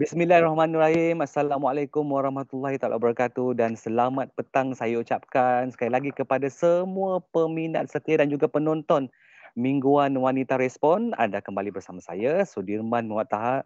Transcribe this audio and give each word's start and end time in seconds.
Bismillahirrahmanirrahim. 0.00 1.20
Assalamualaikum 1.20 2.00
warahmatullahi 2.08 2.80
taala 2.80 2.96
wabarakatuh 2.96 3.52
dan 3.52 3.76
selamat 3.76 4.32
petang 4.32 4.72
saya 4.72 4.96
ucapkan 4.96 5.68
sekali 5.68 5.92
lagi 5.92 6.08
kepada 6.08 6.48
semua 6.48 7.20
peminat 7.20 7.84
setia 7.92 8.16
dan 8.16 8.32
juga 8.32 8.48
penonton 8.48 9.12
Mingguan 9.60 10.16
Wanita 10.16 10.56
Respon. 10.56 11.12
Anda 11.20 11.44
kembali 11.44 11.68
bersama 11.68 12.00
saya 12.00 12.48
Sudirman 12.48 13.12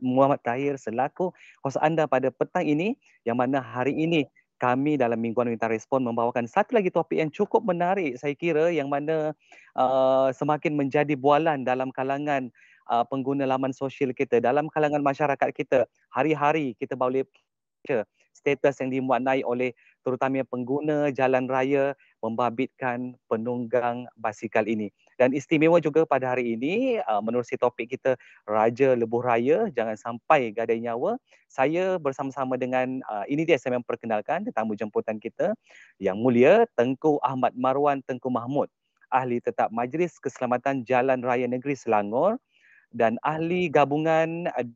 Muhammad 0.02 0.42
Tahir 0.42 0.74
selaku 0.74 1.30
hos 1.62 1.78
anda 1.78 2.10
pada 2.10 2.34
petang 2.34 2.66
ini 2.66 2.98
yang 3.22 3.38
mana 3.38 3.62
hari 3.62 3.94
ini 3.94 4.26
kami 4.58 4.98
dalam 4.98 5.22
Mingguan 5.22 5.54
Wanita 5.54 5.70
Respon 5.70 6.02
membawakan 6.02 6.50
satu 6.50 6.74
lagi 6.74 6.90
topik 6.90 7.14
yang 7.14 7.30
cukup 7.30 7.62
menarik 7.62 8.18
saya 8.18 8.34
kira 8.34 8.74
yang 8.74 8.90
mana 8.90 9.38
uh, 9.78 10.34
semakin 10.34 10.74
menjadi 10.74 11.14
bualan 11.14 11.62
dalam 11.62 11.94
kalangan 11.94 12.50
uh, 12.90 13.04
pengguna 13.06 13.48
laman 13.48 13.72
sosial 13.72 14.12
kita 14.12 14.40
dalam 14.40 14.68
kalangan 14.72 15.00
masyarakat 15.00 15.48
kita 15.54 15.84
hari-hari 16.12 16.76
kita 16.76 16.96
boleh 16.96 17.24
baca 17.84 18.08
status 18.34 18.82
yang 18.82 18.90
dimuatnai 18.90 19.46
oleh 19.46 19.72
terutamanya 20.02 20.44
pengguna 20.44 21.08
jalan 21.14 21.48
raya 21.48 21.96
membabitkan 22.20 23.16
penunggang 23.30 24.04
basikal 24.18 24.66
ini. 24.66 24.92
Dan 25.14 25.30
istimewa 25.32 25.78
juga 25.78 26.02
pada 26.04 26.34
hari 26.34 26.58
ini 26.58 26.98
uh, 27.06 27.22
menerusi 27.22 27.54
topik 27.54 27.94
kita 27.94 28.18
Raja 28.44 28.98
Lebuh 28.98 29.22
Raya 29.22 29.70
jangan 29.70 29.94
sampai 29.94 30.50
gadai 30.50 30.82
nyawa. 30.82 31.16
Saya 31.46 31.96
bersama-sama 32.02 32.58
dengan 32.58 33.00
uh, 33.06 33.24
ini 33.30 33.46
dia 33.46 33.56
saya 33.56 33.78
memperkenalkan 33.78 34.44
tetamu 34.44 34.74
jemputan 34.74 35.16
kita. 35.22 35.54
Yang 36.02 36.16
mulia 36.18 36.52
Tengku 36.74 37.22
Ahmad 37.22 37.54
Marwan 37.54 38.02
Tengku 38.02 38.28
Mahmud 38.28 38.66
ahli 39.14 39.38
tetap 39.38 39.70
Majlis 39.70 40.18
Keselamatan 40.18 40.82
Jalan 40.82 41.22
Raya 41.22 41.46
Negeri 41.46 41.78
Selangor 41.78 42.42
dan 42.94 43.18
ahli 43.26 43.66
gabungan 43.66 44.46
uh, 44.54 44.66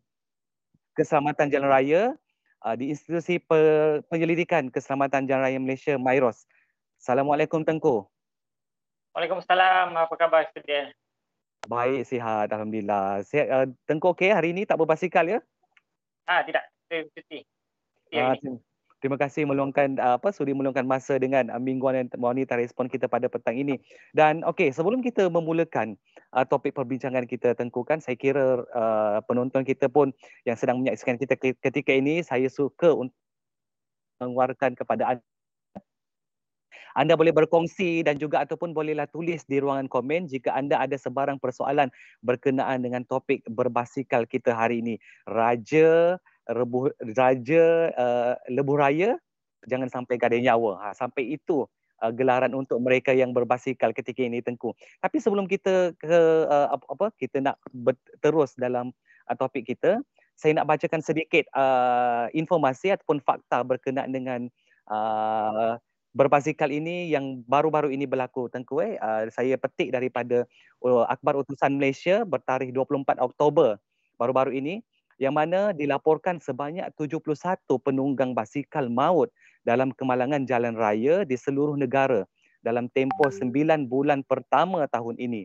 keselamatan 0.99 1.49
jalan 1.49 1.71
raya 1.71 2.03
uh, 2.67 2.75
di 2.75 2.91
institusi 2.91 3.39
penyelidikan 4.11 4.67
keselamatan 4.69 5.31
jalan 5.31 5.47
raya 5.47 5.59
Malaysia 5.63 5.95
Mairos. 5.95 6.45
Assalamualaikum 6.99 7.63
Tengku. 7.63 8.03
Waalaikumsalam. 9.15 9.95
Apa 9.95 10.15
khabar 10.19 10.51
sedia? 10.51 10.91
Baik, 11.71 12.03
sihat 12.03 12.51
alhamdulillah. 12.51 13.23
Sihat 13.23 13.47
uh, 13.47 13.67
Tengku 13.87 14.11
okey 14.13 14.35
hari 14.35 14.51
ini 14.51 14.67
tak 14.67 14.83
berbasikal 14.83 15.23
ya? 15.23 15.39
Ah, 16.27 16.43
tidak. 16.43 16.67
Saya 16.91 17.07
cuti. 17.15 17.47
Ah, 18.13 18.35
Terima 18.99 19.15
kasih 19.15 19.47
meluangkan 19.47 19.95
uh, 20.03 20.19
apa 20.19 20.35
sudi 20.35 20.51
meluangkan 20.51 20.83
masa 20.83 21.23
dengan 21.23 21.55
uh, 21.55 21.63
mingguan 21.63 22.11
wanita 22.19 22.59
respon 22.59 22.91
kita 22.91 23.07
pada 23.07 23.31
petang 23.31 23.55
ini. 23.55 23.79
Dan 24.11 24.43
okey, 24.43 24.75
sebelum 24.75 25.07
kita 25.07 25.31
memulakan 25.31 25.95
uh, 26.35 26.43
topik 26.43 26.75
perbincangan 26.75 27.23
kita 27.31 27.55
tengkukan, 27.55 28.03
saya 28.03 28.19
kira 28.19 28.67
uh, 28.75 29.23
penonton 29.31 29.63
kita 29.63 29.87
pun 29.87 30.11
yang 30.43 30.59
sedang 30.59 30.83
menyaksikan 30.83 31.15
kita 31.15 31.39
ketika 31.39 31.95
ini, 31.95 32.27
saya 32.27 32.51
suka 32.51 32.91
untuk 32.91 33.15
mengeluarkan 34.19 34.75
kepada 34.75 35.15
anda 35.15 35.27
anda 36.99 37.15
boleh 37.15 37.31
berkongsi 37.31 38.03
dan 38.03 38.19
juga 38.19 38.43
ataupun 38.43 38.75
bolehlah 38.75 39.07
tulis 39.07 39.47
di 39.47 39.63
ruangan 39.63 39.87
komen 39.87 40.27
jika 40.27 40.51
anda 40.51 40.83
ada 40.83 40.99
sebarang 40.99 41.39
persoalan 41.39 41.95
berkenaan 42.27 42.83
dengan 42.83 43.07
topik 43.07 43.47
berbasikal 43.47 44.27
kita 44.27 44.51
hari 44.51 44.83
ini. 44.83 44.99
Raja 45.31 46.19
rebuh 46.49 46.91
raja 47.15 47.93
uh, 47.93 48.35
lebuh 48.49 48.77
raya 48.81 49.11
jangan 49.69 49.93
sampai 49.93 50.17
gadai 50.17 50.41
nyawa. 50.41 50.81
Ha 50.81 50.87
sampai 50.97 51.37
itu 51.37 51.69
uh, 52.01 52.13
gelaran 52.13 52.57
untuk 52.57 52.81
mereka 52.81 53.13
yang 53.13 53.37
berbasikal 53.37 53.93
ketika 53.93 54.25
ini 54.25 54.41
tengku. 54.41 54.73
Tapi 54.99 55.21
sebelum 55.21 55.45
kita 55.45 55.93
ke 55.99 56.21
uh, 56.49 56.69
apa, 56.73 56.85
apa 56.89 57.07
kita 57.21 57.45
nak 57.45 57.57
terus 58.25 58.57
dalam 58.57 58.91
uh, 59.29 59.37
topik 59.37 59.69
kita 59.69 60.01
saya 60.39 60.55
nak 60.55 60.71
bacakan 60.71 61.03
sedikit 61.03 61.51
uh, 61.51 62.31
informasi 62.31 62.95
ataupun 62.95 63.19
fakta 63.19 63.67
berkenaan 63.67 64.15
dengan 64.15 64.47
uh, 64.87 65.75
berbasikal 66.15 66.71
ini 66.71 67.11
yang 67.11 67.43
baru-baru 67.43 67.91
ini 67.91 68.07
berlaku 68.07 68.47
tengku 68.47 68.79
eh. 68.79 68.95
Uh, 69.03 69.27
saya 69.35 69.59
petik 69.59 69.91
daripada 69.91 70.47
uh, 70.87 71.05
akhbar 71.11 71.43
utusan 71.43 71.75
Malaysia 71.75 72.23
bertarikh 72.23 72.71
24 72.71 73.19
Oktober 73.19 73.83
baru-baru 74.15 74.63
ini 74.63 74.75
yang 75.19 75.35
mana 75.35 75.75
dilaporkan 75.75 76.39
sebanyak 76.39 76.87
71 76.95 77.27
penunggang 77.83 78.33
basikal 78.33 78.87
maut 78.87 79.29
dalam 79.67 79.91
kemalangan 79.91 80.47
jalan 80.47 80.79
raya 80.79 81.27
di 81.27 81.35
seluruh 81.35 81.75
negara 81.75 82.25
dalam 82.63 82.87
tempoh 82.91 83.31
9 83.31 83.51
bulan 83.91 84.23
pertama 84.23 84.87
tahun 84.89 85.19
ini. 85.19 85.45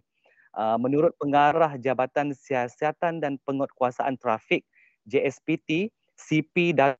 Uh, 0.53 0.77
menurut 0.77 1.17
pengarah 1.17 1.73
Jabatan 1.81 2.37
Siasatan 2.37 3.17
dan 3.17 3.41
Penguatkuasaan 3.41 4.21
Trafik 4.21 4.61
JSPT, 5.09 5.89
CP 6.13 6.77
dan 6.77 6.93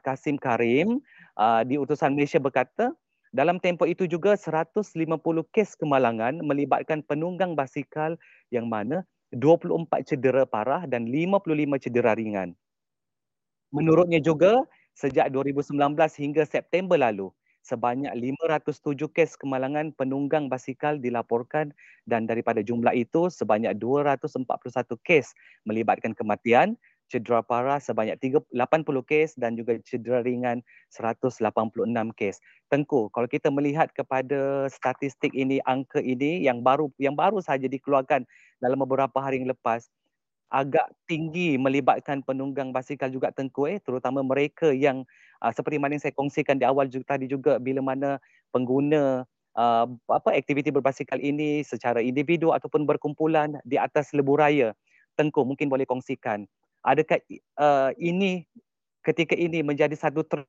Kasim 0.00 0.40
Karim 0.40 1.04
uh, 1.36 1.60
di 1.68 1.76
utusan 1.76 2.16
Malaysia 2.16 2.40
berkata, 2.40 2.96
dalam 3.28 3.60
tempoh 3.60 3.84
itu 3.84 4.08
juga 4.08 4.32
150 4.32 4.88
kes 5.52 5.76
kemalangan 5.76 6.40
melibatkan 6.40 7.04
penunggang 7.04 7.52
basikal 7.52 8.16
yang 8.48 8.72
mana 8.72 9.04
24 9.34 10.08
cedera 10.08 10.48
parah 10.48 10.88
dan 10.88 11.04
55 11.08 11.84
cedera 11.84 12.16
ringan. 12.16 12.56
Menurutnya 13.68 14.20
juga, 14.22 14.64
sejak 14.96 15.28
2019 15.28 15.76
hingga 16.16 16.48
September 16.48 16.96
lalu, 16.96 17.28
sebanyak 17.60 18.08
507 18.16 19.12
kes 19.12 19.36
kemalangan 19.36 19.92
penunggang 19.92 20.48
basikal 20.48 20.96
dilaporkan 20.96 21.76
dan 22.08 22.24
daripada 22.24 22.64
jumlah 22.64 22.96
itu, 22.96 23.28
sebanyak 23.28 23.76
241 23.76 24.96
kes 25.04 25.36
melibatkan 25.68 26.16
kematian 26.16 26.80
cedera 27.08 27.40
parah 27.40 27.80
sebanyak 27.80 28.20
80 28.20 28.52
kes 29.08 29.36
dan 29.40 29.56
juga 29.56 29.80
cedera 29.80 30.20
ringan 30.20 30.60
186 30.92 31.40
kes. 32.14 32.36
Tengku, 32.68 33.08
kalau 33.16 33.24
kita 33.24 33.48
melihat 33.48 33.88
kepada 33.96 34.68
statistik 34.68 35.32
ini, 35.32 35.58
angka 35.64 36.04
ini 36.04 36.44
yang 36.44 36.60
baru 36.60 36.92
yang 37.00 37.16
baru 37.16 37.40
saja 37.40 37.64
dikeluarkan 37.64 38.28
dalam 38.58 38.78
beberapa 38.82 39.18
hari 39.18 39.42
yang 39.42 39.50
lepas, 39.50 39.86
agak 40.48 40.88
tinggi 41.04 41.60
melibatkan 41.60 42.24
penunggang 42.24 42.72
basikal 42.72 43.12
juga 43.12 43.28
Tengku 43.32 43.68
eh, 43.68 43.78
terutama 43.84 44.24
mereka 44.24 44.72
yang 44.72 45.04
uh, 45.44 45.52
seperti 45.52 45.76
mana 45.76 45.96
yang 45.96 46.04
saya 46.08 46.16
kongsikan 46.16 46.56
di 46.56 46.64
awal 46.64 46.88
juga, 46.88 47.16
tadi 47.16 47.28
juga 47.28 47.60
bila 47.60 47.84
mana 47.84 48.16
pengguna 48.48 49.28
uh, 49.54 49.86
apa 50.08 50.30
aktiviti 50.32 50.72
berbasikal 50.72 51.20
ini 51.20 51.60
secara 51.62 52.00
individu 52.00 52.56
ataupun 52.56 52.88
berkumpulan 52.88 53.60
di 53.68 53.76
atas 53.76 54.16
lebuh 54.16 54.40
raya. 54.40 54.72
Tengku 55.20 55.44
mungkin 55.44 55.68
boleh 55.68 55.84
kongsikan. 55.84 56.48
Adakah 56.80 57.20
uh, 57.60 57.90
ini 58.00 58.48
ketika 59.04 59.36
ini 59.36 59.60
menjadi 59.60 59.92
satu 59.98 60.24
ter 60.24 60.48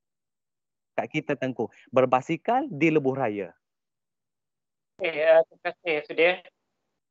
kat 0.95 1.07
kita 1.11 1.33
tengku 1.35 1.67
berbasikal 1.91 2.63
di 2.71 2.87
lebuh 2.91 3.15
raya? 3.19 3.51
Uh, 4.99 5.43
terima 5.43 5.59
kasih 5.63 5.95
sudah 6.07 6.33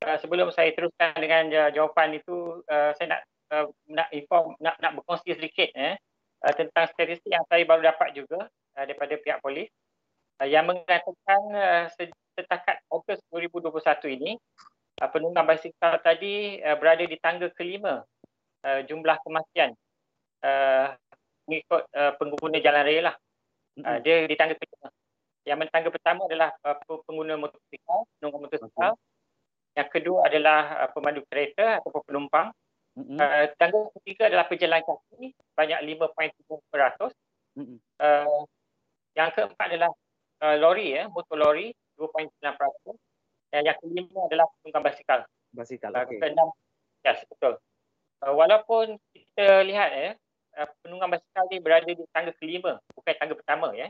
uh, 0.05 0.19
sebelum 0.21 0.53
saya 0.53 0.71
teruskan 0.75 1.17
dengan 1.19 1.73
jawapan 1.73 2.19
itu 2.19 2.63
uh, 2.69 2.93
saya 2.95 3.19
nak 3.19 3.21
uh, 3.55 3.67
nak 3.89 4.09
inform 4.15 4.55
nak 4.63 4.77
nak 4.79 4.99
berkongsi 4.99 5.35
sedikit 5.35 5.71
eh 5.75 5.97
uh, 6.45 6.55
tentang 6.55 6.87
statistik 6.93 7.31
yang 7.31 7.45
saya 7.49 7.65
baru 7.65 7.89
dapat 7.89 8.15
juga 8.15 8.47
uh, 8.49 8.85
daripada 8.85 9.15
pihak 9.19 9.39
polis 9.41 9.71
uh, 10.43 10.49
yang 10.49 10.69
mengatakan 10.69 11.41
uh, 11.55 11.87
setakat 12.39 12.79
Ogos 12.93 13.19
2021 13.35 14.17
ini 14.21 14.33
uh, 15.03 15.09
penunggang 15.11 15.47
basikal 15.47 15.99
tadi 16.03 16.63
uh, 16.63 16.77
berada 16.79 17.03
di 17.03 17.17
tangga 17.19 17.51
kelima 17.55 18.07
uh, 18.63 18.81
jumlah 18.87 19.17
kematian 19.27 19.75
uh, 20.45 20.95
mengikut 21.49 21.83
uh, 21.97 22.13
pengguna 22.21 22.61
jalan 22.61 22.83
raya 22.85 23.01
lah. 23.11 23.17
Uh, 23.81 23.99
dia 24.05 24.29
di 24.29 24.37
tangga 24.37 24.55
kelima. 24.55 24.89
Yang 25.49 25.73
tangga 25.73 25.89
pertama 25.89 26.29
adalah 26.29 26.53
uh, 26.61 26.77
pengguna 27.09 27.41
motosikal, 27.41 28.05
penunggang 28.21 28.43
motosikal. 28.45 28.93
Okay. 28.93 29.08
Yang 29.79 29.89
kedua 29.95 30.27
adalah 30.27 30.83
uh, 30.83 30.91
pemandu 30.91 31.23
kereta 31.31 31.79
ataupun 31.79 32.03
penumpang. 32.03 32.51
Mm-hmm. 32.99 33.15
Uh, 33.15 33.47
tangga 33.63 33.79
ketiga 34.03 34.27
adalah 34.27 34.51
pejalan 34.51 34.83
kaki, 34.83 35.31
banyak 35.55 35.79
5.3%. 35.87 37.15
Mm-hmm. 37.55 37.79
Uh, 38.03 38.43
yang 39.15 39.31
keempat 39.31 39.67
adalah 39.71 39.95
uh, 40.43 40.57
lori, 40.59 40.99
ya, 40.99 41.07
motor 41.07 41.39
lori, 41.39 41.71
2.9%. 41.95 42.43
Dan 43.55 43.71
yang 43.71 43.79
kelima 43.79 44.27
adalah 44.27 44.51
penunggang 44.59 44.83
basikal. 44.83 45.21
Basikal, 45.55 45.95
uh, 45.95 46.03
okey. 46.11 46.19
Keenam, 46.19 46.51
yes, 47.07 47.23
betul. 47.31 47.63
Uh, 48.19 48.35
walaupun 48.35 48.99
kita 49.15 49.63
lihat 49.63 49.91
ya, 49.95 50.11
uh, 50.59 50.69
penunggang 50.83 51.15
basikal 51.15 51.47
ni 51.55 51.63
berada 51.63 51.87
di 51.87 52.03
tangga 52.11 52.35
kelima, 52.35 52.83
bukan 52.99 53.15
tangga 53.15 53.35
pertama 53.39 53.71
ya. 53.79 53.87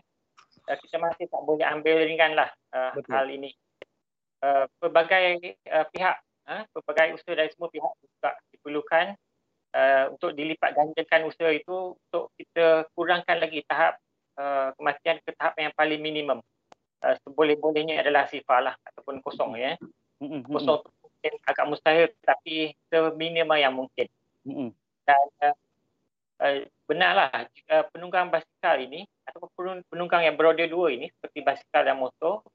Uh, 0.68 0.76
kita 0.84 1.00
masih 1.00 1.24
tak 1.32 1.42
boleh 1.48 1.64
ambil 1.64 1.96
ringan 2.04 2.36
lah 2.36 2.52
uh, 2.76 2.92
hal 2.92 3.26
ini. 3.32 3.56
Uh, 4.38 4.70
pelbagai 4.78 5.58
uh, 5.66 5.82
pihak, 5.90 6.14
uh, 6.46 6.62
pelbagai 6.70 7.18
usaha 7.18 7.34
dari 7.34 7.50
semua 7.50 7.66
pihak 7.74 7.90
juga 7.98 8.30
diperlukan 8.54 9.18
uh, 9.74 10.14
untuk 10.14 10.30
dilipat 10.30 10.78
gandakan 10.78 11.26
usaha 11.26 11.50
itu 11.50 11.98
untuk 11.98 12.30
kita 12.38 12.86
kurangkan 12.94 13.42
lagi 13.42 13.66
tahap 13.66 13.98
uh, 14.38 14.70
kematian 14.78 15.18
ke 15.26 15.34
tahap 15.34 15.58
yang 15.58 15.74
paling 15.74 15.98
minimum. 15.98 16.38
Uh, 17.02 17.18
seboleh-bolehnya 17.26 17.98
adalah 17.98 18.30
sifar 18.30 18.62
lah 18.62 18.74
ataupun 18.86 19.18
kosong 19.26 19.58
ya. 19.58 19.74
Kosong 20.22 20.86
mungkin 20.86 21.32
agak 21.42 21.66
mustahil 21.66 22.06
tapi 22.22 22.78
seminimal 22.86 23.58
yang 23.58 23.74
mungkin. 23.74 24.06
Dan 25.02 25.22
uh, 25.42 25.54
uh, 26.46 26.62
benarlah 26.86 27.50
uh, 27.74 27.84
penunggang 27.90 28.30
basikal 28.30 28.78
ini 28.78 29.02
ataupun 29.26 29.82
penunggang 29.90 30.30
yang 30.30 30.38
beroda 30.38 30.62
dua 30.70 30.94
ini 30.94 31.10
seperti 31.10 31.42
basikal 31.42 31.82
dan 31.82 31.98
motor 31.98 32.46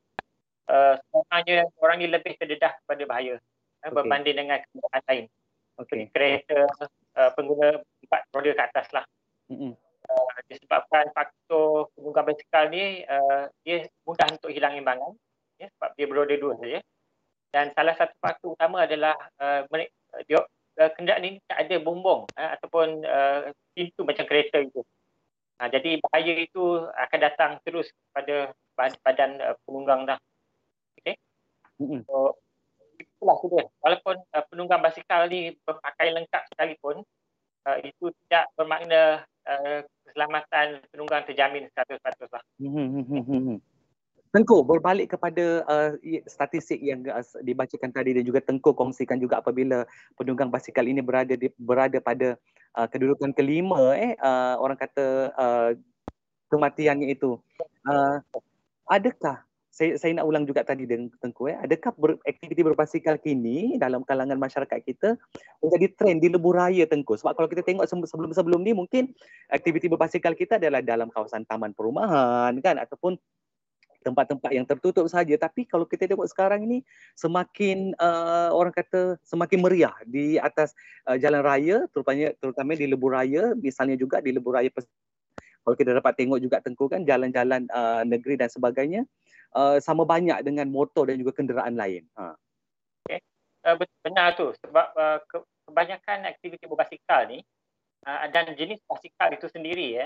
uh, 0.70 0.96
sebenarnya 1.00 1.68
orang 1.80 1.98
ini 2.04 2.08
lebih 2.14 2.34
terdedah 2.38 2.74
kepada 2.84 3.04
bahaya 3.08 3.36
uh, 3.36 3.40
okay. 3.88 3.92
berbanding 3.92 4.36
dengan 4.38 4.60
kenderaan 4.64 5.04
lain. 5.10 5.26
Okay. 5.74 6.02
Kereta 6.14 6.70
uh, 7.18 7.32
pengguna 7.34 7.82
empat 7.82 8.22
roda 8.30 8.52
ke 8.54 8.64
atas 8.64 8.88
lah. 8.94 9.06
Mm-hmm. 9.50 9.74
Uh, 10.04 10.36
disebabkan 10.52 11.08
faktor 11.16 11.88
penunggang 11.96 12.28
basikal 12.28 12.68
ni 12.68 13.08
uh, 13.08 13.48
dia 13.64 13.88
mudah 14.04 14.28
untuk 14.36 14.52
hilang 14.52 14.76
imbangan 14.76 15.16
ya, 15.58 15.72
sebab 15.80 15.90
dia 15.96 16.06
beroda 16.06 16.36
dua 16.36 16.54
saja. 16.60 16.80
Dan 17.54 17.70
salah 17.78 17.96
satu 17.96 18.14
faktor 18.20 18.58
utama 18.58 18.84
adalah 18.84 19.14
uh, 19.40 19.64
dia, 20.26 20.42
uh, 20.44 20.92
kenderaan 20.94 21.26
ini 21.26 21.38
tak 21.46 21.70
ada 21.70 21.76
bumbung 21.80 22.26
uh, 22.34 22.50
ataupun 22.60 23.02
uh, 23.06 23.54
pintu 23.74 24.02
macam 24.04 24.26
kereta 24.26 24.60
itu. 24.62 24.82
Uh, 25.62 25.70
jadi 25.70 26.02
bahaya 26.02 26.34
itu 26.38 26.86
akan 26.86 27.20
datang 27.22 27.52
terus 27.64 27.90
pada 28.10 28.52
badan 28.78 29.38
uh, 29.38 29.56
penunggang 29.64 30.10
dah. 30.10 30.20
Mm-hmm. 31.82 32.02
So, 32.06 32.38
itulah 33.00 33.38
dia. 33.50 33.66
Walaupun 33.82 34.16
uh, 34.20 34.44
penunggang 34.52 34.84
basikal 34.84 35.26
ni 35.32 35.56
berpakai 35.66 36.14
lengkap 36.14 36.44
sekalipun, 36.54 37.02
uh, 37.66 37.78
itu 37.82 38.12
tidak 38.26 38.52
bermakna 38.60 39.24
uh, 39.48 39.80
keselamatan 40.06 40.84
penunggang 40.92 41.24
terjamin 41.26 41.70
100% 41.74 42.00
lah. 42.30 42.44
Mm-hmm. 42.62 43.58
Tengku 44.34 44.66
berbalik 44.66 45.14
kepada 45.14 45.62
uh, 45.70 45.94
statistik 46.26 46.82
yang 46.82 47.06
uh, 47.06 47.22
dibacakan 47.46 47.94
tadi 47.94 48.18
dan 48.18 48.26
juga 48.26 48.42
Tengku 48.42 48.74
kongsikan 48.74 49.22
juga 49.22 49.46
apabila 49.46 49.86
penunggang 50.18 50.50
basikal 50.50 50.90
ini 50.90 51.06
berada 51.06 51.38
di, 51.38 51.54
berada 51.54 52.02
pada 52.02 52.34
uh, 52.74 52.88
kedudukan 52.90 53.30
kelima 53.38 53.94
eh 53.94 54.18
uh, 54.18 54.58
orang 54.58 54.78
kata 54.78 55.30
uh, 55.38 55.70
kematiannya 56.50 57.14
itu 57.14 57.38
uh, 57.86 58.18
adakah 58.90 59.46
saya 59.74 59.98
saya 59.98 60.14
nak 60.14 60.30
ulang 60.30 60.46
juga 60.46 60.62
tadi 60.62 60.86
dengan 60.86 61.10
Tengku 61.18 61.50
eh. 61.50 61.58
Adakah 61.58 61.98
ber, 61.98 62.22
aktiviti 62.30 62.62
berbasikal 62.62 63.18
kini 63.18 63.82
dalam 63.82 64.06
kalangan 64.06 64.38
masyarakat 64.38 64.80
kita 64.86 65.18
menjadi 65.66 65.88
trend 65.98 66.22
di 66.22 66.30
lebuh 66.30 66.54
raya 66.54 66.86
Tengku? 66.86 67.18
Sebab 67.18 67.34
kalau 67.34 67.50
kita 67.50 67.66
tengok 67.66 67.90
sebelum-sebelum 67.90 68.62
ni 68.62 68.78
mungkin 68.78 69.10
aktiviti 69.50 69.90
berbasikal 69.90 70.38
kita 70.38 70.62
adalah 70.62 70.86
dalam 70.86 71.10
kawasan 71.10 71.42
taman 71.50 71.74
perumahan 71.74 72.54
kan? 72.62 72.78
Ataupun 72.78 73.18
tempat-tempat 74.06 74.52
yang 74.54 74.68
tertutup 74.70 75.10
saja. 75.10 75.34
Tapi 75.42 75.66
kalau 75.66 75.90
kita 75.90 76.06
tengok 76.06 76.30
sekarang 76.30 76.70
ini 76.70 76.86
semakin 77.18 77.98
uh, 77.98 78.54
orang 78.54 78.78
kata 78.78 79.18
semakin 79.26 79.58
meriah 79.58 79.96
di 80.06 80.38
atas 80.38 80.78
uh, 81.10 81.18
jalan 81.18 81.42
raya 81.42 81.90
terutamanya 81.90 82.38
terutama 82.38 82.78
di 82.78 82.86
lebuh 82.86 83.10
raya 83.10 83.58
misalnya 83.58 83.98
juga 83.98 84.22
di 84.22 84.36
lebuh 84.38 84.54
raya 84.54 84.70
kalau 85.64 85.80
kita 85.80 85.96
dapat 85.96 86.14
tengok 86.20 86.40
juga 86.44 86.60
tengku 86.60 86.92
kan? 86.92 87.08
Jalan-jalan 87.08 87.66
uh, 87.72 88.04
negeri 88.04 88.36
dan 88.36 88.52
sebagainya 88.52 89.08
uh, 89.54 89.78
sama 89.80 90.04
banyak 90.04 90.42
dengan 90.46 90.70
motor 90.70 91.10
dan 91.10 91.18
juga 91.18 91.34
kenderaan 91.34 91.78
lain 91.78 92.04
ha 92.18 92.36
okay. 93.06 93.22
uh, 93.66 93.76
benar 94.06 94.36
tu 94.38 94.54
sebab 94.66 94.88
uh, 94.98 95.20
kebanyakan 95.70 96.28
aktiviti 96.28 96.66
berbasikal 96.68 97.26
ni 97.30 97.42
uh, 98.06 98.26
dan 98.30 98.52
jenis 98.54 98.82
basikal 98.86 99.32
itu 99.32 99.48
sendiri 99.50 100.04
ya 100.04 100.06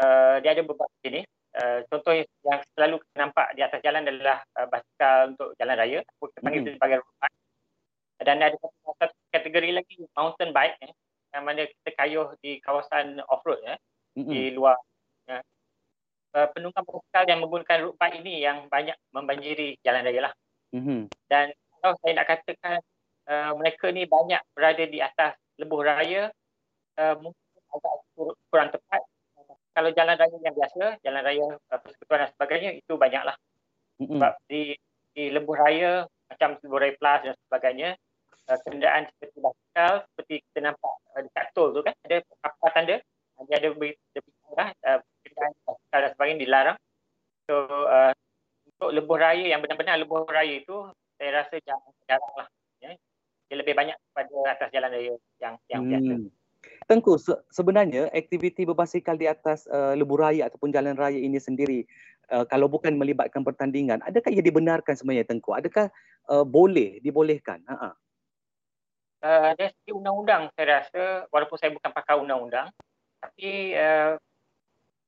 uh, 0.00 0.36
dia 0.40 0.54
ada 0.54 0.62
beberapa 0.62 0.90
jenis 1.02 1.26
uh, 1.58 1.82
contoh 1.90 2.14
yang 2.14 2.60
selalu 2.74 3.02
kita 3.02 3.16
nampak 3.18 3.46
di 3.54 3.60
atas 3.62 3.80
jalan 3.82 4.06
adalah 4.06 4.38
uh, 4.58 4.66
basikal 4.70 5.34
untuk 5.34 5.48
jalan 5.58 5.76
raya 5.78 5.98
atau 6.02 6.26
kita 6.30 6.40
panggil 6.42 6.60
mm-hmm. 6.62 6.76
sebagai 6.78 6.98
road 7.02 7.16
bike 7.18 7.38
dan 8.22 8.36
ada 8.40 8.56
satu 8.56 9.14
kategori 9.34 9.70
lagi 9.74 9.94
mountain 10.14 10.54
bike 10.54 10.78
eh, 10.86 10.92
yang 11.34 11.42
mana 11.42 11.66
kita 11.66 11.90
kayuh 11.98 12.28
di 12.38 12.62
kawasan 12.62 13.18
off 13.26 13.42
road 13.42 13.58
eh, 13.66 13.78
mm-hmm. 14.16 14.30
di 14.30 14.42
luar 14.54 14.78
ya. 14.78 14.93
Uh, 16.34 16.48
penunggang 16.52 16.84
basikal 16.84 17.24
yang 17.24 17.40
menggunakan 17.40 17.78
road 17.88 17.96
bike 17.96 18.20
ini 18.20 18.44
yang 18.44 18.66
banyak 18.68 18.94
membanjiri 19.14 19.78
jalan 19.80 20.04
raya 20.04 20.20
lah 20.30 20.32
mm-hmm. 20.74 21.00
dan 21.30 21.54
kalau 21.80 21.94
saya 22.02 22.12
nak 22.18 22.26
katakan 22.28 22.78
uh, 23.30 23.50
mereka 23.56 23.86
ni 23.94 24.04
banyak 24.04 24.42
berada 24.52 24.84
di 24.84 24.98
atas 25.00 25.38
lebuh 25.56 25.80
raya 25.80 26.28
uh, 26.98 27.14
mungkin 27.22 27.60
agak 27.74 27.94
kurang 28.50 28.70
tepat 28.70 29.02
kalau 29.74 29.90
jalan 29.90 30.14
raya 30.14 30.38
yang 30.38 30.54
biasa, 30.54 31.02
jalan 31.02 31.22
raya 31.26 31.46
uh, 31.50 31.78
persekutuan 31.82 32.22
dan 32.22 32.30
sebagainya 32.30 32.70
itu 32.78 32.94
banyaklah. 32.94 33.34
Mm-hmm. 33.98 34.22
Sebab 34.22 34.32
di 34.46 34.62
di 35.18 35.24
lembuh 35.34 35.58
raya 35.58 36.06
macam 36.30 36.54
lembuh 36.62 36.78
raya 36.78 36.94
plus 36.94 37.20
dan 37.26 37.34
sebagainya, 37.50 37.98
uh, 38.48 38.58
kenderaan 38.64 39.08
seperti 39.08 39.38
basikal 39.40 39.92
seperti 40.12 40.34
kita 40.50 40.58
nampak 40.70 40.94
uh, 41.16 41.20
dekat 41.24 41.46
tol 41.56 41.72
tu 41.72 41.80
kan 41.80 41.94
ada 42.04 42.16
apa 42.44 42.66
tanda 42.72 42.96
dia 43.44 43.56
ada 43.58 43.68
lebih 43.74 43.92
lah 44.54 44.70
uh, 44.86 45.00
basikal 45.36 46.00
dan 46.00 46.10
sebagainya 46.14 46.40
dilarang. 46.46 46.78
So 47.50 47.68
uh, 47.68 48.12
untuk 48.70 48.90
lembuh 48.94 49.18
raya 49.20 49.44
yang 49.44 49.60
benar-benar 49.60 50.00
lembuh 50.00 50.24
raya 50.26 50.62
itu 50.62 50.88
saya 51.20 51.44
rasa 51.44 51.60
jarang, 51.62 51.94
jarang 52.06 52.34
lah. 52.38 52.48
Ya. 52.80 52.96
Dia 53.50 53.56
lebih 53.60 53.74
banyak 53.76 53.96
pada 54.16 54.36
atas 54.50 54.68
jalan 54.72 54.90
raya 54.90 55.14
yang 55.42 55.54
yang 55.68 55.82
mm. 55.84 55.90
biasa. 55.90 56.12
Tengku, 56.88 57.20
se- 57.20 57.44
sebenarnya 57.52 58.08
aktiviti 58.08 58.64
berbasikal 58.64 59.20
di 59.20 59.28
atas 59.28 59.68
uh, 59.68 59.92
lebuh 59.92 60.16
raya 60.16 60.48
ataupun 60.48 60.72
jalan 60.72 60.96
raya 60.96 61.20
ini 61.20 61.36
sendiri, 61.36 61.84
uh, 62.32 62.48
kalau 62.48 62.72
bukan 62.72 62.96
melibatkan 62.96 63.44
pertandingan, 63.44 64.00
adakah 64.00 64.32
ia 64.32 64.40
dibenarkan 64.40 64.96
sebenarnya 64.96 65.28
Tengku? 65.28 65.52
Adakah 65.52 65.92
uh, 66.32 66.44
boleh, 66.44 67.04
dibolehkan? 67.04 67.60
Ha-ha. 67.68 67.92
Uh, 69.24 69.50
dari 69.56 69.72
segi 69.72 69.92
undang-undang 69.92 70.52
saya 70.56 70.84
rasa, 70.84 71.28
walaupun 71.32 71.56
saya 71.56 71.72
bukan 71.72 71.90
pakar 71.92 72.20
undang-undang, 72.20 72.68
tapi 73.20 73.72
uh, 73.76 74.20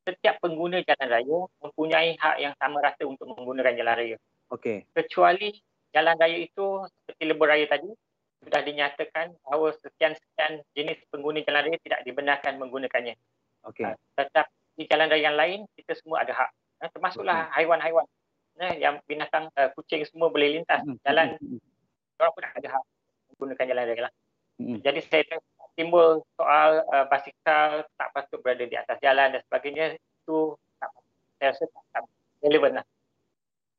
setiap 0.07 0.39
pengguna 0.39 0.87
jalan 0.87 1.09
raya 1.11 1.39
mempunyai 1.59 2.15
hak 2.15 2.37
yang 2.39 2.55
sama 2.63 2.79
rasa 2.79 3.03
untuk 3.03 3.27
menggunakan 3.35 3.75
jalan 3.75 3.95
raya. 3.99 4.17
Okay. 4.55 4.87
Kecuali 4.95 5.51
jalan 5.91 6.15
raya 6.15 6.39
itu 6.39 6.87
seperti 6.87 7.23
lebuh 7.27 7.47
raya 7.51 7.67
tadi, 7.67 7.91
sudah 8.47 8.61
dinyatakan 8.63 9.35
bahawa 9.43 9.75
sekian-sekian 9.83 10.63
jenis 10.79 11.03
pengguna 11.11 11.43
jalan 11.43 11.67
raya 11.67 11.79
tidak 11.83 12.01
dibenarkan 12.07 12.55
menggunakannya. 12.63 13.19
Okay. 13.67 13.91
Uh, 13.91 13.99
tetapi 14.15 14.55
di 14.79 14.85
jalan 14.87 15.11
raya 15.11 15.23
yang 15.27 15.37
lain, 15.37 15.61
kita 15.75 15.99
semua 15.99 16.23
ada 16.23 16.31
hak. 16.31 16.51
Uh, 16.79 16.91
termasuklah 16.95 17.51
okay. 17.51 17.53
haiwan-haiwan. 17.59 18.07
Uh, 18.57 18.75
yang 18.79 19.03
binatang 19.11 19.51
uh, 19.59 19.69
kucing 19.75 20.07
semua 20.07 20.31
boleh 20.31 20.63
lintas 20.63 20.87
mm-hmm. 20.87 21.03
jalan. 21.03 21.35
Mm-hmm. 21.43 22.21
Orang 22.23 22.33
pun 22.33 22.45
ada 22.47 22.69
hak 22.79 22.85
menggunakan 23.35 23.65
jalan 23.75 23.85
raya 23.91 24.03
lah. 24.07 24.13
Mm-hmm. 24.63 24.79
Jadi 24.87 25.01
saya 25.03 25.23
timbul 25.77 26.25
soal 26.35 26.83
uh, 26.89 27.05
basikal 27.07 27.85
tak 27.95 28.09
patut 28.17 28.41
berada 28.41 28.65
di 28.65 28.75
atas 28.75 28.97
jalan 29.05 29.37
dan 29.37 29.41
sebagainya, 29.45 29.85
itu 29.95 30.57
tak, 30.81 30.91
saya 31.39 31.53
rasa 31.53 31.65
tak, 31.69 31.85
tak 31.93 32.03
relevan 32.41 32.81
lah. 32.81 32.87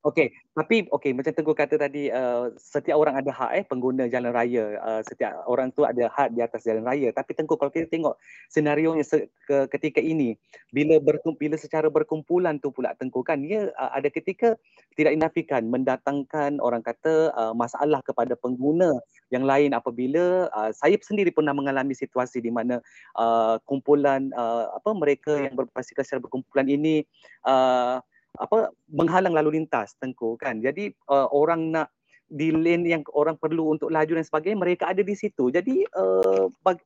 Okey, 0.08 0.32
tapi 0.56 0.88
okey 0.88 1.12
macam 1.12 1.36
Tengku 1.36 1.52
kata 1.52 1.76
tadi 1.76 2.08
uh, 2.08 2.48
setiap 2.56 2.96
orang 2.96 3.20
ada 3.20 3.28
hak 3.28 3.52
eh 3.60 3.66
pengguna 3.68 4.08
jalan 4.08 4.32
raya. 4.32 4.80
Uh, 4.80 5.02
setiap 5.04 5.44
orang 5.52 5.68
tu 5.76 5.84
ada 5.84 6.08
hak 6.08 6.32
di 6.32 6.40
atas 6.40 6.64
jalan 6.64 6.88
raya. 6.88 7.12
Tapi 7.12 7.36
Tengku 7.36 7.60
kalau 7.60 7.68
kita 7.68 7.92
tengok 7.92 8.16
senario 8.48 8.96
nya 8.96 9.04
se- 9.04 9.28
ke- 9.44 9.68
ketika 9.68 10.00
ini 10.00 10.40
bila 10.72 11.04
berkum- 11.04 11.36
bila 11.36 11.60
secara 11.60 11.92
berkumpulan 11.92 12.56
tu 12.56 12.72
pula 12.72 12.96
Tengku 12.96 13.20
kan 13.20 13.44
ia 13.44 13.68
uh, 13.76 13.92
ada 13.92 14.08
ketika 14.08 14.56
tidak 14.96 15.12
dinafikan 15.12 15.68
mendatangkan 15.68 16.64
orang 16.64 16.80
kata 16.80 17.36
uh, 17.36 17.52
masalah 17.52 18.00
kepada 18.00 18.40
pengguna 18.40 18.96
yang 19.28 19.44
lain 19.44 19.76
apabila 19.76 20.48
uh, 20.56 20.72
saya 20.72 20.96
sendiri 21.04 21.36
pernah 21.36 21.52
mengalami 21.52 21.92
situasi 21.92 22.40
di 22.40 22.48
mana 22.48 22.80
uh, 23.20 23.60
kumpulan 23.68 24.32
uh, 24.32 24.72
apa 24.72 24.96
mereka 24.96 25.36
yang 25.36 25.60
berbasikal 25.60 26.08
secara 26.08 26.24
berkumpulan 26.24 26.64
ini 26.72 27.04
uh, 27.44 28.00
apa 28.38 28.72
menghalang 28.90 29.34
lalu 29.34 29.62
lintas 29.62 29.94
tengku 29.98 30.38
kan? 30.38 30.62
Jadi 30.62 30.94
uh, 31.10 31.28
orang 31.34 31.74
nak 31.74 31.90
di 32.28 32.52
lane 32.52 32.84
yang 32.84 33.04
orang 33.16 33.40
perlu 33.40 33.76
untuk 33.76 33.88
laju 33.88 34.20
dan 34.20 34.26
sebagainya 34.26 34.60
mereka 34.60 34.84
ada 34.92 35.02
di 35.02 35.16
situ. 35.16 35.48
Jadi 35.50 35.88
uh, 35.96 36.52
bag, 36.62 36.78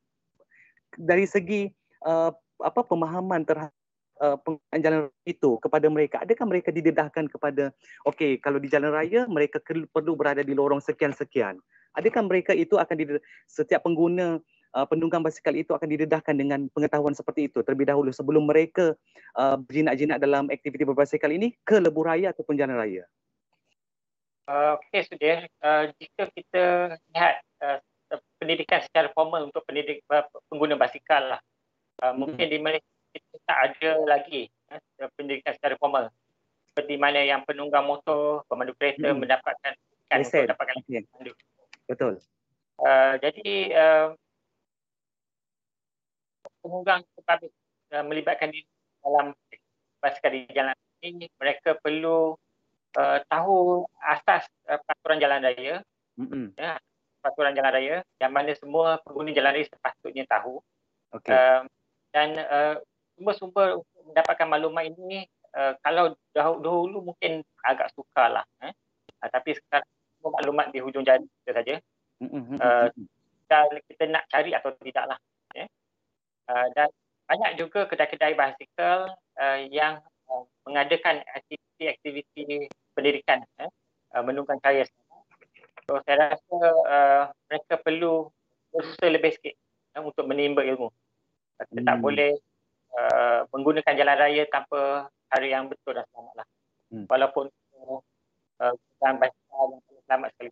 dari 0.96 1.26
segi 1.26 1.72
uh, 2.06 2.32
apa 2.62 2.82
pemahaman 2.86 3.42
terhadap 3.42 3.74
uh, 4.22 4.78
jalan 4.78 5.10
itu 5.26 5.58
kepada 5.58 5.88
mereka 5.90 6.22
adakah 6.22 6.46
mereka 6.46 6.70
didedahkan 6.70 7.26
kepada 7.26 7.74
okey 8.06 8.38
kalau 8.38 8.62
di 8.62 8.70
jalan 8.70 8.94
raya 8.94 9.26
mereka 9.26 9.58
perlu 9.66 10.14
berada 10.14 10.46
di 10.46 10.54
lorong 10.54 10.78
sekian 10.78 11.12
sekian 11.12 11.58
adakah 11.98 12.22
mereka 12.22 12.54
itu 12.54 12.78
akan 12.78 12.96
di 12.96 13.06
setiap 13.50 13.82
pengguna 13.82 14.38
uh, 14.76 14.86
penunggang 14.88 15.24
basikal 15.24 15.54
itu 15.56 15.72
akan 15.76 15.88
didedahkan 15.88 16.36
dengan 16.36 16.68
pengetahuan 16.72 17.16
seperti 17.16 17.52
itu 17.52 17.64
terlebih 17.64 17.88
dahulu 17.88 18.12
sebelum 18.12 18.48
mereka 18.48 18.96
uh, 19.36 19.56
berjinak-jinak 19.60 20.18
dalam 20.20 20.48
aktiviti 20.52 20.84
berbasikal 20.88 21.32
ini 21.32 21.56
ke 21.64 21.80
lebuh 21.80 22.08
raya 22.08 22.32
ataupun 22.32 22.56
jalan 22.56 22.76
raya. 22.80 23.04
Uh, 24.50 24.76
Okey, 24.76 25.08
sudah. 25.08 25.48
Uh, 25.64 25.84
jika 25.96 26.24
kita 26.34 26.64
lihat 27.14 27.36
uh, 27.64 27.80
pendidikan 28.42 28.82
secara 28.84 29.08
formal 29.14 29.48
untuk 29.48 29.64
pendidik 29.64 30.04
uh, 30.12 30.26
pengguna 30.52 30.76
basikal 30.76 31.38
lah. 31.38 31.42
Uh, 32.02 32.12
hmm. 32.12 32.16
Mungkin 32.26 32.46
di 32.50 32.58
Malaysia 32.60 32.92
kita 33.14 33.38
tak 33.48 33.60
ada 33.72 33.92
lagi 34.04 34.50
uh, 34.74 35.10
pendidikan 35.16 35.54
secara 35.56 35.78
formal. 35.78 36.10
Seperti 36.72 36.96
mana 36.96 37.20
yang 37.22 37.44
penunggang 37.44 37.84
motor, 37.84 38.48
pemandu 38.48 38.72
kereta 38.80 39.12
hmm. 39.12 39.20
mendapatkan 39.20 39.72
pendidikan 40.12 40.20
untuk 40.20 40.44
mendapatkan 40.44 40.76
okay. 40.84 41.02
Betul. 41.88 42.14
Uh, 42.82 43.14
jadi 43.22 43.50
uh, 43.78 44.08
penunggang 46.62 47.02
public 47.26 47.52
uh, 47.92 48.06
melibatkan 48.06 48.54
diri 48.54 48.70
dalam 49.02 49.34
basikal 50.02 50.32
di 50.34 50.46
jalan 50.54 50.78
ini, 51.02 51.26
mereka 51.42 51.78
perlu 51.82 52.38
uh, 52.98 53.20
tahu 53.26 53.86
asas 54.06 54.46
uh, 54.70 54.78
peraturan 54.82 55.20
jalan 55.22 55.42
raya. 55.42 55.76
Mm-hmm. 56.22 56.46
Ya, 56.58 56.78
peraturan 57.22 57.54
jalan 57.58 57.72
raya 57.74 57.98
yang 58.22 58.32
mana 58.34 58.54
semua 58.58 59.02
pengguna 59.02 59.34
jalan 59.34 59.58
raya 59.58 59.66
sepatutnya 59.70 60.26
tahu. 60.30 60.62
Okay. 61.12 61.34
Uh, 61.34 61.62
dan 62.12 62.30
uh, 62.38 62.76
sumber-sumber 63.18 63.82
untuk 63.82 64.02
mendapatkan 64.10 64.48
maklumat 64.48 64.84
ini 64.90 65.26
uh, 65.56 65.74
kalau 65.82 66.18
dahulu, 66.34 66.60
dahulu 66.62 66.98
mungkin 67.14 67.42
agak 67.66 67.94
sukar 67.94 68.32
lah. 68.32 68.46
Eh? 68.64 68.74
Uh, 69.22 69.30
tapi 69.30 69.56
sekarang 69.58 69.88
semua 70.18 70.32
maklumat 70.38 70.66
di 70.74 70.80
hujung 70.82 71.06
jari 71.06 71.26
kita 71.42 71.52
saja. 71.62 71.76
Mm-hmm. 72.22 72.58
Uh, 72.58 72.88
kita 73.92 74.04
nak 74.08 74.24
cari 74.32 74.52
atau 74.56 74.72
tidak 74.80 75.06
lah. 75.16 75.18
Eh? 75.20 75.31
Uh, 76.50 76.68
dan 76.74 76.90
banyak 77.30 77.52
juga 77.60 77.88
kedai-kedai 77.88 78.36
basikal 78.36 79.14
uh, 79.40 79.60
yang 79.72 80.02
uh, 80.28 80.44
mengadakan 80.68 81.24
aktiviti-aktiviti 81.32 82.68
pendidikan 82.92 83.46
eh? 83.62 83.72
uh, 84.16 84.24
menunggang 84.26 84.60
cahaya 84.60 84.84
So 85.90 86.00
saya 86.08 86.36
rasa 86.36 86.58
uh, 86.88 87.24
mereka 87.52 87.76
perlu 87.82 88.30
berusaha 88.72 89.12
lebih 89.12 89.32
sikit 89.36 89.56
uh, 89.98 90.04
untuk 90.08 90.24
menimba 90.24 90.64
ilmu. 90.64 90.88
Kita 91.60 91.82
hmm. 91.84 91.88
tak 91.88 91.98
boleh 92.00 92.32
uh, 92.96 93.44
menggunakan 93.52 93.94
jalan 93.98 94.16
raya 94.16 94.44
tanpa 94.48 95.12
cara 95.32 95.46
yang 95.46 95.68
betul 95.68 95.98
dan 95.98 96.06
selamat 96.16 96.34
lah. 96.40 96.48
Hmm. 96.92 97.06
Walaupun 97.12 97.46
uh, 98.62 98.76
dalam 99.04 99.16
basikal 99.20 99.68
yang 99.76 99.84
selamat 100.08 100.28
sekali. 100.36 100.50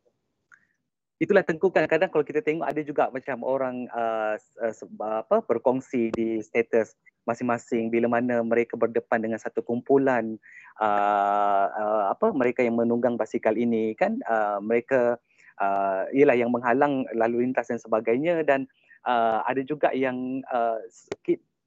Itulah 1.20 1.44
tengku 1.44 1.68
kadang-kadang 1.68 2.08
kalau 2.08 2.24
kita 2.24 2.40
tengok 2.40 2.64
ada 2.64 2.80
juga 2.80 3.12
macam 3.12 3.44
orang 3.44 3.92
uh, 3.92 4.40
uh, 4.40 5.20
apa 5.20 5.44
berkongsi 5.44 6.16
di 6.16 6.40
status 6.40 6.96
masing-masing. 7.28 7.92
Bila 7.92 8.08
mana 8.08 8.40
mereka 8.40 8.80
berdepan 8.80 9.20
dengan 9.20 9.36
satu 9.36 9.60
kumpulan 9.60 10.40
uh, 10.80 11.66
uh, 11.76 12.04
apa 12.16 12.32
mereka 12.32 12.64
yang 12.64 12.80
menunggang 12.80 13.20
basikal 13.20 13.52
ini 13.52 14.00
kan 14.00 14.16
uh, 14.32 14.64
mereka 14.64 15.20
uh, 15.60 16.08
ialah 16.16 16.40
yang 16.40 16.56
menghalang 16.56 17.04
lalu 17.12 17.44
lintas 17.44 17.68
dan 17.68 17.84
sebagainya. 17.84 18.40
Dan 18.48 18.64
uh, 19.04 19.44
ada 19.44 19.60
juga 19.60 19.92
yang 19.92 20.40
uh, 20.48 20.80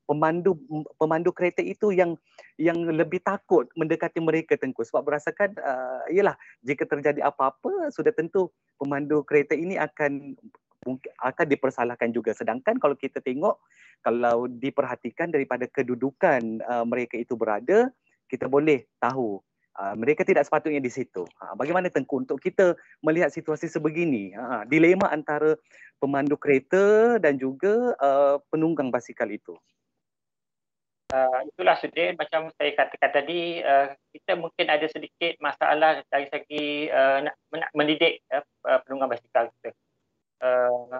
pemandu 0.06 0.58
pemandu 0.98 1.30
kereta 1.30 1.62
itu 1.62 1.94
yang 1.94 2.18
yang 2.60 2.76
lebih 2.84 3.22
takut 3.22 3.70
mendekati 3.78 4.18
mereka 4.18 4.58
tengku. 4.58 4.82
Sebab 4.84 5.02
berasakan 5.06 5.56
uh, 5.58 6.04
ialah 6.10 6.36
jika 6.62 6.84
terjadi 6.84 7.24
apa-apa 7.24 7.90
sudah 7.94 8.12
tentu 8.12 8.50
pemandu 8.76 9.22
kereta 9.24 9.54
ini 9.56 9.78
akan 9.78 10.36
akan 11.22 11.46
dipersalahkan 11.46 12.10
juga. 12.10 12.34
Sedangkan 12.34 12.76
kalau 12.82 12.98
kita 12.98 13.22
tengok 13.22 13.62
kalau 14.02 14.50
diperhatikan 14.50 15.30
daripada 15.30 15.70
kedudukan 15.70 16.58
uh, 16.66 16.82
mereka 16.82 17.14
itu 17.14 17.38
berada 17.38 17.88
kita 18.26 18.50
boleh 18.50 18.88
tahu 18.98 19.38
uh, 19.78 19.94
mereka 19.94 20.26
tidak 20.26 20.42
sepatutnya 20.42 20.82
di 20.82 20.90
situ. 20.90 21.22
Uh, 21.38 21.54
bagaimana 21.54 21.86
tengku 21.86 22.18
untuk 22.18 22.42
kita 22.42 22.74
melihat 23.00 23.30
situasi 23.30 23.70
sebegini? 23.70 24.34
Uh, 24.34 24.66
dilema 24.66 25.06
antara 25.14 25.54
pemandu 26.02 26.34
kereta 26.34 27.16
dan 27.22 27.38
juga 27.38 27.94
uh, 28.02 28.42
penunggang 28.50 28.90
basikal 28.90 29.30
itu 29.30 29.54
uh, 31.12 31.38
itulah 31.46 31.76
sudah 31.76 32.16
macam 32.16 32.48
saya 32.56 32.72
katakan 32.72 33.10
tadi 33.12 33.60
uh, 33.60 33.92
kita 34.16 34.32
mungkin 34.40 34.66
ada 34.72 34.86
sedikit 34.88 35.36
masalah 35.38 36.00
dari 36.08 36.26
segi 36.32 36.88
uh, 36.88 37.20
nak, 37.28 37.34
nak 37.52 37.70
mendidik 37.76 38.24
uh, 38.32 38.42
penunggang 38.82 39.12
basikal 39.12 39.52
kita. 39.60 39.70
Uh, 40.42 40.98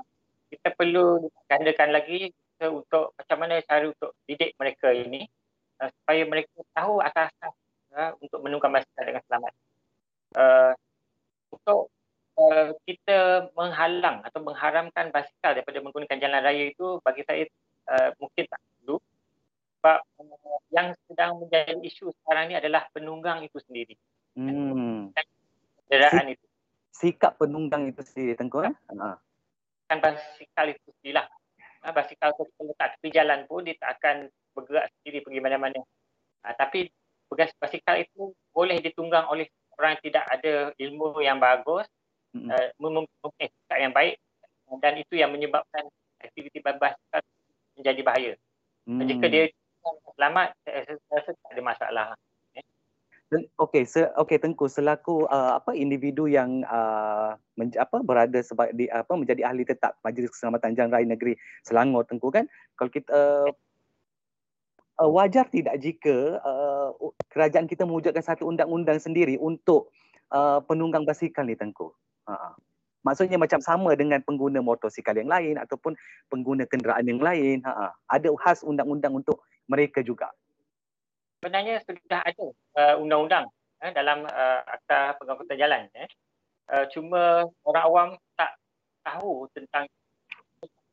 kita 0.52 0.68
perlu 0.76 1.32
gandakan 1.48 1.96
lagi 1.96 2.30
untuk 2.62 3.16
macam 3.18 3.36
mana 3.40 3.58
cara 3.64 3.88
untuk 3.90 4.14
didik 4.28 4.54
mereka 4.60 4.92
ini 4.92 5.26
uh, 5.80 5.90
supaya 5.90 6.22
mereka 6.28 6.52
tahu 6.76 7.00
asas-asas 7.02 7.54
uh, 7.96 8.12
untuk 8.20 8.38
menunggang 8.44 8.70
basikal 8.76 9.02
dengan 9.08 9.24
selamat. 9.26 9.52
Uh, 10.32 10.72
untuk 11.52 11.90
uh, 12.38 12.70
kita 12.86 13.48
menghalang 13.56 14.22
atau 14.22 14.40
mengharamkan 14.44 15.10
basikal 15.10 15.56
daripada 15.56 15.82
menggunakan 15.82 16.20
jalan 16.20 16.40
raya 16.44 16.64
itu 16.70 17.00
bagi 17.02 17.24
saya 17.26 17.44
uh, 17.90 18.14
mungkin 18.20 18.44
tak 18.46 18.60
sebab 19.82 19.98
uh, 20.22 20.62
yang 20.70 20.94
sedang 21.10 21.42
menjadi 21.42 21.74
isu 21.82 22.14
sekarang 22.22 22.46
ni 22.46 22.54
adalah 22.54 22.86
penunggang 22.94 23.42
itu 23.42 23.58
sendiri. 23.66 23.98
Hmm. 24.38 25.10
Kenderaan 25.90 26.38
itu. 26.38 26.46
Sikap 26.94 27.34
penunggang 27.42 27.90
itu 27.90 27.98
sendiri, 28.06 28.38
Tengku? 28.38 28.62
Eh? 28.62 28.70
Ha. 28.70 29.18
Kan 29.90 29.98
basikal 29.98 30.70
itu 30.70 30.86
sendirilah. 30.86 31.26
Ha, 31.82 31.90
basikal 31.90 32.30
itu 32.30 32.46
kalau 32.54 32.70
letak 32.70 32.94
tepi 32.94 33.10
jalan 33.10 33.42
pun 33.50 33.66
dia 33.66 33.74
tak 33.74 33.98
akan 33.98 34.30
bergerak 34.54 34.86
sendiri 35.02 35.18
pergi 35.26 35.40
mana-mana. 35.42 35.82
Ha, 36.46 36.54
tapi 36.54 36.86
basikal 37.58 37.98
itu 37.98 38.30
boleh 38.54 38.78
ditunggang 38.78 39.26
oleh 39.26 39.50
orang 39.82 39.98
yang 39.98 40.02
tidak 40.06 40.24
ada 40.30 40.54
ilmu 40.78 41.18
yang 41.26 41.42
bagus, 41.42 41.90
hmm. 42.38 42.54
uh, 42.54 42.70
mempunyai 42.78 43.50
sikap 43.50 43.78
yang 43.82 43.90
baik 43.90 44.14
dan 44.78 44.94
itu 44.94 45.18
yang 45.18 45.34
menyebabkan 45.34 45.90
aktiviti 46.22 46.62
basikal 46.62 47.18
menjadi 47.74 48.00
bahaya. 48.06 48.32
Hmm. 48.86 49.02
Jika 49.02 49.26
dia 49.26 49.44
selamat 50.16 50.48
saya 50.64 50.96
rasa 51.10 51.30
tak 51.34 51.50
ada 51.52 51.62
masalah 51.62 52.06
eh. 52.54 52.64
Okey, 53.56 53.88
se 53.88 54.04
okey 54.20 54.36
Tengku 54.36 54.68
selaku 54.68 55.24
uh, 55.24 55.56
apa 55.56 55.72
individu 55.72 56.28
yang 56.28 56.60
uh, 56.68 57.32
men, 57.56 57.72
apa 57.80 58.04
berada 58.04 58.36
sebagai 58.44 58.76
di, 58.76 58.92
apa 58.92 59.08
menjadi 59.16 59.48
ahli 59.48 59.64
tetap 59.64 59.96
Majlis 60.04 60.28
Keselamatan 60.36 60.76
Jalan 60.76 60.92
Raya 60.92 61.08
Negeri 61.08 61.32
Selangor 61.64 62.04
Tengku 62.04 62.28
kan 62.28 62.44
kalau 62.76 62.92
kita 62.92 63.08
uh, 63.08 63.48
uh, 65.00 65.10
wajar 65.10 65.48
tidak 65.48 65.80
jika 65.80 66.38
uh, 66.44 66.92
kerajaan 67.32 67.64
kita 67.64 67.88
mewujudkan 67.88 68.20
satu 68.20 68.44
undang-undang 68.46 69.00
sendiri 69.00 69.40
untuk 69.40 69.88
uh, 70.28 70.60
penunggang 70.68 71.08
basikal 71.08 71.48
ni 71.48 71.56
Tengku. 71.56 71.88
Uh, 72.28 72.52
maksudnya 73.02 73.40
macam 73.40 73.58
sama 73.58 73.96
dengan 73.96 74.20
pengguna 74.22 74.60
motosikal 74.60 75.16
yang 75.16 75.32
lain 75.32 75.58
ataupun 75.58 75.96
pengguna 76.28 76.68
kenderaan 76.68 77.08
yang 77.08 77.18
lain. 77.18 77.64
Uh, 77.64 77.90
ada 78.12 78.28
khas 78.44 78.60
undang-undang 78.60 79.16
untuk 79.16 79.40
mereka 79.66 80.02
juga? 80.02 80.30
Sebenarnya 81.42 81.82
sudah 81.82 82.20
ada 82.22 82.46
uh, 82.78 82.94
undang-undang 83.02 83.50
uh, 83.82 83.92
dalam 83.94 84.22
uh, 84.26 84.60
Akta 84.62 85.18
Pengangkutan 85.18 85.58
Jalan. 85.58 85.90
Eh. 85.98 86.08
Uh, 86.70 86.86
cuma 86.94 87.50
orang 87.66 87.84
awam 87.84 88.08
tak 88.38 88.54
tahu 89.02 89.50
tentang 89.50 89.90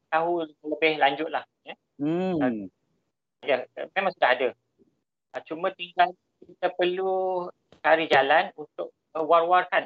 tahu 0.10 0.50
lebih 0.66 0.98
lanjut 0.98 1.30
lah. 1.30 1.46
Eh. 1.70 1.78
Hmm. 2.02 2.42
Uh, 2.42 2.66
ya, 3.46 3.62
memang 3.94 4.12
sudah 4.18 4.30
ada. 4.34 4.50
Uh, 5.38 5.42
cuma 5.46 5.70
tinggal 5.78 6.10
kita 6.42 6.74
perlu 6.74 7.46
cari 7.86 8.10
jalan 8.10 8.50
untuk 8.58 8.90
uh, 9.14 9.22
war-warkan 9.22 9.86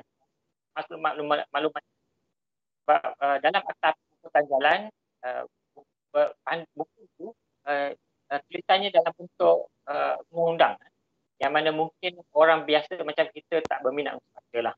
maklumat-maklumat. 0.74 1.84
Sebab 2.84 3.04
uh, 3.20 3.38
dalam 3.44 3.64
Akta 3.68 3.96
Pengangkutan 3.96 4.46
Jalan, 4.48 4.80
uh, 5.28 5.44
buku 6.72 7.00
itu 7.04 7.28
uh, 7.68 7.92
uh, 8.34 8.42
tulisannya 8.50 8.90
dalam 8.90 9.14
bentuk 9.14 9.70
uh, 9.86 10.18
undang 10.34 10.76
yang 11.38 11.52
mana 11.54 11.70
mungkin 11.70 12.18
orang 12.34 12.66
biasa 12.66 12.98
macam 13.06 13.30
kita 13.30 13.62
tak 13.66 13.80
berminat 13.86 14.18
untuk 14.18 14.32
baca 14.34 14.60
lah. 14.72 14.76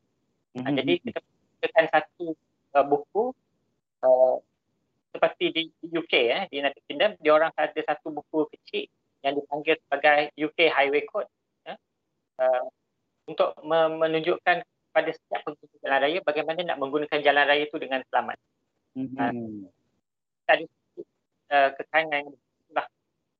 Mm-hmm. 0.56 0.66
Uh, 0.66 0.72
jadi 0.76 0.92
kita 1.00 1.18
gunakan 1.24 1.84
satu 1.88 2.26
uh, 2.76 2.84
buku 2.84 3.24
uh, 4.04 4.36
seperti 5.16 5.44
di, 5.48 5.62
di 5.80 5.86
UK 5.96 6.14
eh, 6.28 6.44
di 6.52 6.60
United 6.60 6.82
Kingdom, 6.84 7.16
dia 7.16 7.32
orang 7.32 7.48
ada 7.56 7.80
satu 7.80 8.12
buku 8.12 8.52
kecil 8.52 8.84
yang 9.24 9.32
dipanggil 9.32 9.80
sebagai 9.80 10.36
UK 10.36 10.68
Highway 10.68 11.08
Code 11.08 11.30
eh, 11.64 11.78
uh, 12.44 12.68
untuk 13.24 13.56
menunjukkan 13.64 14.56
pada 14.92 15.10
setiap 15.12 15.44
pengguna 15.44 15.76
jalan 15.80 15.98
raya 16.04 16.18
bagaimana 16.24 16.60
nak 16.64 16.78
menggunakan 16.80 17.20
jalan 17.20 17.44
raya 17.44 17.64
itu 17.64 17.76
dengan 17.80 18.00
selamat. 18.12 18.36
Mm-hmm. 18.96 19.16
Uh, 19.16 19.68
ada 20.46 20.64
uh, 21.52 21.70
kekangan 21.74 22.24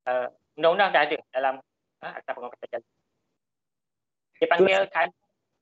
uh, 0.07 0.27
undang-undang 0.55 0.89
dah 0.95 1.01
ada 1.03 1.17
dalam 1.35 1.55
uh, 2.01 2.13
Akta 2.15 2.31
Pengangkutan 2.33 2.67
Jalan. 2.71 2.89
Dia 4.37 4.47
panggil 4.53 4.81
kan 4.93 5.09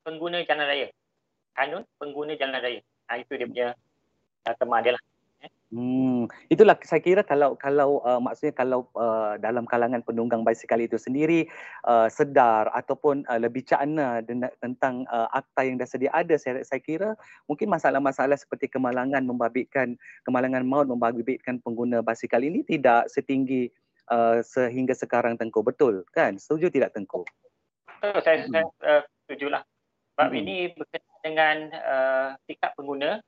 pengguna 0.04 0.44
jalan 0.46 0.68
raya. 0.68 0.88
Kanun 1.56 1.84
pengguna 1.98 2.36
jalan 2.36 2.60
raya. 2.60 2.82
Ha, 3.08 3.18
itu 3.24 3.34
dia 3.40 3.48
punya 3.48 3.68
uh, 4.46 4.56
tema 4.56 4.84
dia 4.86 4.94
lah. 4.96 5.04
Hmm, 5.76 6.32
itulah 6.48 6.78
saya 6.88 7.04
kira 7.04 7.22
kalau 7.26 7.58
kalau 7.60 8.00
uh, 8.06 8.22
maksudnya 8.22 8.56
kalau 8.56 8.88
uh, 8.96 9.36
dalam 9.42 9.68
kalangan 9.68 10.00
penunggang 10.06 10.46
basikal 10.46 10.80
itu 10.80 10.96
sendiri 10.96 11.52
uh, 11.84 12.08
sedar 12.08 12.72
ataupun 12.72 13.28
uh, 13.28 13.42
lebih 13.42 13.66
cakna 13.66 14.24
tentang 14.62 15.04
uh, 15.12 15.28
akta 15.36 15.68
yang 15.68 15.76
dah 15.76 15.90
sedia 15.90 16.14
ada 16.16 16.38
saya, 16.40 16.64
saya 16.64 16.80
kira 16.80 17.20
mungkin 17.50 17.68
masalah-masalah 17.68 18.40
seperti 18.40 18.72
kemalangan 18.72 19.26
membabitkan 19.26 20.00
kemalangan 20.24 20.64
maut 20.64 20.88
membabitkan 20.88 21.60
pengguna 21.60 22.00
basikal 22.00 22.40
ini 22.40 22.64
tidak 22.64 23.12
setinggi 23.12 23.68
uh, 24.12 24.42
sehingga 24.44 24.94
sekarang 24.98 25.38
Tengku. 25.40 25.62
Betul 25.62 26.06
kan? 26.14 26.36
Setuju 26.36 26.70
tidak 26.74 26.94
Tengku? 26.94 27.26
Betul, 27.88 28.20
saya, 28.22 28.38
hmm. 28.44 28.52
saya 28.52 28.66
uh, 28.86 29.02
setuju 29.26 29.48
lah. 29.54 29.64
Sebab 30.16 30.30
hmm. 30.32 30.40
ini 30.42 30.56
berkaitan 30.74 31.20
dengan 31.26 31.58
uh, 31.76 32.30
sikap 32.48 32.72
pengguna, 32.80 33.20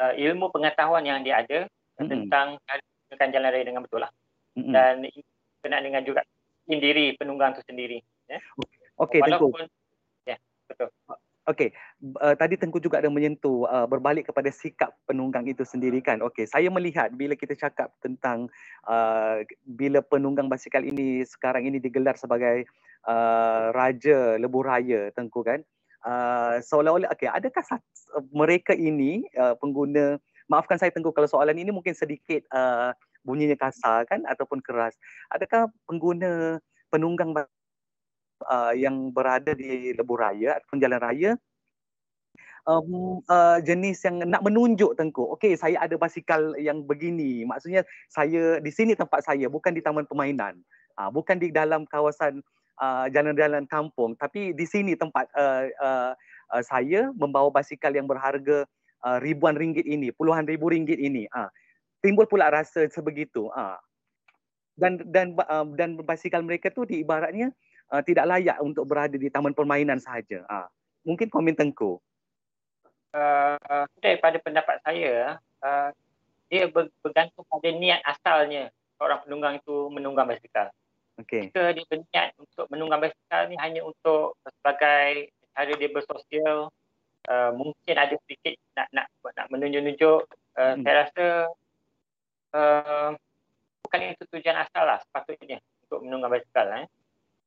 uh, 0.00 0.12
ilmu 0.16 0.48
pengetahuan 0.54 1.04
yang 1.04 1.20
dia 1.20 1.44
ada 1.44 1.68
hmm. 2.00 2.08
tentang 2.08 2.56
menggunakan 2.64 3.28
jalan 3.30 3.50
raya 3.52 3.64
dengan 3.66 3.82
betul 3.84 4.00
lah. 4.02 4.12
mm-hmm. 4.56 4.72
dan 4.72 4.94
kena 5.60 5.78
dengan 5.82 6.02
juga 6.06 6.22
sendiri 6.64 7.14
penunggang 7.18 7.52
itu 7.54 7.62
sendiri. 7.66 7.98
Ya. 8.30 8.40
Okey, 8.96 9.20
Tengku. 9.20 9.52
Ya, 10.24 10.36
betul. 10.70 10.88
Okey, 11.44 11.76
uh, 12.24 12.32
tadi 12.40 12.56
Tengku 12.56 12.80
juga 12.80 13.04
ada 13.04 13.12
menyentuh 13.12 13.68
uh, 13.68 13.84
berbalik 13.84 14.32
kepada 14.32 14.48
sikap 14.48 14.96
penunggang 15.04 15.44
itu 15.44 15.60
sendiri 15.60 16.00
kan. 16.00 16.24
Okey, 16.24 16.48
saya 16.48 16.72
melihat 16.72 17.12
bila 17.12 17.36
kita 17.36 17.52
cakap 17.52 17.92
tentang 18.00 18.48
uh, 18.88 19.44
bila 19.68 20.00
penunggang 20.00 20.48
basikal 20.48 20.80
ini 20.80 21.20
sekarang 21.28 21.68
ini 21.68 21.76
digelar 21.76 22.16
sebagai 22.16 22.64
uh, 23.04 23.76
raja 23.76 24.40
lebuh 24.40 24.64
raya 24.64 25.12
Tengku 25.12 25.44
kan. 25.44 25.60
Uh, 26.00 26.64
seolah-olah 26.64 27.12
okey, 27.12 27.28
adakah 27.28 27.60
mereka 28.32 28.72
ini 28.72 29.28
uh, 29.36 29.52
pengguna 29.60 30.16
maafkan 30.48 30.80
saya 30.80 30.96
Tengku 30.96 31.12
kalau 31.12 31.28
soalan 31.28 31.60
ini 31.60 31.68
mungkin 31.68 31.92
sedikit 31.92 32.40
uh, 32.56 32.96
bunyinya 33.20 33.60
kasar 33.60 34.08
kan 34.08 34.24
ataupun 34.24 34.64
keras. 34.64 34.96
Adakah 35.28 35.68
pengguna 35.84 36.56
penunggang 36.88 37.36
uh, 38.46 38.72
yang 38.76 39.10
berada 39.10 39.56
di 39.56 39.92
lebuh 39.96 40.18
raya 40.20 40.60
ataupun 40.60 40.78
jalan 40.80 41.00
raya 41.00 41.30
um, 42.68 43.20
uh, 43.28 43.58
jenis 43.60 44.02
yang 44.04 44.24
nak 44.24 44.42
menunjuk 44.44 44.96
tengku 44.96 45.36
okey 45.36 45.56
saya 45.56 45.80
ada 45.84 45.96
basikal 45.96 46.56
yang 46.56 46.84
begini. 46.84 47.44
Maksudnya 47.44 47.84
saya 48.10 48.58
di 48.60 48.70
sini 48.72 48.96
tempat 48.96 49.24
saya 49.24 49.46
bukan 49.48 49.72
di 49.72 49.84
taman 49.84 50.08
permainan. 50.08 50.60
Uh, 50.94 51.10
bukan 51.10 51.42
di 51.42 51.50
dalam 51.50 51.84
kawasan 51.90 52.38
uh, 52.78 53.06
jalan-jalan 53.10 53.66
kampung. 53.66 54.14
Tapi 54.14 54.54
di 54.54 54.66
sini 54.66 54.94
tempat 54.94 55.26
uh, 55.34 55.66
uh, 55.82 56.12
uh, 56.54 56.62
saya 56.62 57.10
membawa 57.14 57.50
basikal 57.50 57.90
yang 57.90 58.06
berharga 58.06 58.64
uh, 59.02 59.18
ribuan 59.20 59.58
ringgit 59.58 59.84
ini 59.84 60.14
puluhan 60.14 60.46
ribu 60.46 60.70
ringgit 60.70 60.98
ini. 60.98 61.26
Uh, 61.34 61.50
timbul 62.00 62.26
pula 62.28 62.50
rasa 62.50 62.88
sebegitu. 62.88 63.50
Uh. 63.52 63.78
dan 64.74 64.98
dan 65.06 65.38
uh, 65.38 65.62
dan 65.78 66.02
basikal 66.02 66.42
mereka 66.42 66.66
tu 66.66 66.82
diibaratnya 66.82 67.54
uh, 67.92 68.02
tidak 68.04 68.24
layak 68.28 68.56
untuk 68.62 68.84
berada 68.88 69.16
di 69.16 69.28
taman 69.28 69.52
permainan 69.52 70.00
sahaja. 70.00 70.44
Uh, 70.46 70.68
mungkin 71.04 71.28
komen 71.28 71.56
Tengku. 71.56 72.00
Uh, 73.14 73.86
daripada 74.02 74.42
pendapat 74.42 74.82
saya, 74.82 75.38
uh, 75.62 75.90
dia 76.50 76.66
bergantung 77.02 77.46
pada 77.46 77.68
niat 77.70 78.02
asalnya 78.02 78.70
seorang 78.98 79.22
penunggang 79.26 79.54
itu 79.58 79.90
menunggang 79.90 80.26
basikal. 80.26 80.70
Okay. 81.14 81.46
Jika 81.46 81.70
dia 81.70 81.84
berniat 81.86 82.28
untuk 82.42 82.66
menunggang 82.74 83.06
basikal 83.06 83.46
ni 83.46 83.54
hanya 83.62 83.86
untuk 83.86 84.34
sebagai 84.42 85.30
cara 85.54 85.72
dia 85.78 85.90
bersosial, 85.94 86.74
uh, 87.30 87.50
mungkin 87.54 87.94
ada 87.94 88.14
sedikit 88.26 88.58
nak 88.74 88.90
nak 88.90 89.06
nak 89.22 89.46
menunjuk-nunjuk. 89.54 90.26
Uh, 90.58 90.74
hmm. 90.74 90.82
Saya 90.82 90.94
rasa 91.06 91.26
uh, 92.54 93.10
bukan 93.86 94.10
itu 94.10 94.24
tujuan 94.34 94.58
asal 94.58 94.84
lah 94.90 94.98
sepatutnya 95.06 95.62
untuk 95.86 96.02
menunggang 96.02 96.34
basikal. 96.34 96.66
Eh. 96.82 96.86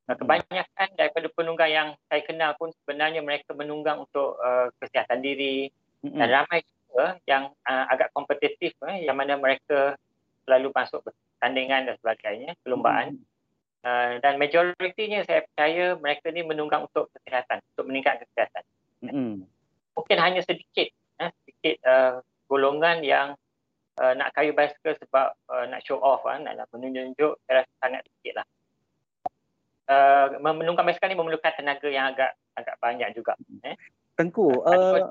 Nah, 0.08 0.16
kebanyakan 0.16 0.88
daripada 0.96 1.28
penunggang 1.36 1.68
yang 1.68 1.88
saya 2.08 2.24
kenal 2.24 2.56
pun 2.56 2.72
sebenarnya 2.72 3.20
mereka 3.20 3.52
menunggang 3.52 4.08
untuk 4.08 4.40
uh, 4.40 4.72
kesihatan 4.80 5.20
diri 5.20 5.68
mm-hmm. 6.00 6.16
dan 6.16 6.28
ramai 6.32 6.64
juga 6.64 7.20
yang 7.28 7.52
uh, 7.68 7.84
agak 7.92 8.08
kompetitif 8.16 8.72
eh, 8.88 9.04
yang 9.04 9.20
mana 9.20 9.36
mereka 9.36 10.00
selalu 10.48 10.72
masuk 10.72 11.04
pertandingan 11.04 11.92
dan 11.92 11.94
sebagainya, 12.00 12.56
perlombaan. 12.64 13.20
Mm-hmm. 13.20 13.36
Uh, 13.84 14.10
dan 14.24 14.40
majoritinya 14.40 15.28
saya 15.28 15.44
percaya 15.44 15.94
mereka 16.00 16.32
ni 16.32 16.40
menunggang 16.40 16.88
untuk 16.88 17.12
kesihatan, 17.12 17.60
untuk 17.76 17.84
meningkatkan 17.92 18.24
kesihatan. 18.32 18.64
Mm-hmm. 19.04 19.44
Mungkin 19.92 20.18
hanya 20.24 20.40
sedikit, 20.40 20.88
eh, 21.20 21.30
sedikit 21.44 21.76
uh, 21.84 22.24
golongan 22.48 23.04
yang 23.04 23.36
uh, 24.00 24.12
nak 24.16 24.32
kayu 24.32 24.56
basikal 24.56 24.96
sebab 25.04 25.36
uh, 25.52 25.68
nak 25.68 25.84
show 25.84 26.00
off, 26.00 26.24
uh, 26.24 26.40
nak, 26.40 26.64
nak 26.64 26.66
menunjuk-nunjuk, 26.72 27.36
saya 27.44 27.60
rasa 27.60 27.72
sangat 27.84 28.08
sedikit 28.08 28.40
lah 28.40 28.48
uh, 29.88 30.38
menunggang 30.38 30.86
basikal 30.86 31.08
ni 31.08 31.18
memerlukan 31.18 31.52
tenaga 31.56 31.88
yang 31.88 32.12
agak 32.12 32.36
agak 32.54 32.76
banyak 32.78 33.08
juga. 33.16 33.34
Eh. 33.64 33.74
Tengku, 34.14 34.50
uh, 34.66 35.08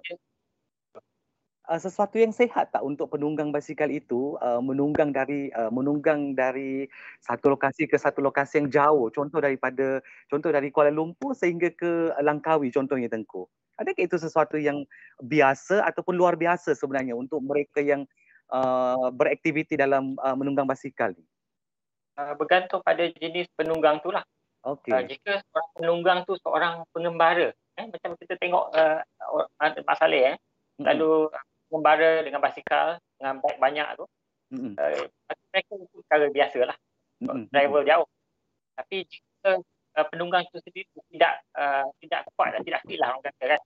uh, 1.67 1.79
sesuatu 1.79 2.15
yang 2.19 2.31
sehat 2.31 2.71
tak 2.71 2.83
untuk 2.83 3.11
penunggang 3.11 3.51
basikal 3.51 3.87
itu 3.91 4.39
uh, 4.39 4.63
menunggang 4.63 5.11
dari 5.11 5.51
uh, 5.51 5.71
menunggang 5.71 6.35
dari 6.35 6.87
satu 7.23 7.55
lokasi 7.55 7.87
ke 7.87 7.99
satu 7.99 8.23
lokasi 8.23 8.63
yang 8.63 8.69
jauh. 8.71 9.07
Contoh 9.11 9.43
daripada 9.43 9.99
contoh 10.31 10.49
dari 10.51 10.71
Kuala 10.71 10.91
Lumpur 10.91 11.35
sehingga 11.35 11.71
ke 11.71 12.15
Langkawi 12.23 12.71
contohnya 12.71 13.11
Tengku. 13.11 13.47
Adakah 13.77 14.09
itu 14.09 14.17
sesuatu 14.17 14.57
yang 14.57 14.81
biasa 15.21 15.85
ataupun 15.85 16.17
luar 16.17 16.33
biasa 16.33 16.73
sebenarnya 16.73 17.13
untuk 17.13 17.45
mereka 17.45 17.77
yang 17.77 18.09
uh, 18.49 19.13
beraktiviti 19.13 19.77
dalam 19.77 20.17
uh, 20.17 20.33
menunggang 20.33 20.65
basikal 20.65 21.13
ni? 21.13 21.21
Uh, 22.17 22.33
bergantung 22.33 22.81
pada 22.81 23.05
jenis 23.21 23.45
penunggang 23.53 24.01
tu 24.01 24.09
lah. 24.63 24.75
Okay. 24.77 24.91
Uh, 24.91 25.03
jika 25.05 25.31
seorang 25.45 25.69
penunggang 25.77 26.19
tu 26.25 26.33
seorang 26.41 26.83
pengembara, 26.91 27.53
eh, 27.77 27.85
macam 27.87 28.17
kita 28.17 28.35
tengok 28.41 28.73
uh, 28.73 28.99
Mak 29.61 29.97
Saleh, 29.97 30.33
eh, 30.33 30.37
lalu 30.81 31.29
mm-hmm. 31.29 31.67
pengembara 31.69 32.11
dengan 32.25 32.41
basikal, 32.41 32.87
dengan 33.17 33.39
baik 33.41 33.57
banyak 33.61 33.87
tu, 33.97 34.05
mm-hmm. 34.53 34.73
uh, 34.75 35.05
mereka 35.53 35.73
itu 35.77 35.97
cara 36.09 36.25
biasa 36.27 36.59
lah, 36.67 36.77
mm-hmm. 37.23 37.43
travel 37.53 37.83
jauh. 37.85 38.09
Tapi 38.77 38.97
jika 39.09 39.51
uh, 39.97 40.05
penunggang 40.09 40.43
itu 40.45 40.57
sendiri 40.61 40.89
tidak 41.13 41.33
uh, 41.57 41.85
tidak 42.03 42.21
kuat 42.35 42.53
dan 42.53 42.61
tidak 42.65 42.81
fit 42.85 42.97
lah 42.99 43.15
orang 43.15 43.23
kata 43.25 43.43
kan, 43.57 43.61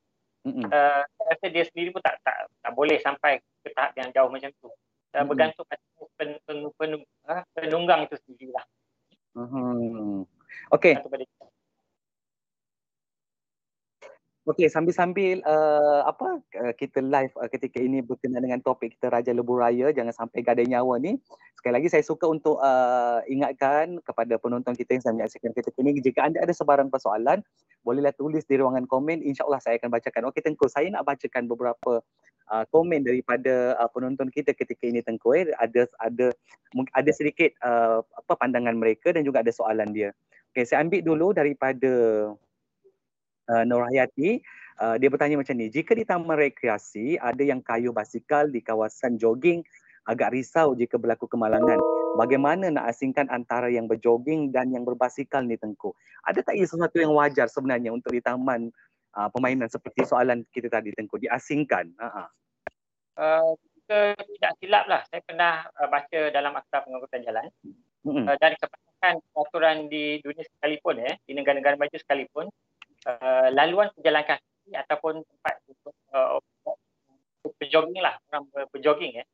mm-hmm. 0.48 0.66
uh, 0.70 1.02
saya 1.04 1.28
rasa 1.34 1.46
dia 1.50 1.64
sendiri 1.68 1.90
pun 1.92 2.02
tak, 2.04 2.16
tak, 2.24 2.48
tak 2.62 2.72
boleh 2.76 2.98
sampai 3.02 3.40
ke 3.64 3.70
tahap 3.74 3.92
yang 3.98 4.10
jauh 4.16 4.30
macam 4.32 4.52
tu. 4.60 4.68
Uh, 4.68 4.72
mm-hmm. 4.72 5.28
Bergantung 5.28 5.66
pada 5.68 5.84
pen, 6.16 6.30
pen, 6.48 6.58
pen, 6.80 6.92
pen, 7.28 7.44
penunggang 7.52 8.08
itu 8.08 8.16
sendirilah. 8.24 8.66
Mm-hmm. 9.36 10.28
Okey. 10.72 10.96
Okey, 14.42 14.74
sambil-sambil 14.74 15.38
uh, 15.46 16.02
apa 16.02 16.42
uh, 16.42 16.74
kita 16.74 16.98
live 16.98 17.30
uh, 17.38 17.46
ketika 17.46 17.78
ini 17.78 18.02
berkenaan 18.02 18.42
dengan 18.42 18.58
topik 18.58 18.98
kita 18.98 19.14
Raja 19.14 19.30
Lebuh 19.38 19.62
Raya, 19.62 19.94
jangan 19.94 20.10
sampai 20.18 20.42
gadai 20.42 20.66
nyawa 20.66 20.98
ni. 20.98 21.22
Sekali 21.54 21.78
lagi 21.78 21.94
saya 21.94 22.02
suka 22.02 22.26
untuk 22.26 22.58
uh, 22.58 23.22
ingatkan 23.30 24.02
kepada 24.02 24.42
penonton 24.42 24.74
kita 24.74 24.98
yang 24.98 25.02
sedang 25.06 25.18
menyaksikan 25.22 25.54
ketika 25.54 25.78
ini 25.86 26.02
jika 26.02 26.26
anda 26.26 26.42
ada 26.42 26.58
sebarang 26.58 26.90
persoalan, 26.90 27.46
bolehlah 27.86 28.18
tulis 28.18 28.42
di 28.50 28.58
ruangan 28.58 28.90
komen. 28.90 29.22
InsyaAllah 29.22 29.62
saya 29.62 29.78
akan 29.78 29.94
bacakan. 29.94 30.34
Okey 30.34 30.42
Tengku, 30.42 30.66
saya 30.66 30.90
nak 30.90 31.06
bacakan 31.06 31.46
beberapa 31.46 32.02
uh, 32.50 32.66
komen 32.74 33.06
daripada 33.06 33.78
uh, 33.78 33.90
penonton 33.94 34.34
kita 34.34 34.58
ketika 34.58 34.90
ini 34.90 35.06
Tengku. 35.06 35.38
Eh. 35.38 35.54
Ada 35.54 35.86
ada 36.02 36.34
ada 36.98 37.12
sedikit 37.14 37.54
uh, 37.62 38.02
apa 38.18 38.34
pandangan 38.42 38.74
mereka 38.74 39.14
dan 39.14 39.22
juga 39.22 39.46
ada 39.46 39.54
soalan 39.54 39.94
dia. 39.94 40.18
Okay, 40.52 40.68
saya 40.68 40.84
ambil 40.84 41.00
dulu 41.00 41.32
daripada 41.32 41.92
uh, 43.48 43.64
Nur 43.64 43.88
Hayati. 43.88 44.44
Uh, 44.76 45.00
dia 45.00 45.08
bertanya 45.08 45.40
macam 45.40 45.56
ni, 45.56 45.72
jika 45.72 45.96
di 45.96 46.04
taman 46.04 46.36
rekreasi 46.36 47.16
ada 47.22 47.40
yang 47.40 47.64
kayu 47.64 47.96
basikal 47.96 48.50
di 48.50 48.60
kawasan 48.60 49.16
jogging, 49.16 49.64
agak 50.10 50.36
risau 50.36 50.76
jika 50.76 51.00
berlaku 51.00 51.30
kemalangan. 51.30 51.80
Bagaimana 52.20 52.68
nak 52.68 52.92
asingkan 52.92 53.32
antara 53.32 53.72
yang 53.72 53.88
berjogging 53.88 54.52
dan 54.52 54.76
yang 54.76 54.84
berbasikal 54.84 55.40
ni 55.40 55.56
Tengku? 55.56 55.96
Ada 56.28 56.44
tak 56.44 56.60
ia 56.60 56.68
sesuatu 56.68 57.00
yang 57.00 57.16
wajar 57.16 57.48
sebenarnya 57.48 57.96
untuk 57.96 58.12
di 58.12 58.20
taman 58.20 58.68
uh, 59.16 59.32
permainan 59.32 59.72
seperti 59.72 60.04
soalan 60.04 60.44
kita 60.52 60.68
tadi 60.68 60.92
Tengku, 60.92 61.16
diasingkan? 61.16 61.96
Uh-huh. 61.96 62.28
Uh, 63.16 63.52
tidak 64.36 64.52
silap 64.60 64.84
lah, 64.92 65.00
saya 65.08 65.24
pernah 65.24 65.64
uh, 65.80 65.88
baca 65.88 66.20
dalam 66.36 66.52
akta 66.60 66.84
pengangkutan 66.84 67.24
jalan. 67.24 67.48
Mm-hmm. 68.02 68.26
Uh, 68.26 68.38
dari 68.42 68.58
kebanyakan 68.58 69.14
peraturan 69.30 69.78
di 69.86 70.18
dunia 70.26 70.42
sekalipun 70.42 70.96
ya, 71.06 71.14
di 71.22 71.32
negara-negara 71.38 71.78
maju 71.78 71.94
sekalipun, 71.94 72.46
uh, 73.06 73.48
laluan 73.54 73.94
pejalan 73.94 74.26
kaki 74.26 74.74
ataupun 74.74 75.22
tempat 75.22 75.56
untuk 75.70 75.94
uh, 76.10 76.42
berjogging 77.62 78.02
lah, 78.02 78.18
orang 78.34 78.50
berjogging 78.74 79.22
ya, 79.22 79.26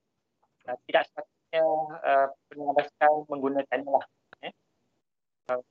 uh, 0.68 0.76
tidak 0.84 1.08
sepatutnya 1.08 1.64
uh, 2.04 2.28
pengguna 2.52 2.72
basikal 2.76 3.14
menggunakan 3.32 3.80
lah. 3.88 4.06
Ya. 4.44 4.52
Uh, 5.48 5.64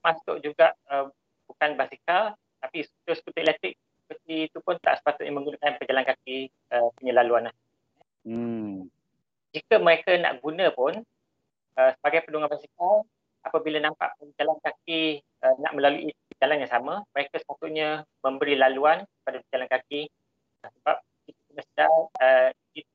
masuk 0.00 0.40
juga 0.40 0.72
uh, 0.88 1.12
bukan 1.44 1.76
basikal, 1.76 2.32
tapi 2.64 2.88
skuter 2.88 3.44
elektrik 3.44 3.76
seperti 4.04 4.48
itu 4.48 4.58
pun 4.64 4.80
tak 4.80 5.00
sepatutnya 5.00 5.32
menggunakan 5.32 5.76
pejalan 5.76 6.04
kaki 6.08 6.48
uh, 6.72 6.88
punya 6.96 7.12
laluan 7.12 7.52
lah. 7.52 7.56
Hmm. 8.24 8.88
Jika 9.52 9.76
mereka 9.76 10.16
nak 10.16 10.40
guna 10.40 10.72
pun, 10.72 11.04
uh, 11.78 11.90
sebagai 11.98 12.26
penunggang 12.26 12.52
basikal 12.52 13.06
apabila 13.44 13.78
nampak 13.78 14.16
pejalan 14.16 14.58
kaki 14.64 15.20
uh, 15.44 15.54
nak 15.60 15.72
melalui 15.76 16.10
jalan 16.40 16.64
yang 16.64 16.72
sama 16.72 17.04
mereka 17.12 17.36
sepatutnya 17.40 18.02
memberi 18.24 18.56
laluan 18.56 19.04
pada 19.22 19.40
pejalan 19.48 19.68
kaki. 19.68 20.08
Uh, 20.64 20.70
sebab 20.80 20.96
kita 21.24 21.62
sedar 21.70 21.94
uh, 22.20 22.48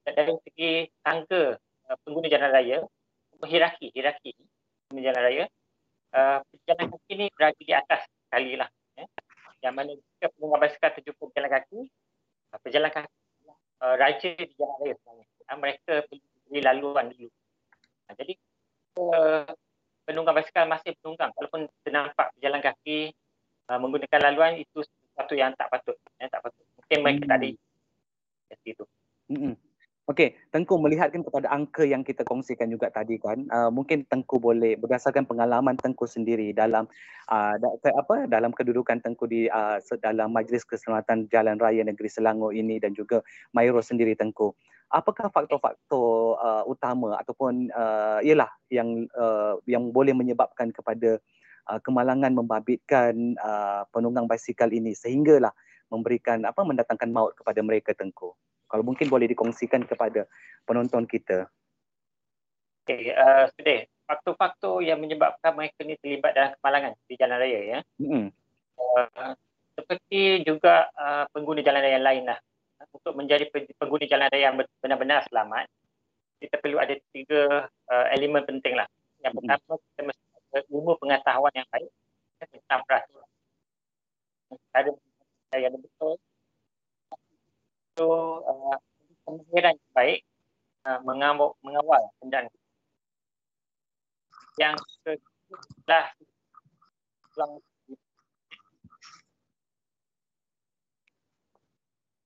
dari 0.03 0.33
segi 0.49 0.71
tangga 1.05 1.55
uh, 1.87 1.97
pengguna 2.03 2.27
jalan 2.27 2.49
raya 2.51 2.77
hierarki 3.47 3.87
hierarki 3.95 4.35
pengguna 4.89 5.01
jalan 5.07 5.21
raya 5.23 5.43
uh, 6.11 6.39
pejalan 6.43 6.85
kaki 6.91 7.11
ni 7.15 7.25
berada 7.31 7.55
di 7.55 7.73
atas 7.73 8.01
sekali 8.27 8.59
lah 8.59 8.69
eh. 8.99 9.07
yang 9.63 9.75
mana 9.75 9.95
jika 9.95 10.27
penunggang 10.35 10.61
basikal 10.67 10.89
terjumpa 10.91 11.23
pejalan 11.31 11.51
kaki 11.55 11.79
uh, 12.51 12.59
pejalan 12.59 12.91
kaki 12.91 13.11
uh, 13.79 13.95
raja 13.95 14.29
di 14.35 14.53
jalan 14.59 14.75
raya 14.83 14.93
sebenarnya. 14.99 15.25
Uh, 15.49 15.57
mereka 15.57 15.93
beri 16.49 16.61
laluan 16.61 17.05
dulu. 17.13 17.29
Jadi 18.09 18.33
penunggang 20.09 20.37
basikal 20.37 20.65
masih 20.65 20.97
penunggang 20.99 21.29
walaupun 21.37 21.69
ternampak 21.85 22.33
berjalan 22.37 22.61
kaki 22.65 23.13
uh, 23.69 23.77
menggunakan 23.77 24.19
laluan 24.25 24.57
itu 24.57 24.81
satu 25.13 25.37
yang 25.37 25.53
tak 25.53 25.69
patut 25.69 25.95
ya, 26.17 26.25
tak 26.31 26.41
patut 26.41 26.63
mungkin 26.79 26.99
mereka 27.05 27.23
hmm. 27.23 27.29
tak 27.29 27.37
ada 27.37 27.47
itu 28.65 28.85
hmm. 29.29 29.55
Okey, 30.09 30.33
Tengku 30.49 30.81
melihatkan 30.81 31.21
kepada 31.21 31.53
angka 31.53 31.85
yang 31.85 32.01
kita 32.01 32.25
kongsikan 32.25 32.65
juga 32.65 32.89
tadi 32.89 33.21
kan, 33.21 33.45
uh, 33.53 33.69
mungkin 33.69 34.09
Tengku 34.09 34.41
boleh 34.41 34.73
berdasarkan 34.73 35.29
pengalaman 35.29 35.77
Tengku 35.77 36.09
sendiri 36.09 36.49
dalam 36.49 36.89
uh, 37.29 37.53
da, 37.61 37.69
apa 37.93 38.25
dalam 38.25 38.49
kedudukan 38.49 39.05
Tengku 39.05 39.29
di 39.29 39.45
uh, 39.53 39.77
dalam 40.01 40.33
Majlis 40.33 40.65
Keselamatan 40.65 41.29
Jalan 41.29 41.61
Raya 41.61 41.85
Negeri 41.85 42.09
Selangor 42.09 42.57
ini 42.57 42.81
dan 42.81 42.97
juga 42.97 43.21
Mairo 43.53 43.85
sendiri 43.85 44.17
Tengku. 44.17 44.57
Apakah 44.89 45.29
faktor-faktor 45.29 46.41
uh, 46.41 46.65
utama 46.65 47.13
ataupun 47.21 47.69
uh, 47.69 48.19
ialah 48.25 48.49
yang 48.73 49.05
uh, 49.13 49.61
yang 49.69 49.93
boleh 49.93 50.17
menyebabkan 50.17 50.73
kepada 50.73 51.21
uh, 51.69 51.79
kemalangan 51.85 52.33
membabitkan 52.33 53.37
uh, 53.37 53.85
penunggang 53.93 54.25
basikal 54.25 54.69
ini 54.73 54.97
sehinggalah 54.97 55.53
memberikan 55.93 56.41
apa 56.45 56.65
mendatangkan 56.65 57.09
maut 57.13 57.37
kepada 57.37 57.61
mereka 57.61 57.93
Tengku? 57.93 58.33
kalau 58.69 58.85
mungkin 58.85 59.09
boleh 59.09 59.25
dikongsikan 59.33 59.83
kepada 59.89 60.29
penonton 60.63 61.09
kita. 61.09 61.49
Okay, 62.85 63.11
uh, 63.17 63.49
sudah. 63.57 63.89
Faktor-faktor 64.09 64.81
yang 64.81 64.97
menyebabkan 64.97 65.53
mereka 65.53 65.85
ni 65.85 65.93
terlibat 66.01 66.33
dalam 66.33 66.57
kemalangan 66.57 66.97
di 67.05 67.13
jalan 67.13 67.37
raya 67.37 67.59
ya. 67.61 67.79
Mm-hmm. 68.01 68.25
Uh, 68.73 69.33
seperti 69.77 70.41
juga 70.41 70.89
uh, 70.97 71.29
pengguna 71.29 71.61
jalan 71.61 71.81
raya 71.85 72.01
lain 72.01 72.25
lah. 72.25 72.41
Untuk 72.89 73.13
menjadi 73.13 73.45
pengguna 73.77 74.05
jalan 74.09 74.27
raya 74.33 74.49
yang 74.49 74.55
benar-benar 74.81 75.21
selamat, 75.29 75.69
kita 76.41 76.55
perlu 76.57 76.81
ada 76.81 76.95
tiga 77.13 77.69
uh, 77.69 78.05
elemen 78.15 78.43
penting 78.47 78.73
lah. 78.73 78.89
Yang 79.21 79.33
pertama, 79.43 79.61
mm-hmm. 79.61 79.85
kita 79.93 80.01
mesti 80.07 80.25
ada 80.49 80.59
ilmu 80.73 80.91
pengetahuan 80.97 81.53
yang 81.53 81.67
baik 81.69 81.91
tentang 82.49 82.81
peraturan. 82.87 83.29
Ada 84.73 84.89
yang 85.61 85.77
betul, 85.77 86.17
itu 87.93 88.09
uh, 88.47 88.77
pemikiran 89.27 89.77
yang 89.77 89.93
baik 89.93 90.19
uh, 90.87 90.99
mengawal, 91.05 91.53
mengawal 91.61 92.01
kendaraan 92.17 92.49
yang 94.59 94.75
kedua 95.07 95.99
pulang 97.31 97.53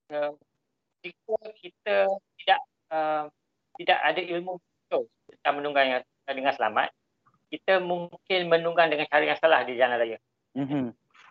uh, 0.10 0.34
jika 1.04 1.38
kita 1.60 1.96
tidak 2.40 2.60
uh, 2.90 3.28
tidak 3.76 4.00
ada 4.00 4.22
ilmu 4.24 4.58
betul 4.58 5.12
tentang 5.28 5.56
menunggang 5.60 5.88
yang 5.92 6.02
dengan 6.24 6.54
selamat 6.56 6.90
kita 7.52 7.84
mungkin 7.84 8.50
menunggang 8.50 8.90
dengan 8.90 9.06
cara 9.12 9.24
yang 9.28 9.38
salah 9.38 9.62
di 9.68 9.78
jalan 9.78 10.00
raya 10.00 10.18
mm-hmm. 10.58 10.86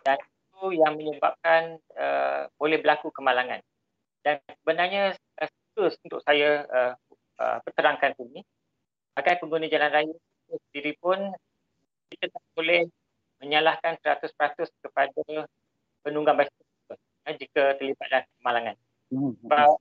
dan 0.05 0.17
itu 0.21 0.63
yang 0.77 0.93
menyebabkan 0.95 1.81
uh, 1.97 2.47
boleh 2.55 2.77
berlaku 2.79 3.09
kemalangan 3.09 3.59
dan 4.21 4.39
sebenarnya 4.61 5.17
uh, 5.41 5.49
terus 5.73 5.97
untuk 6.05 6.21
saya 6.23 6.63
uh, 6.69 6.93
uh, 7.41 7.57
terangkan 7.73 8.13
ini 8.21 8.45
agar 9.17 9.41
pengguna 9.41 9.67
jalan 9.67 9.89
raya 9.89 10.15
sendiri 10.69 10.93
pun 11.01 11.17
kita 12.13 12.29
tak 12.29 12.45
boleh 12.53 12.85
menyalahkan 13.41 13.97
100% 13.99 14.29
kepada 14.85 15.49
penunggang 16.05 16.37
basikal 16.37 16.95
jika 17.35 17.75
terlibat 17.79 18.07
dalam 18.07 18.27
kemalangan. 18.39 18.75
Hmm. 19.13 19.33
Sebab 19.45 19.77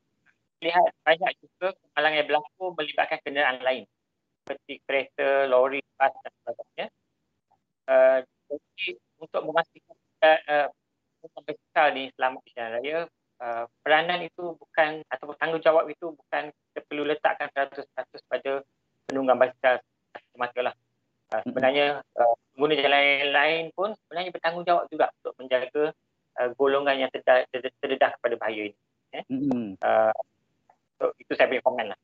lihat 0.62 0.92
banyak 1.02 1.32
juga 1.40 1.74
kemalangan 1.74 2.18
yang 2.20 2.28
berlaku 2.28 2.64
melibatkan 2.76 3.18
kenderaan 3.24 3.58
lain 3.64 3.84
seperti 4.42 4.72
kereta, 4.84 5.48
lori, 5.48 5.80
bas 5.96 6.12
dan 6.20 6.32
sebagainya. 6.42 6.86
Uh, 7.88 8.18
jadi 8.52 8.88
untuk 9.18 9.42
memastikan 9.48 9.96
uh, 10.22 10.68
penunggang 11.18 11.44
basikal 11.48 11.86
ni 11.96 12.04
selamat 12.14 12.40
di 12.44 12.50
jalan 12.54 12.72
raya, 12.78 13.00
Uh, 13.42 13.66
peranan 13.82 14.22
itu 14.22 14.54
bukan 14.54 15.02
atau 15.10 15.34
tanggungjawab 15.34 15.90
itu 15.90 16.14
bukan 16.14 16.54
kita 16.54 16.80
perlu 16.86 17.02
letakkan 17.02 17.50
100% 17.50 17.74
pada 18.30 18.62
penunggang 19.10 19.34
basikal 19.34 19.82
semata 20.30 20.60
lah. 20.62 20.74
Uh, 21.34 21.42
sebenarnya 21.50 22.06
uh, 22.22 22.34
pengguna 22.54 22.78
jalan 22.78 23.02
lain 23.34 23.64
pun 23.74 23.90
sebenarnya 23.98 24.30
bertanggungjawab 24.30 24.86
juga 24.94 25.10
untuk 25.18 25.34
menjaga 25.42 25.84
uh, 26.38 26.48
golongan 26.54 27.02
yang 27.02 27.10
terdedah, 27.10 27.42
terdedah 27.82 28.14
kepada 28.14 28.34
bahaya 28.38 28.70
ini. 28.70 28.78
Eh? 29.12 29.24
Mm-hmm. 29.28 29.78
Uh, 29.80 30.16
so, 30.96 31.12
itu 31.20 31.32
saya 31.36 31.48
beri 31.52 31.60
komen 31.60 31.92
lah. 31.92 31.98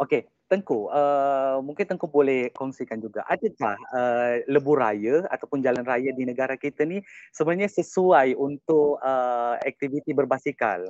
Okey, 0.00 0.24
Tengku, 0.48 0.88
uh, 0.88 1.60
mungkin 1.60 1.84
Tengku 1.84 2.08
boleh 2.08 2.48
kongsikan 2.56 2.98
juga. 3.04 3.22
Adakah 3.28 3.76
uh, 3.92 4.34
lebuh 4.48 4.80
raya 4.80 5.28
ataupun 5.28 5.60
jalan 5.60 5.84
raya 5.84 6.10
di 6.16 6.24
negara 6.24 6.56
kita 6.56 6.88
ni 6.88 7.04
sebenarnya 7.36 7.68
sesuai 7.68 8.32
untuk 8.32 8.96
uh, 9.04 9.60
aktiviti 9.60 10.16
berbasikal? 10.16 10.88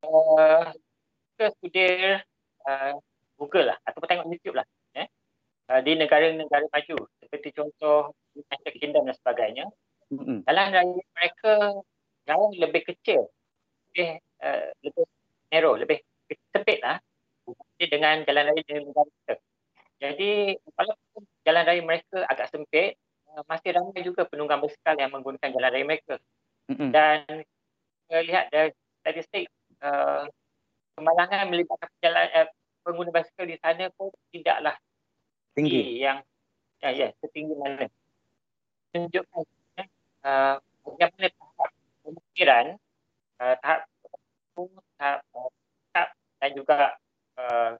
Uh, 0.00 0.72
kita 1.36 1.52
sudah 1.60 1.94
uh, 2.64 2.92
Google 3.36 3.70
lah 3.74 3.78
ataupun 3.84 4.08
tengok 4.08 4.26
YouTube 4.32 4.56
lah. 4.58 4.66
Eh? 4.96 5.06
Uh, 5.68 5.80
di 5.84 5.92
negara-negara 5.94 6.64
maju 6.72 6.96
seperti 7.20 7.52
contoh 7.52 8.16
United 8.32 8.74
Kingdom 8.80 9.06
dan 9.06 9.16
sebagainya. 9.18 9.66
Mm-hmm. 10.08 10.48
Jalan 10.48 10.68
raya 10.72 11.02
mereka 11.14 11.52
jauh 12.24 12.50
lebih 12.56 12.82
kecil. 12.88 13.28
Lebih, 13.98 14.14
uh, 14.46 14.70
lebih 14.86 15.04
narrow, 15.50 15.74
lebih 15.74 15.98
sempit 16.54 16.78
lah 16.78 17.02
dengan 17.82 18.22
jalan 18.22 18.54
raya 18.54 18.62
di 18.62 18.78
negara 18.78 19.10
kita. 19.10 19.34
Jadi 19.98 20.54
walaupun 20.78 21.22
jalan 21.42 21.64
raya 21.66 21.82
mereka 21.82 22.22
agak 22.30 22.46
sempit, 22.46 22.94
uh, 23.34 23.42
masih 23.50 23.74
ramai 23.74 24.06
juga 24.06 24.22
penunggang 24.22 24.62
basikal 24.62 24.94
yang 24.94 25.10
menggunakan 25.10 25.50
jalan 25.50 25.70
raya 25.74 25.82
mereka. 25.82 26.14
Mm-hmm. 26.70 26.90
Dan 26.94 27.18
kita 28.06 28.22
lihat 28.22 28.44
dari 28.54 28.70
statistik 29.02 29.50
uh, 29.82 30.30
kemalangan 30.94 31.50
melibatkan 31.50 31.90
jalan, 31.98 32.26
uh, 32.38 32.46
pengguna 32.86 33.10
basikal 33.10 33.50
di 33.50 33.58
sana 33.58 33.90
pun 33.98 34.14
tidaklah 34.30 34.78
tinggi 35.58 36.06
yang 36.06 36.22
ya, 36.78 36.94
ya 36.94 37.10
setinggi 37.18 37.58
mana. 37.58 37.90
Tunjukkan 38.94 39.42
uh, 40.22 40.62
bagaimana 40.86 41.26
tahap 41.34 41.70
pemikiran, 42.06 42.78
uh, 43.42 43.54
tahap 43.62 43.80
tahap 44.98 45.18
uh, 45.94 46.10
dan 46.38 46.50
juga 46.54 46.94
uh, 47.38 47.70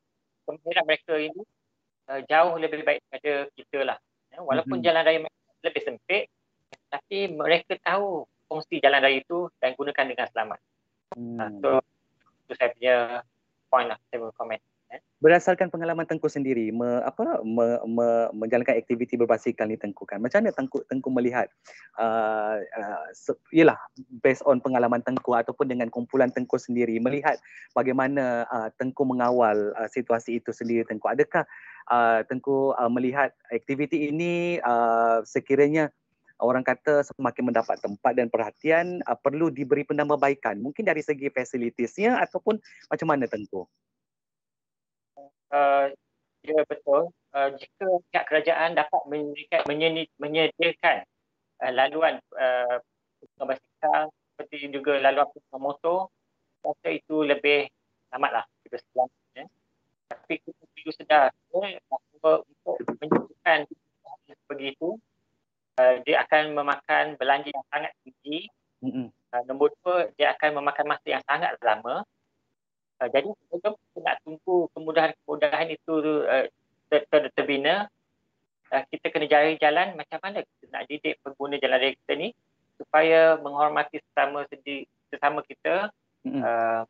pemikiran 0.47 0.85
mereka 0.87 1.14
ini 1.18 1.42
uh, 2.11 2.21
jauh 2.27 2.55
lebih 2.59 2.83
baik 2.87 3.03
daripada 3.11 3.33
kita 3.55 3.79
lah. 3.85 3.99
Ya, 4.33 4.38
walaupun 4.44 4.79
mm-hmm. 4.79 4.87
jalan 4.87 5.03
raya 5.03 5.18
mereka 5.25 5.66
lebih 5.66 5.83
sempit, 5.83 6.25
tapi 6.88 7.18
mereka 7.33 7.75
tahu 7.83 8.25
fungsi 8.47 8.81
jalan 8.81 9.03
raya 9.03 9.18
itu 9.21 9.51
dan 9.59 9.75
gunakan 9.75 10.07
dengan 10.07 10.27
selamat. 10.31 10.59
Mm. 11.16 11.38
Uh, 11.38 11.51
so, 11.61 11.68
itu 12.49 12.53
saya 12.57 12.68
punya 12.73 12.97
point 13.68 13.88
lah, 13.90 13.99
saya 14.09 14.31
komen 14.33 14.61
berdasarkan 15.18 15.68
pengalaman 15.68 16.07
Tengku 16.07 16.31
sendiri 16.31 16.70
me, 16.70 17.03
apa 17.03 17.42
me, 17.42 17.83
me, 17.90 18.07
menjalankan 18.31 18.79
aktiviti 18.79 19.18
berbasikal 19.18 19.66
ni 19.66 19.74
Tengku 19.74 20.07
kan? 20.07 20.22
Macam 20.22 20.40
mana 20.40 20.55
Tengku 20.55 20.87
Tengku 20.87 21.11
melihat 21.11 21.51
uh, 21.98 22.62
uh, 22.62 23.07
yalah 23.51 23.77
based 24.22 24.46
on 24.46 24.62
pengalaman 24.62 25.03
Tengku 25.03 25.35
ataupun 25.35 25.66
dengan 25.66 25.90
kumpulan 25.90 26.31
Tengku 26.31 26.57
sendiri 26.57 27.03
melihat 27.03 27.37
bagaimana 27.74 28.46
uh, 28.46 28.68
Tengku 28.79 29.03
mengawal 29.03 29.74
uh, 29.74 29.90
situasi 29.90 30.38
itu 30.38 30.55
sendiri 30.55 30.87
Tengku? 30.87 31.11
Adakah 31.11 31.42
uh, 31.90 32.22
Tengku 32.31 32.79
uh, 32.79 32.90
melihat 32.90 33.35
aktiviti 33.51 34.09
ini 34.14 34.62
uh, 34.62 35.27
sekiranya 35.27 35.90
orang 36.38 36.62
kata 36.62 37.03
semakin 37.03 37.51
mendapat 37.51 37.83
tempat 37.83 38.14
dan 38.14 38.31
perhatian 38.31 39.03
uh, 39.11 39.18
perlu 39.18 39.51
diberi 39.51 39.83
penambahbaikan 39.83 40.62
mungkin 40.62 40.87
dari 40.87 41.03
segi 41.03 41.27
fasilitasnya 41.35 42.22
ataupun 42.22 42.62
macam 42.87 43.07
mana 43.11 43.27
Tengku 43.27 43.66
uh, 45.52 45.87
ya 46.44 46.61
betul 46.66 47.12
uh, 47.34 47.48
jika 47.56 47.87
pihak 48.11 48.24
kerajaan 48.30 48.78
dapat 48.78 49.02
menyediakan, 49.11 49.62
menyediakan 50.18 50.96
uh, 51.64 51.72
laluan 51.74 52.22
uh, 52.38 52.78
basikal 53.42 54.12
seperti 54.34 54.70
juga 54.70 55.02
laluan 55.02 55.26
motor 55.58 56.11
rasa 56.62 56.88
itu 56.90 57.22
lebih 57.26 57.70
selamat 58.11 58.30
lah 58.42 58.44
kita 58.66 58.76
selamat 58.92 59.20
ya. 59.34 59.44
tapi 60.08 60.34
kita 60.42 60.62
perlu 60.74 60.90
sedar 60.94 61.30
ya, 61.54 61.80
bahawa 61.90 62.32
untuk 62.46 62.76
menyediakan 62.98 63.58
begitu 64.48 64.96
uh, 65.78 65.94
dia 66.02 66.24
akan 66.24 66.56
memakan 66.56 67.04
belanja 67.20 67.52
yang 67.52 67.66
sangat 67.68 67.92
tinggi 68.02 68.48
mm-hmm. 68.82 69.06
uh, 69.32 69.42
nombor 69.46 69.72
dua 69.84 70.08
dia 70.16 70.32
akan 70.34 70.61
memakan 70.61 70.87
masa 70.88 71.06
yang 71.06 71.24
sangat 71.28 71.54
lama 71.61 72.02
Uh, 72.98 73.08
jadi 73.11 73.30
kita 73.30 73.68
nak 74.02 74.16
tunggu 74.26 74.66
kemudahan-kemudahan 74.74 75.68
itu 75.70 75.92
uh, 76.26 76.46
ter- 76.90 77.06
ter- 77.06 77.32
terbina. 77.34 77.87
Uh, 78.68 78.84
kita 78.90 79.08
kena 79.08 79.26
cari 79.30 79.54
jalan 79.56 79.96
macam 79.96 80.18
mana 80.20 80.42
kita 80.44 80.64
nak 80.74 80.84
didik 80.90 81.14
pengguna 81.24 81.56
jalan 81.62 81.78
raya 81.78 81.94
kita 81.94 82.12
ni 82.18 82.28
supaya 82.78 83.38
menghormati 83.38 84.02
sesama 84.02 84.44
sendiri, 84.50 84.87
sesama 85.11 85.40
kita. 85.46 85.94
Mm-hmm. 86.26 86.42
Uh, 86.42 86.82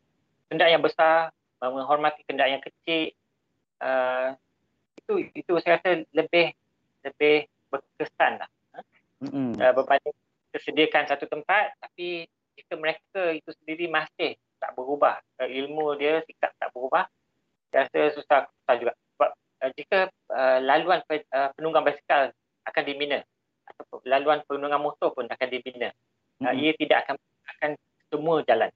kenderaan 0.49 0.75
yang 0.81 0.85
besar, 0.85 1.31
menghormati 1.61 2.25
kenderaan 2.25 2.59
yang 2.59 2.65
kecil. 2.65 3.13
Uh, 3.79 4.35
itu 4.99 5.31
itu 5.37 5.53
saya 5.63 5.79
rasa 5.79 6.03
lebih 6.17 6.57
lebih 7.05 7.47
berkesan 7.69 8.43
lah. 8.43 8.51
Mm-hmm. 9.23 9.61
Uh, 9.61 9.73
berbanding 9.77 10.17
tersediakan 10.57 11.05
satu 11.05 11.29
tempat 11.29 11.77
tapi 11.79 12.25
jika 12.57 12.75
mereka 12.75 13.23
itu 13.37 13.51
sendiri 13.63 13.87
masih 13.87 14.35
tak 14.59 14.75
berubah, 14.75 15.23
uh, 15.41 15.49
ilmu 15.49 15.95
dia 15.97 16.21
sikap 16.27 16.53
tak 16.59 16.71
berubah, 16.75 17.07
saya 17.71 17.87
rasa 17.89 18.01
susah, 18.19 18.39
susah 18.47 18.75
juga. 18.79 18.93
Sebab 19.17 19.31
uh, 19.35 19.71
jika 19.79 19.99
uh, 20.35 20.59
laluan 20.63 21.01
pe, 21.07 21.25
uh, 21.33 21.51
penunggang 21.55 21.87
basikal 21.87 22.31
akan 22.69 22.83
dibina 22.85 23.25
atau 23.69 24.01
laluan 24.05 24.41
penunggang 24.45 24.83
motor 24.83 25.13
pun 25.13 25.29
akan 25.29 25.49
dibina, 25.49 25.93
mm-hmm. 25.93 26.45
uh, 26.45 26.55
ia 26.57 26.73
tidak 26.77 27.07
akan 27.07 27.17
akan 27.57 27.71
semua 28.09 28.37
jalan. 28.45 28.71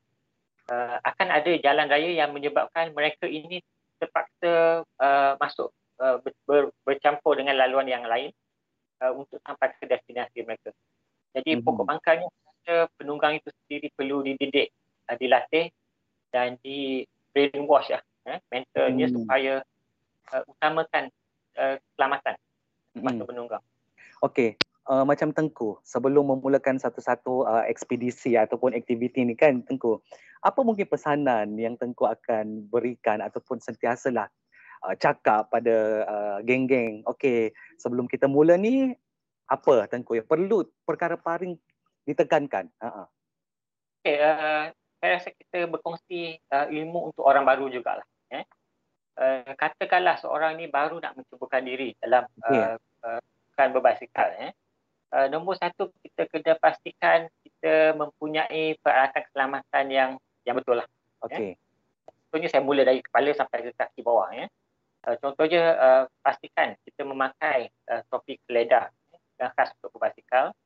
Uh, 0.70 0.96
akan 1.02 1.28
ada 1.34 1.52
jalan 1.58 1.90
raya 1.90 2.10
yang 2.14 2.30
menyebabkan 2.30 2.94
mereka 2.94 3.26
ini 3.26 3.60
terpaksa 3.98 4.86
uh, 4.86 5.32
masuk 5.42 5.74
uh, 5.98 6.22
ber, 6.46 6.70
bercampur 6.86 7.34
dengan 7.34 7.58
laluan 7.58 7.90
yang 7.90 8.06
lain 8.06 8.30
uh, 9.02 9.10
untuk 9.10 9.42
sampai 9.42 9.74
ke 9.76 9.90
destinasi 9.90 10.46
mereka. 10.46 10.70
Jadi 11.34 11.58
mm-hmm. 11.58 11.66
pokok 11.66 11.86
pangkalnya 11.88 12.28
penunggang 12.94 13.42
itu 13.42 13.50
sendiri 13.50 13.90
perlu 13.90 14.22
dididik, 14.22 14.70
uh, 15.08 15.16
dilatih 15.18 15.72
dan 16.32 16.56
di 16.60 17.04
brainwash 17.32 17.92
lah, 17.92 18.02
eh, 18.28 18.38
mentalnya 18.52 19.06
mm-hmm. 19.08 19.16
supaya 19.24 19.54
uh, 20.32 20.42
utamakan 20.48 21.04
uh, 21.56 21.76
keselamatan 21.80 22.34
mm-hmm. 22.96 23.24
penunggang. 23.28 23.64
Okey, 24.22 24.54
uh, 24.86 25.02
macam 25.02 25.34
Tengku, 25.34 25.82
sebelum 25.82 26.30
memulakan 26.30 26.78
satu-satu 26.78 27.46
uh, 27.46 27.64
ekspedisi 27.66 28.38
ataupun 28.38 28.76
aktiviti 28.76 29.26
ni 29.26 29.34
kan 29.34 29.62
Tengku, 29.66 29.98
apa 30.42 30.60
mungkin 30.62 30.86
pesanan 30.86 31.54
yang 31.58 31.74
Tengku 31.74 32.06
akan 32.06 32.70
berikan 32.70 33.18
ataupun 33.22 33.58
sentiasalah 33.58 34.30
uh, 34.86 34.94
cakap 34.98 35.50
pada 35.50 36.06
uh, 36.06 36.38
geng-geng, 36.46 37.02
okey, 37.06 37.50
sebelum 37.78 38.06
kita 38.06 38.30
mula 38.30 38.54
ni, 38.54 38.94
apa 39.50 39.90
Tengku 39.90 40.16
yang 40.16 40.26
perlu 40.26 40.64
perkara 40.86 41.18
paling 41.18 41.58
ditekankan? 42.06 42.70
Uh-huh. 42.78 43.06
Okay, 44.02 44.18
uh, 44.18 44.74
saya 45.02 45.18
rasa 45.18 45.34
kita 45.34 45.66
berkongsi 45.66 46.38
uh, 46.54 46.70
ilmu 46.70 47.10
untuk 47.10 47.26
orang 47.26 47.42
baru 47.42 47.66
jugalah. 47.66 48.06
Eh? 48.30 48.46
Uh, 49.18 49.50
katakanlah 49.58 50.14
seorang 50.22 50.54
ni 50.54 50.70
baru 50.70 51.02
nak 51.02 51.18
mencubakan 51.18 51.66
diri 51.66 51.98
dalam 51.98 52.22
okay. 52.38 52.78
uh, 53.02 53.18
uh, 53.18 53.68
berbasikal. 53.74 54.30
Eh? 54.38 54.54
uh, 55.12 55.26
nombor 55.28 55.60
satu 55.60 55.92
kita 56.00 56.26
kena 56.32 56.56
pastikan 56.56 57.28
kita 57.44 57.94
mempunyai 57.94 58.80
peralatan 58.80 59.22
keselamatan 59.28 59.84
yang 59.92 60.10
yang 60.48 60.54
betul 60.56 60.80
lah. 60.80 60.88
Okey. 61.28 61.54
Ya. 61.54 61.60
Contohnya 62.26 62.48
saya 62.48 62.62
mula 62.64 62.82
dari 62.82 63.04
kepala 63.04 63.30
sampai 63.36 63.58
ke 63.68 63.70
kaki 63.76 64.00
bawah. 64.00 64.32
Ya. 64.32 64.48
Uh, 65.04 65.16
contohnya 65.20 65.62
uh, 65.76 66.02
pastikan 66.24 66.74
kita 66.82 67.04
memakai 67.04 67.68
uh, 67.92 68.02
topi 68.08 68.40
keleda 68.48 68.88
ya, 69.12 69.18
yang 69.46 69.50
khas 69.54 69.74
untuk 69.78 69.98
berbasikal. 69.98 70.56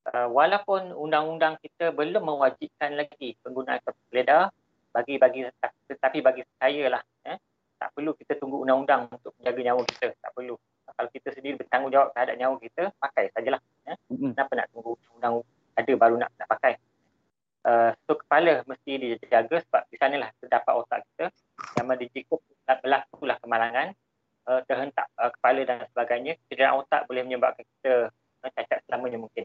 Uh, 0.00 0.32
walaupun 0.32 0.96
undang-undang 0.96 1.60
kita 1.60 1.92
belum 1.92 2.24
mewajibkan 2.24 2.96
lagi 2.96 3.36
penggunaan 3.44 3.84
keleda 4.08 4.48
bagi 4.96 5.20
bagi 5.20 5.44
tetapi 5.86 6.24
bagi 6.24 6.40
saya 6.56 6.88
lah 6.88 7.02
ya, 7.20 7.36
tak 7.76 7.92
perlu 7.92 8.16
kita 8.16 8.40
tunggu 8.40 8.64
undang-undang 8.64 9.12
untuk 9.12 9.36
menjaga 9.36 9.60
nyawa 9.60 9.82
kita 9.84 10.16
tak 10.16 10.32
perlu 10.32 10.56
kalau 10.96 11.08
kita 11.12 11.28
sendiri 11.32 11.54
bertanggungjawab 11.60 12.12
terhadap 12.12 12.36
nyawa 12.36 12.56
kita 12.60 12.82
pakai 12.98 13.32
sajalah. 13.32 13.60
Mm-hmm. 13.86 14.32
Kenapa 14.36 14.52
nak 14.52 14.66
tunggu 14.74 14.92
undang 15.16 15.34
ada 15.76 15.92
baru 15.96 16.14
nak 16.20 16.30
nak 16.36 16.48
pakai? 16.48 16.72
Uh, 17.60 17.92
so 18.08 18.16
kepala 18.16 18.64
mesti 18.64 19.20
dijaga 19.20 19.60
sebab 19.68 19.82
di 19.92 19.96
sanalah 20.00 20.32
terdapat 20.40 20.72
otak 20.80 21.04
kita 21.12 21.28
yang 21.76 21.86
mana 21.92 22.04
jika 22.08 22.40
berlakulah 22.80 23.36
kemalangan 23.44 23.88
uh, 24.48 24.60
terhentak 24.64 25.12
uh, 25.20 25.28
kepala 25.28 25.60
dan 25.68 25.84
sebagainya 25.92 26.40
cedera 26.48 26.72
otak 26.72 27.04
boleh 27.04 27.20
menyebabkan 27.20 27.68
kita 27.68 28.08
uh, 28.44 28.50
cacat 28.56 28.80
selamanya 28.88 29.20
mungkin. 29.20 29.44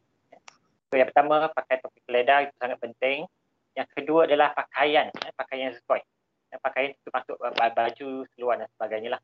So 0.95 1.03
yang 1.03 1.11
pertama 1.11 1.51
pakai 1.51 1.83
topik 1.83 2.07
keledar 2.07 2.47
itu 2.47 2.55
sangat 2.55 2.79
penting. 2.79 3.27
Yang 3.75 3.87
kedua 3.99 4.23
adalah 4.23 4.55
pakaian 4.55 5.11
ya, 5.11 5.29
pakaian 5.35 5.67
yang 5.67 5.75
sesuai. 5.75 5.99
Ya, 6.47 6.57
pakaian 6.63 6.95
itu 6.95 7.09
masuk 7.11 7.35
uh, 7.35 7.51
baju 7.51 8.09
seluar 8.31 8.55
dan 8.63 8.71
sebagainya 8.79 9.19
lah. 9.19 9.21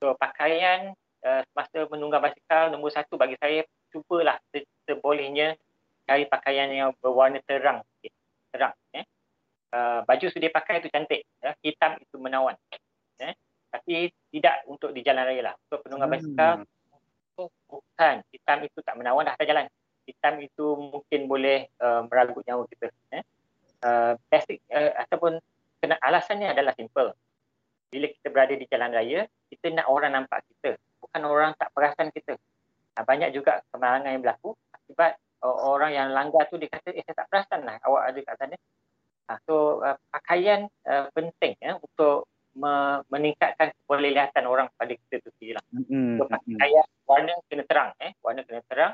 So 0.00 0.16
pakaian 0.16 0.96
uh, 1.20 1.44
semasa 1.52 1.84
menunggang 1.92 2.24
basikal 2.24 2.72
nombor 2.72 2.88
satu 2.88 3.20
bagi 3.20 3.36
saya 3.36 3.68
cubalah 3.92 4.40
sebolehnya 4.88 5.60
cari 6.08 6.24
pakaian 6.24 6.72
yang 6.72 6.96
berwarna 7.04 7.44
terang. 7.44 7.84
Terang 8.48 8.72
eh. 8.96 9.04
Uh, 9.68 10.00
baju 10.08 10.24
sudah 10.32 10.48
pakai 10.48 10.80
itu 10.80 10.88
cantik 10.88 11.28
ya. 11.44 11.52
Hitam 11.60 12.00
itu 12.00 12.16
menawan 12.16 12.56
eh. 13.20 13.36
Tapi 13.68 14.08
tidak 14.32 14.64
untuk 14.72 14.96
di 14.96 15.04
jalan 15.04 15.28
raya 15.28 15.52
lah. 15.52 15.54
Untuk 15.68 15.84
penunggang 15.84 16.08
hmm. 16.08 16.16
basikal 16.16 16.52
bukan. 17.68 18.24
Hitam 18.32 18.58
itu 18.64 18.80
tak 18.80 18.96
menawan 18.96 19.28
dah 19.28 19.36
jalan 19.44 19.68
hitam 20.04 20.40
itu 20.40 20.66
mungkin 20.76 21.20
boleh 21.26 21.68
uh, 21.80 22.04
meragut 22.08 22.44
nyawa 22.44 22.64
kita 22.68 22.92
eh 23.12 23.24
uh, 23.84 24.12
basic 24.28 24.60
uh, 24.70 24.92
ataupun 25.08 25.40
kena 25.80 25.96
alasannya 26.00 26.52
adalah 26.52 26.72
simple 26.76 27.12
bila 27.88 28.06
kita 28.10 28.28
berada 28.32 28.54
di 28.56 28.66
jalan 28.68 28.90
raya 28.92 29.28
kita 29.48 29.72
nak 29.72 29.86
orang 29.88 30.12
nampak 30.16 30.44
kita 30.50 30.76
bukan 31.00 31.22
orang 31.24 31.50
tak 31.56 31.72
perasan 31.72 32.08
kita 32.12 32.36
uh, 32.96 33.04
banyak 33.04 33.32
juga 33.32 33.60
kemalangan 33.72 34.12
yang 34.12 34.22
berlaku 34.24 34.56
akibat 34.72 35.16
uh, 35.44 35.56
orang 35.68 35.92
yang 35.92 36.08
langgar 36.12 36.48
tu 36.48 36.56
dia 36.56 36.72
kata 36.72 36.92
eh 36.96 37.04
saya 37.04 37.24
tak 37.24 37.28
perasan 37.28 37.60
lah 37.68 37.76
awak 37.84 38.12
ada 38.12 38.20
kat 38.24 38.36
sana. 38.40 38.56
Uh, 39.24 39.38
so 39.48 39.54
uh, 39.80 39.96
pakaian 40.12 40.68
uh, 40.84 41.08
penting 41.16 41.56
ya 41.60 41.80
untuk 41.80 42.28
me- 42.56 43.02
meningkatkan 43.08 43.72
kelihatan 43.88 44.44
orang 44.44 44.68
pada 44.76 44.92
kita 44.92 45.24
tu 45.24 45.28
sendiri 45.36 45.56
lah. 45.56 45.64
Mm-hmm. 45.72 46.08
So 46.20 46.22
pakaian 46.28 46.86
warna 47.04 47.32
kena 47.48 47.64
terang 47.68 47.90
eh 48.00 48.12
warna 48.24 48.40
kena 48.44 48.60
terang 48.68 48.92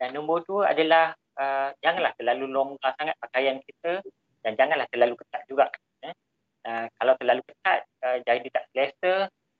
dan 0.00 0.14
nombor 0.14 0.42
dua 0.46 0.74
adalah 0.74 1.14
uh, 1.38 1.70
janganlah 1.80 2.12
terlalu 2.18 2.46
longgar 2.50 2.92
sangat 2.98 3.16
pakaian 3.22 3.58
kita 3.62 4.02
dan 4.44 4.52
janganlah 4.58 4.86
terlalu 4.90 5.14
ketat 5.20 5.42
juga. 5.48 5.66
Eh. 6.04 6.14
Uh, 6.64 6.86
kalau 6.98 7.14
terlalu 7.20 7.42
ketat 7.44 7.80
uh, 8.04 8.18
jadi 8.24 8.48
tak 8.50 8.64
selesa, 8.72 9.14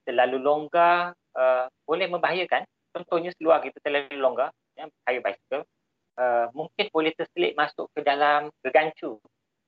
terlalu 0.05 0.37
longgar 0.41 1.17
uh, 1.37 1.67
boleh 1.85 2.07
membahayakan 2.09 2.65
contohnya 2.95 3.35
seluar 3.35 3.59
kita 3.59 3.83
terlalu 3.83 4.15
longgar, 4.23 4.55
ya, 4.79 4.87
kayu 5.03 5.19
bicycle, 5.19 5.67
uh, 6.15 6.47
mungkin 6.55 6.87
boleh 6.95 7.11
terselit 7.19 7.59
masuk 7.59 7.91
ke 7.91 8.07
dalam 8.07 8.55
gegancu 8.63 9.19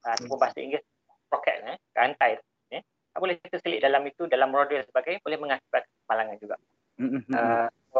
uh, 0.06 0.10
ataupun 0.14 0.38
bahasa 0.38 0.62
Inggeris 0.62 0.86
rocket, 1.26 1.56
eh, 1.66 1.76
rantai. 1.98 2.38
Eh. 2.70 2.82
Boleh 3.18 3.34
terselit 3.42 3.82
dalam 3.82 4.06
itu, 4.06 4.30
dalam 4.30 4.54
roda 4.54 4.78
dan 4.78 4.86
sebagainya, 4.86 5.18
boleh 5.26 5.38
mengakibatkan 5.42 5.94
kemalangan 6.06 6.36
juga. 6.38 6.56
Uh, 6.96 7.68
so, 7.92 7.98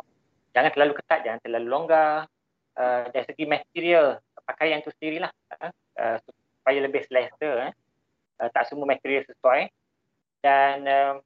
jangan 0.54 0.70
terlalu 0.72 0.92
ketat, 1.02 1.20
jangan 1.26 1.40
terlalu 1.42 1.66
longgar. 1.66 2.30
Uh, 2.76 3.08
dari 3.08 3.24
segi 3.24 3.44
material, 3.48 4.20
pakaian 4.44 4.84
itu 4.84 4.92
sendirilah. 5.00 5.32
Uh, 5.56 5.72
uh, 5.96 6.16
supaya 6.20 6.78
lebih 6.84 7.02
selesa. 7.08 7.72
Eh. 7.72 7.72
Uh, 8.36 8.48
tak 8.52 8.68
semua 8.68 8.84
material 8.84 9.24
sesuai. 9.24 9.72
Dan 10.44 10.84
uh, 10.84 11.16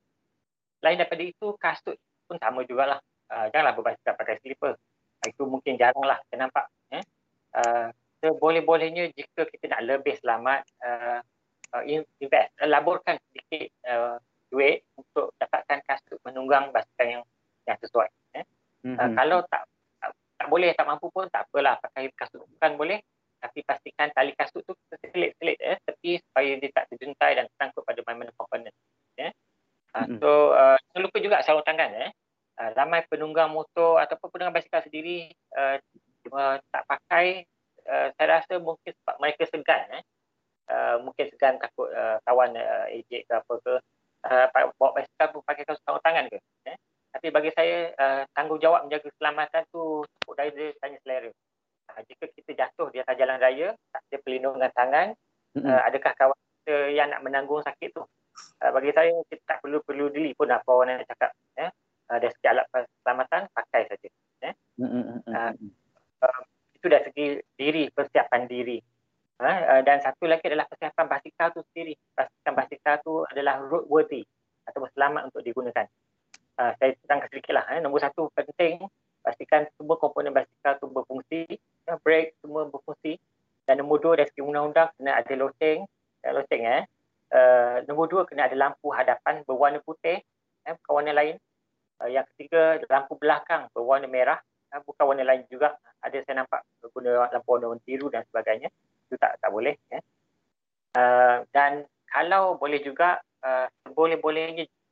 lain 0.80 0.96
daripada 0.96 1.22
itu, 1.26 1.46
kasut 1.58 1.98
pun 2.30 2.38
sama 2.38 2.62
jugalah 2.62 3.02
uh, 3.30 3.46
janganlah 3.50 3.74
berbasikal 3.78 4.14
pakai 4.18 4.38
slipper. 4.42 4.74
Itu 5.26 5.46
mungkin 5.46 5.78
jaranglah 5.78 6.18
kita 6.26 6.36
nampak. 6.46 6.66
Eh? 6.94 7.04
Uh, 7.54 7.88
boleh-bolehnya 8.20 9.08
jika 9.16 9.48
kita 9.48 9.72
nak 9.72 9.82
lebih 9.86 10.14
selamat, 10.20 10.62
uh, 10.84 11.20
uh, 11.72 11.82
invest, 12.20 12.52
uh, 12.60 12.68
laburkan 12.68 13.16
sedikit 13.30 13.72
uh, 13.88 14.20
duit 14.50 14.84
untuk 14.98 15.32
dapatkan 15.38 15.80
kasut 15.86 16.18
menunggang 16.26 16.74
basikal 16.74 17.06
yang 17.06 17.22
yang 17.64 17.78
sesuai. 17.80 18.10
Eh? 18.36 18.44
Mm-hmm. 18.84 18.98
Uh, 18.98 19.10
kalau 19.16 19.38
tak, 19.48 19.62
tak 20.40 20.48
boleh, 20.48 20.72
tak 20.72 20.88
mampu 20.88 21.12
pun 21.12 21.28
tak 21.28 21.44
apalah 21.44 21.76
pakai 21.84 22.08
kasut 22.16 22.48
bukan 22.56 22.72
boleh. 22.80 22.98
Tapi 23.40 23.64
pastikan 23.64 24.08
tali 24.12 24.32
kasut 24.36 24.64
tu 24.64 24.72
selit-selit 25.12 25.56
eh, 25.60 25.76
tepi 25.84 26.20
supaya 26.20 26.56
dia 26.60 26.70
tak 26.72 26.88
terjuntai 26.92 27.40
dan 27.40 27.44
tersangkut 27.52 27.84
pada 27.84 28.00
mana-mana 28.04 28.32
komponen. 28.36 28.72
Eh? 29.16 29.32
Uh. 29.96 30.06
So, 30.20 30.30
uh, 30.56 30.76
jangan 30.92 31.02
lupa 31.08 31.16
juga 31.20 31.36
sarung 31.44 31.64
tangan. 31.64 31.92
Eh? 32.08 32.10
uh, 32.60 32.70
ramai 32.76 33.00
penunggang 33.08 33.48
motor 33.48 33.96
ataupun 34.04 34.28
penunggang 34.28 34.60
basikal 34.60 34.84
sendiri 34.84 35.32
uh, 35.56 35.80
uh, 36.28 36.56
tak 36.68 36.82
pakai 36.84 37.48
uh, 37.88 38.12
saya 38.14 38.40
rasa 38.40 38.60
mungkin 38.60 38.92
sebab 38.92 39.16
mereka 39.18 39.48
segan 39.48 39.84
eh. 39.96 40.04
Uh, 40.70 41.02
mungkin 41.02 41.26
segan 41.34 41.58
takut 41.58 41.90
uh, 41.90 42.22
kawan 42.22 42.54
uh, 42.54 42.86
ejek 42.94 43.26
ke 43.26 43.32
apa 43.34 43.54
ke 43.58 43.74
uh, 44.28 44.46
bawa 44.78 45.02
basikal 45.02 45.26
pun 45.34 45.42
pakai 45.42 45.64
sarung 45.66 46.04
tangan 46.04 46.28
ke 46.28 46.38
eh. 46.68 46.78
Tapi 47.10 47.28
bagi 47.34 47.50
saya 47.54 47.90
uh, 47.98 48.22
tanggungjawab 48.38 48.86
menjaga 48.86 49.10
keselamatan 49.10 49.62
tu 49.74 50.06
cukup 50.06 50.34
dari 50.38 50.50
dia 50.54 50.66
tanya 50.78 50.98
selera. 51.02 51.30
Uh, 51.90 52.00
jika 52.06 52.24
kita 52.38 52.50
jatuh 52.54 52.88
di 52.94 53.02
atas 53.02 53.14
jalan 53.18 53.38
raya 53.42 53.68
tak 53.90 54.02
ada 54.06 54.16
pelindungan 54.22 54.70
tangan 54.70 55.08
mm-hmm. 55.58 55.66
uh, 55.66 55.80
adakah 55.90 56.12
kawan 56.14 56.38
kita 56.62 56.76
yang 56.94 57.08
nak 57.10 57.22
menanggung 57.26 57.62
sakit 57.66 57.90
tu? 57.90 58.06
Uh, 58.62 58.70
bagi 58.70 58.94
saya 58.94 59.10
kita 59.26 59.42
tak 59.42 59.58
perlu 59.58 59.82
perlu 59.82 60.06
diri 60.14 60.30
pun 60.38 60.46
apa 60.54 60.70
orang 60.70 61.02
nak 61.02 61.10
cakap 61.10 61.34
eh 61.58 61.70
uh, 62.14 62.18
dari 62.22 62.30
segi 62.30 62.46
alat 62.46 62.66
keselamatan 62.70 63.42
pakai 63.50 63.82
saja 63.90 64.08
eh 64.46 64.54
mm-hmm. 64.78 65.18
uh, 65.34 65.52
uh, 66.22 66.40
itu 66.78 66.86
dari 66.86 67.04
segi 67.10 67.26
diri 67.58 67.84
persiapan 67.90 68.46
diri. 68.46 68.78
Uh, 69.40 69.80
dan 69.88 70.04
satu 70.04 70.28
lagi 70.28 70.52
adalah 70.52 70.68
persiapan 70.68 71.06
basikal 71.08 71.48
tu 71.48 71.64
sendiri. 71.72 71.96
Pastikan 72.12 72.52
basikal 72.52 73.00
tu 73.00 73.24
adalah 73.24 73.56
roadworthy 73.56 74.20
atau 74.68 74.84
selamat 74.92 75.32
untuk 75.32 75.40
digunakan 75.40 75.88
uh, 76.60 76.72
saya 76.76 76.92
terangkan 77.00 77.28
sedikit 77.32 77.52
lah. 77.56 77.64
Eh. 77.72 77.80
Nombor 77.80 78.04
satu 78.04 78.28
penting, 78.36 78.84
pastikan 79.24 79.64
semua 79.80 79.96
komponen 79.96 80.36
basikal 80.36 80.76
tu 80.76 80.92
berfungsi, 80.92 81.48
ya, 81.88 81.96
brake 82.04 82.36
semua 82.44 82.68
berfungsi. 82.68 83.16
Dan 83.64 83.80
nombor 83.80 84.02
dua 84.04 84.20
dari 84.20 84.28
segi 84.28 84.42
undang-undang 84.44 84.92
kena 84.98 85.16
ada 85.16 85.32
loceng, 85.36 85.88
ya, 86.20 86.30
loceng 86.36 86.62
eh. 86.68 86.84
Uh, 87.30 87.86
nombor 87.86 88.10
dua 88.10 88.22
kena 88.26 88.50
ada 88.50 88.58
lampu 88.58 88.90
hadapan 88.90 89.46
berwarna 89.46 89.78
putih, 89.80 90.18
eh, 90.66 90.72
bukan 90.82 90.92
warna 90.92 91.12
lain. 91.14 91.38
Uh, 92.02 92.10
yang 92.10 92.26
ketiga 92.34 92.82
lampu 92.90 93.14
belakang 93.16 93.70
berwarna 93.70 94.10
merah, 94.10 94.38
uh, 94.74 94.82
bukan 94.82 95.04
warna 95.06 95.24
lain 95.24 95.46
juga. 95.46 95.78
Ada 96.02 96.26
saya 96.26 96.42
nampak 96.42 96.66
guna 96.90 97.30
lampu 97.30 97.48
warna 97.54 97.78
biru 97.86 98.10
dan 98.10 98.26
sebagainya. 98.28 98.68
Itu 99.06 99.14
tak 99.16 99.38
tak 99.38 99.50
boleh. 99.54 99.78
Eh. 99.94 100.02
Uh, 100.98 101.46
dan 101.54 101.86
kalau 102.10 102.58
boleh 102.58 102.82
juga 102.82 103.22
uh, 103.46 103.70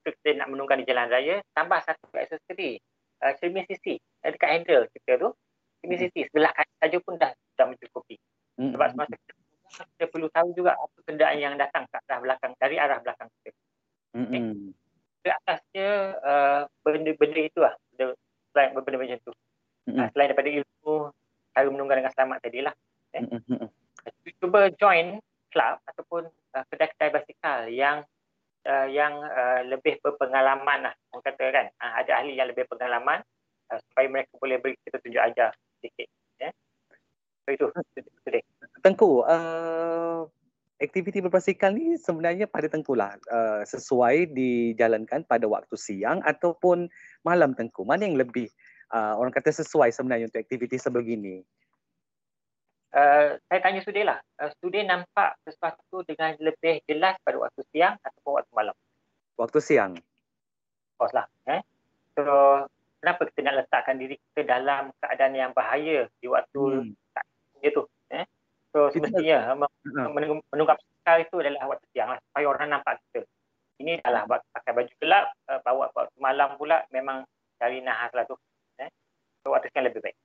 boleh-bolehnya 0.09 0.17
kita 0.25 0.41
nak 0.41 0.49
menunggang 0.49 0.79
di 0.81 0.87
jalan 0.89 1.07
raya 1.09 1.37
tambah 1.53 1.79
satu 1.85 2.05
aksesori 2.13 2.81
uh, 3.25 3.33
cermin 3.37 3.65
sisi 3.69 4.01
uh, 4.25 4.31
dekat 4.33 4.49
handle 4.49 4.85
kita 4.93 5.13
tu 5.21 5.29
cermin 5.83 5.99
sisi 6.01 6.21
sebelah 6.29 6.53
kanan 6.57 6.77
saja 6.81 6.97
pun 7.03 7.15
dah 7.21 7.33
dah 7.57 7.67
mencukupi 7.69 8.17
mm-hmm. 8.17 8.73
sebab 8.75 8.87
semasa 8.95 9.15
kita, 9.15 9.33
kita 9.97 10.05
perlu 10.09 10.29
tahu 10.33 10.49
juga 10.57 10.73
apa 10.75 10.97
kenderaan 11.05 11.39
yang 11.39 11.55
datang 11.61 11.85
ke 11.87 11.97
arah 12.09 12.19
belakang 12.25 12.53
dari 12.57 12.77
arah 12.81 12.99
belakang 13.05 13.29
kita 13.43 13.51
okay. 14.17 14.41
ke 15.23 15.29
atasnya 15.45 15.89
uh, 16.25 16.61
benda-benda 16.83 17.41
itu 17.45 17.59
lah 17.61 17.75
benda, 17.93 18.05
selain 18.55 18.71
benda 18.75 18.97
macam 18.97 19.19
tu 19.23 19.33
mm-hmm. 19.33 19.99
uh, 20.01 20.09
selain 20.15 20.29
daripada 20.33 20.51
ilmu 20.51 20.95
cara 21.53 21.69
menunggang 21.69 21.99
dengan 22.05 22.13
selamat 22.15 22.39
tadi 22.41 22.59
lah 22.65 22.75
okay. 23.13 23.23
mm-hmm. 23.27 23.69
cuba 24.41 24.61
join 24.79 25.21
club 25.49 25.81
ataupun 25.89 26.29
uh, 26.29 26.65
kedai-kedai 26.69 27.11
basikal 27.13 27.67
yang 27.73 28.05
uh, 28.69 28.87
yang 28.87 29.17
uh, 29.25 29.65
lebih 29.65 29.97
berpengalaman 30.05 30.91
lah 30.91 30.95
orang 31.11 31.25
kata 31.25 31.45
kan. 31.51 31.67
Uh, 31.81 31.93
ada 32.05 32.13
ahli 32.21 32.37
yang 32.37 32.53
lebih 32.53 32.69
pengalaman 32.69 33.25
uh, 33.73 33.81
supaya 33.91 34.07
mereka 34.07 34.33
boleh 34.37 34.61
beri 34.61 34.77
kita 34.85 35.01
tunjuk 35.01 35.23
ajar 35.25 35.51
sedikit 35.81 36.09
ya. 36.39 36.53
Yeah. 36.53 36.53
itu. 37.57 37.67
Tengku 38.85 39.25
uh, 39.25 40.29
aktiviti 40.79 41.19
berbasikal 41.25 41.75
ni 41.75 41.97
sebenarnya 41.99 42.47
pada 42.47 42.69
Tengku 42.69 42.93
lah. 42.95 43.17
Uh, 43.27 43.65
sesuai 43.65 44.37
dijalankan 44.37 45.25
pada 45.25 45.49
waktu 45.49 45.75
siang 45.75 46.21
ataupun 46.23 46.87
malam 47.25 47.57
Tengku. 47.57 47.83
Mana 47.89 48.05
yang 48.05 48.21
lebih 48.21 48.53
uh, 48.93 49.17
orang 49.17 49.33
kata 49.33 49.51
sesuai 49.51 49.91
sebenarnya 49.91 50.29
untuk 50.29 50.45
aktiviti 50.45 50.77
sebegini 50.77 51.43
Uh, 52.89 53.37
saya 53.53 53.61
tanya 53.61 53.85
Sudin 53.85 54.09
lah. 54.09 54.19
Uh, 54.41 54.49
Sudin 54.61 54.89
nampak 54.89 55.37
sesuatu 55.45 56.01
dengan 56.09 56.33
lebih 56.41 56.81
jelas 56.89 57.21
pada 57.21 57.37
waktu 57.37 57.61
siang 57.69 58.01
ataupun 58.01 58.41
waktu 58.41 58.53
malam? 58.57 58.77
Waktu 59.37 59.59
siang. 59.61 59.93
Of 60.97 61.13
lah. 61.13 61.29
Eh? 61.53 61.61
So, 62.17 62.25
kenapa 63.05 63.29
kita 63.29 63.45
nak 63.45 63.57
letakkan 63.65 64.01
diri 64.01 64.17
kita 64.33 64.49
dalam 64.49 64.91
keadaan 65.05 65.37
yang 65.37 65.53
bahaya 65.53 66.09
di 66.19 66.27
waktu 66.33 66.91
hmm. 66.91 67.61
itu? 67.61 67.85
Eh? 68.09 68.25
So, 68.73 68.89
semestinya 68.89 69.53
uh, 69.53 70.09
menunggang 70.49 70.81
pasal 71.05 71.29
itu 71.29 71.45
adalah 71.45 71.69
waktu 71.69 71.87
siang 71.93 72.17
lah. 72.17 72.21
Supaya 72.33 72.47
orang 72.49 72.69
nampak 72.73 73.05
kita. 73.13 73.29
Ini 73.79 74.03
adalah 74.03 74.27
pakai 74.27 74.73
baju 74.75 74.93
gelap, 74.99 75.25
uh, 75.47 75.61
bawa 75.61 75.93
waktu 75.93 76.17
malam 76.19 76.57
pula 76.57 76.83
memang 76.91 77.23
cari 77.61 77.85
nahas 77.85 78.11
lah 78.17 78.25
tu. 78.25 78.35
Eh? 78.81 78.89
So, 79.45 79.53
waktu 79.53 79.69
siang 79.71 79.85
lebih 79.85 80.01
baik. 80.01 80.17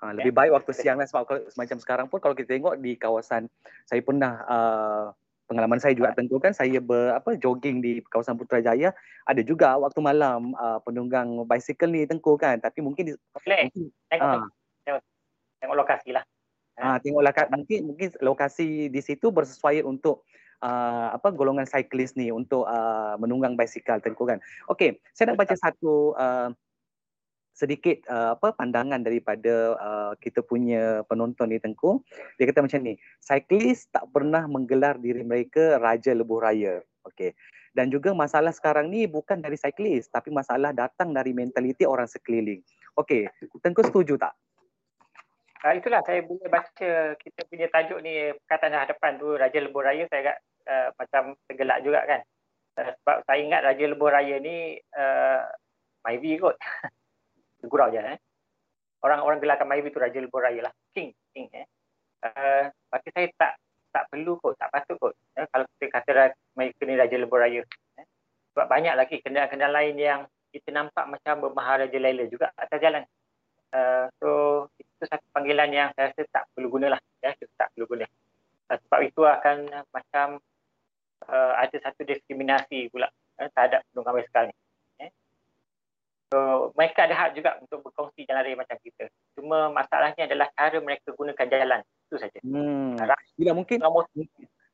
Ha, 0.00 0.16
lebih 0.16 0.32
baik 0.32 0.56
waktu 0.56 0.72
siang 0.72 0.96
lah 0.96 1.04
sebab 1.04 1.28
kalau, 1.28 1.40
macam 1.60 1.76
sekarang 1.76 2.06
pun 2.08 2.24
kalau 2.24 2.32
kita 2.32 2.56
tengok 2.56 2.80
di 2.80 2.96
kawasan 2.96 3.52
saya 3.84 4.00
pernah 4.00 4.40
uh, 4.48 5.04
pengalaman 5.44 5.76
saya 5.76 5.92
juga 5.92 6.16
tentu 6.16 6.40
kan 6.40 6.56
saya 6.56 6.80
ber, 6.80 7.12
apa 7.12 7.36
jogging 7.36 7.84
di 7.84 8.00
kawasan 8.08 8.40
Putrajaya 8.40 8.96
ada 9.28 9.42
juga 9.44 9.76
waktu 9.76 10.00
malam 10.00 10.56
uh, 10.56 10.80
penunggang 10.80 11.44
bicycle 11.44 11.92
ni 11.92 12.08
tengku 12.08 12.40
kan 12.40 12.56
tapi 12.56 12.80
mungkin 12.80 13.12
di, 13.12 13.14
Boleh. 13.18 13.68
mungkin 13.68 13.92
tengok, 14.08 14.24
uh, 14.24 14.48
tengok, 14.88 15.02
tengok 15.60 15.76
lokasi 15.76 16.10
lah. 16.16 16.24
Uh, 16.80 16.96
tengok 17.04 17.20
lokasi 17.20 17.48
mungkin 17.52 17.80
mungkin 17.92 18.08
lokasi 18.24 18.68
di 18.88 19.00
situ 19.04 19.28
bersesuaian 19.28 19.84
untuk 19.84 20.24
uh, 20.64 21.12
apa 21.12 21.28
golongan 21.28 21.68
cyclist 21.68 22.16
ni 22.16 22.32
untuk 22.32 22.64
uh, 22.64 23.20
menunggang 23.20 23.52
bicycle 23.52 24.00
tengku 24.00 24.24
kan. 24.24 24.40
Okey 24.72 24.96
saya 25.12 25.36
nak 25.36 25.44
baca 25.44 25.52
satu 25.60 26.16
uh, 26.16 26.56
sedikit 27.60 28.00
uh, 28.08 28.32
apa 28.32 28.56
pandangan 28.56 29.04
daripada 29.04 29.76
uh, 29.76 30.12
kita 30.16 30.40
punya 30.40 31.04
penonton 31.04 31.52
ni 31.52 31.60
Tengku. 31.60 32.00
Dia 32.40 32.48
kata 32.48 32.64
macam 32.64 32.80
ni, 32.80 32.96
cyclist 33.20 33.92
tak 33.92 34.08
pernah 34.08 34.48
menggelar 34.48 34.96
diri 34.96 35.20
mereka 35.20 35.76
raja 35.76 36.16
lebuh 36.16 36.40
raya. 36.40 36.80
Okey. 37.04 37.36
Dan 37.76 37.92
juga 37.92 38.16
masalah 38.16 38.50
sekarang 38.50 38.88
ni 38.88 39.04
bukan 39.04 39.44
dari 39.44 39.60
cyclist 39.60 40.08
tapi 40.08 40.32
masalah 40.32 40.72
datang 40.72 41.12
dari 41.12 41.36
mentaliti 41.36 41.84
orang 41.84 42.08
sekeliling. 42.08 42.64
Okey, 42.96 43.28
Tengku 43.60 43.84
setuju 43.84 44.16
tak? 44.16 44.32
Uh, 45.60 45.76
itulah 45.76 46.00
saya 46.08 46.24
boleh 46.24 46.48
baca 46.48 46.90
kita 47.20 47.40
punya 47.44 47.68
tajuk 47.68 48.00
ni 48.00 48.32
perkataan 48.32 48.80
hadapan 48.80 49.20
tu 49.20 49.36
raja 49.36 49.60
lebuh 49.60 49.84
raya 49.84 50.08
saya 50.08 50.20
agak 50.24 50.36
uh, 50.64 50.88
macam 50.96 51.22
tergelak 51.44 51.78
juga 51.84 52.00
kan. 52.08 52.20
Uh, 52.80 52.90
sebab 52.96 53.16
saya 53.28 53.38
ingat 53.44 53.60
raja 53.68 53.84
lebuh 53.84 54.08
raya 54.08 54.40
ni 54.40 54.80
uh, 54.96 55.44
Myvi 56.00 56.40
kot. 56.40 56.56
gurau 57.66 57.92
je 57.92 58.00
eh. 58.00 58.18
Orang-orang 59.00 59.40
gelarkan 59.40 59.68
Maiwi 59.68 59.88
tu 59.92 60.00
Raja 60.00 60.20
Lebuh 60.20 60.40
Raya 60.40 60.68
lah. 60.68 60.72
King. 60.92 61.12
King 61.32 61.48
eh. 61.52 61.66
Uh, 62.20 62.68
bagi 62.92 63.08
saya 63.16 63.26
tak 63.36 63.52
tak 63.90 64.06
perlu 64.12 64.38
kot, 64.38 64.54
tak 64.60 64.70
patut 64.70 64.96
kot. 65.00 65.14
Eh, 65.34 65.48
kalau 65.50 65.66
kita 65.76 65.88
kata 65.90 66.36
Maiwi 66.54 66.82
ni 66.84 66.94
Raja 66.94 67.16
Lebuh 67.16 67.40
Raya. 67.40 67.64
Eh. 67.98 68.06
Sebab 68.54 68.66
banyak 68.66 68.94
lagi 68.94 69.22
kendaraan-kendaraan 69.24 69.74
lain 69.74 69.96
yang 69.96 70.20
kita 70.50 70.74
nampak 70.74 71.06
macam 71.06 71.46
bermaharaja 71.46 71.94
Laila 71.96 72.26
juga 72.26 72.50
atas 72.58 72.78
jalan. 72.82 73.06
Uh, 73.70 74.10
so 74.18 74.30
itu 74.82 75.06
satu 75.06 75.22
panggilan 75.30 75.70
yang 75.70 75.88
saya 75.94 76.10
rasa 76.10 76.26
tak 76.34 76.44
perlu 76.52 76.74
guna 76.74 76.98
lah. 76.98 77.00
Ya, 77.22 77.30
kita 77.38 77.54
tak 77.54 77.70
perlu 77.74 77.86
guna. 77.86 78.06
Uh, 78.66 78.78
sebab 78.86 79.00
itu 79.06 79.22
akan 79.22 79.56
macam 79.94 80.26
uh, 81.30 81.52
ada 81.54 81.76
satu 81.78 82.02
diskriminasi 82.02 82.90
pula 82.90 83.06
uh, 83.38 83.48
terhadap 83.54 83.86
penunggang 83.90 84.18
basikal 84.18 84.44
ni. 84.50 84.54
So, 86.30 86.70
mereka 86.78 87.10
ada 87.10 87.14
hak 87.18 87.34
juga 87.34 87.58
untuk 87.58 87.82
berkongsi 87.90 88.22
jalan 88.22 88.46
raya 88.46 88.54
macam 88.54 88.78
kita. 88.78 89.10
Cuma 89.34 89.74
masalahnya 89.74 90.30
adalah 90.30 90.46
cara 90.54 90.78
mereka 90.78 91.10
gunakan 91.10 91.46
jalan. 91.50 91.80
Itu 92.06 92.16
saja. 92.22 92.38
Hmm. 92.46 92.94
Tidak 93.34 93.54
mungkin 93.54 93.82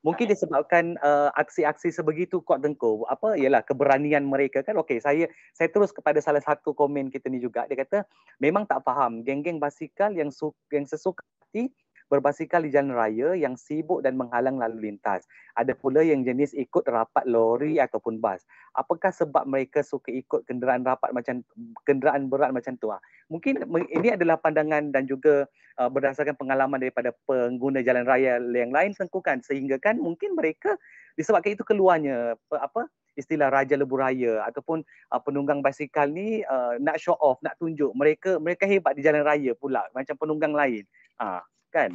mungkin 0.04 0.26
disebabkan 0.28 1.00
uh, 1.00 1.32
aksi-aksi 1.32 1.88
sebegitu 1.88 2.44
kuat 2.44 2.60
dengku. 2.60 3.08
Apa 3.08 3.40
ialah 3.40 3.64
keberanian 3.64 4.28
mereka 4.28 4.60
kan. 4.60 4.76
Okey, 4.84 5.00
saya 5.00 5.32
saya 5.56 5.72
terus 5.72 5.96
kepada 5.96 6.20
salah 6.20 6.44
satu 6.44 6.76
komen 6.76 7.08
kita 7.08 7.32
ni 7.32 7.40
juga. 7.40 7.64
Dia 7.66 7.80
kata 7.80 8.04
memang 8.36 8.68
tak 8.68 8.84
faham 8.84 9.24
geng-geng 9.24 9.56
basikal 9.56 10.12
yang 10.12 10.28
su- 10.28 10.54
yang 10.68 10.84
sesuka 10.84 11.24
hati 11.40 11.72
berbasikal 12.06 12.62
di 12.62 12.70
jalan 12.70 12.94
raya 12.94 13.34
yang 13.34 13.58
sibuk 13.58 14.02
dan 14.02 14.14
menghalang 14.14 14.62
lalu 14.62 14.90
lintas. 14.90 15.26
Ada 15.58 15.74
pula 15.74 16.02
yang 16.06 16.22
jenis 16.22 16.54
ikut 16.54 16.86
rapat 16.86 17.26
lori 17.26 17.82
ataupun 17.82 18.22
bas. 18.22 18.46
Apakah 18.78 19.10
sebab 19.10 19.48
mereka 19.48 19.82
suka 19.82 20.12
ikut 20.14 20.46
kenderaan 20.46 20.86
rapat 20.86 21.10
macam 21.10 21.42
kenderaan 21.82 22.30
berat 22.30 22.54
macam 22.54 22.78
tu? 22.78 22.94
Ah? 22.94 23.02
Mungkin 23.26 23.66
ini 23.90 24.14
adalah 24.14 24.38
pandangan 24.38 24.94
dan 24.94 25.08
juga 25.10 25.50
uh, 25.80 25.90
berdasarkan 25.90 26.36
pengalaman 26.38 26.78
daripada 26.78 27.10
pengguna 27.26 27.82
jalan 27.82 28.06
raya 28.06 28.38
yang 28.40 28.70
lain 28.70 28.94
sengkukan 28.94 29.42
sehingga 29.42 29.80
kan 29.82 29.98
mungkin 29.98 30.38
mereka 30.38 30.78
disebabkan 31.16 31.56
itu 31.56 31.64
keluarnya 31.64 32.36
apa 32.52 32.86
istilah 33.16 33.48
raja 33.48 33.74
lebuh 33.80 33.96
raya 33.96 34.44
ataupun 34.44 34.84
uh, 34.84 35.20
penunggang 35.24 35.64
basikal 35.64 36.04
ni 36.04 36.44
uh, 36.44 36.76
nak 36.76 37.00
show 37.00 37.16
off 37.16 37.40
nak 37.40 37.56
tunjuk 37.56 37.90
mereka 37.96 38.36
mereka 38.36 38.68
hebat 38.68 38.92
di 38.92 39.02
jalan 39.02 39.24
raya 39.24 39.56
pula 39.56 39.88
macam 39.96 40.14
penunggang 40.20 40.52
lain. 40.52 40.84
Ah, 41.16 41.40
kan? 41.76 41.90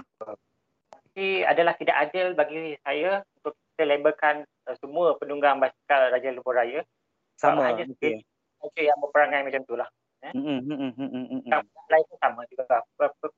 Tapi 0.93 1.41
adalah 1.41 1.73
tidak 1.75 1.97
adil 1.97 2.37
bagi 2.37 2.77
saya 2.85 3.25
untuk 3.41 3.57
kita 3.73 3.83
labelkan 3.89 4.45
uh, 4.69 4.77
semua 4.77 5.17
penunggang 5.17 5.57
basikal 5.57 6.13
Raja 6.13 6.29
Lebuh 6.29 6.53
Raya. 6.53 6.81
Sama. 7.41 7.65
Hanya 7.65 7.89
okay. 7.89 8.21
Okay, 8.61 8.85
yang 8.85 9.01
berperangai 9.01 9.41
macam 9.41 9.65
itulah. 9.65 9.89
Eh? 10.21 10.33
Mm-hmm, 10.37 10.93
mm-hmm, 11.01 11.65
lain 11.89 12.05
pun 12.05 12.17
sama 12.21 12.45
juga. 12.45 12.85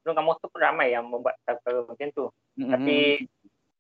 Penunggang 0.04 0.28
motor 0.28 0.52
pun 0.52 0.60
ramai 0.60 0.92
yang 0.92 1.08
membuat 1.08 1.40
perkara 1.48 1.88
macam 1.88 2.12
tu. 2.12 2.28
Mm-hmm. 2.60 2.72
Tapi 2.76 2.98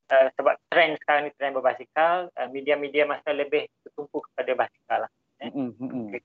uh, 0.07 0.27
sebab 0.39 0.55
trend 0.71 0.93
sekarang 1.03 1.27
ni 1.27 1.31
trend 1.35 1.51
berbasikal, 1.51 2.31
uh, 2.31 2.47
media-media 2.47 3.03
masa 3.03 3.35
lebih 3.35 3.67
bertumpu 3.83 4.23
kepada 4.31 4.51
basikal 4.55 4.97
lah. 5.03 5.11
Eh? 5.43 5.51
Mm-hmm. 5.51 5.89
Okay. 6.07 6.23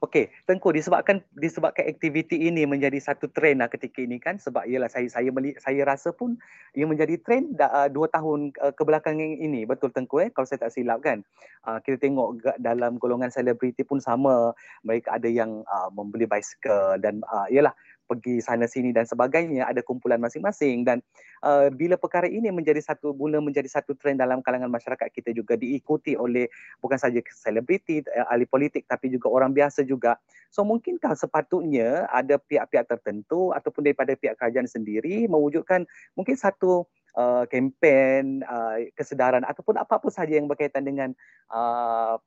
Okey, 0.00 0.32
Tengku 0.48 0.72
disebabkan 0.72 1.20
disebabkan 1.36 1.84
aktiviti 1.84 2.48
ini 2.48 2.64
menjadi 2.64 2.96
satu 2.96 3.28
trend 3.36 3.60
lah 3.60 3.68
ketika 3.68 4.00
ini 4.00 4.16
kan 4.16 4.40
sebab 4.40 4.64
ialah 4.64 4.88
saya 4.88 5.12
saya 5.12 5.28
saya 5.60 5.80
rasa 5.84 6.08
pun 6.16 6.40
ia 6.72 6.88
menjadi 6.88 7.20
trend 7.20 7.60
uh, 7.60 7.84
dua 7.92 8.08
tahun 8.08 8.48
uh, 8.64 8.72
kebelakangan 8.72 9.36
ini. 9.36 9.68
Betul 9.68 9.92
Tengku 9.92 10.24
eh? 10.24 10.32
Kalau 10.32 10.48
saya 10.48 10.64
tak 10.64 10.72
silap 10.72 11.04
kan. 11.04 11.20
Uh, 11.68 11.76
kita 11.84 12.00
tengok 12.00 12.40
dalam 12.56 12.96
golongan 12.96 13.28
selebriti 13.28 13.84
pun 13.84 14.00
sama. 14.00 14.56
Mereka 14.88 15.20
ada 15.20 15.28
yang 15.28 15.68
uh, 15.68 15.92
membeli 15.92 16.24
basikal 16.24 16.96
dan 16.96 17.20
uh, 17.28 17.44
ialah 17.52 17.76
pergi 18.10 18.42
sana 18.42 18.66
sini 18.66 18.90
dan 18.90 19.06
sebagainya 19.06 19.70
ada 19.70 19.86
kumpulan 19.86 20.18
masing-masing. 20.18 20.82
Dan 20.82 20.98
uh, 21.46 21.70
bila 21.70 21.94
perkara 21.94 22.26
ini 22.26 22.50
menjadi 22.50 22.82
satu 22.82 23.14
mula 23.14 23.38
menjadi 23.38 23.70
satu 23.70 23.94
trend 23.94 24.18
dalam 24.18 24.42
kalangan 24.42 24.66
masyarakat 24.66 25.06
kita 25.14 25.30
juga 25.30 25.54
diikuti 25.54 26.18
oleh 26.18 26.50
bukan 26.82 26.98
saja 26.98 27.22
selebriti 27.30 28.02
uh, 28.10 28.26
ahli 28.26 28.50
politik 28.50 28.90
tapi 28.90 29.14
juga 29.14 29.30
orang 29.30 29.54
biasa 29.54 29.86
juga. 29.86 30.18
So 30.50 30.66
mungkinkah 30.66 31.14
sepatutnya 31.14 32.10
ada 32.10 32.42
pihak-pihak 32.42 32.90
tertentu 32.90 33.54
ataupun 33.54 33.86
daripada 33.86 34.18
pihak 34.18 34.34
kerajaan 34.34 34.66
sendiri 34.66 35.30
mewujudkan 35.30 35.86
mungkin 36.18 36.34
satu 36.34 36.90
uh, 37.14 37.46
kempen 37.46 38.42
uh, 38.42 38.82
kesedaran 38.98 39.46
ataupun 39.46 39.78
apa-apa 39.78 40.10
saja 40.10 40.34
yang 40.34 40.50
berkaitan 40.50 40.82
dengan 40.82 41.14
uh, 41.54 42.18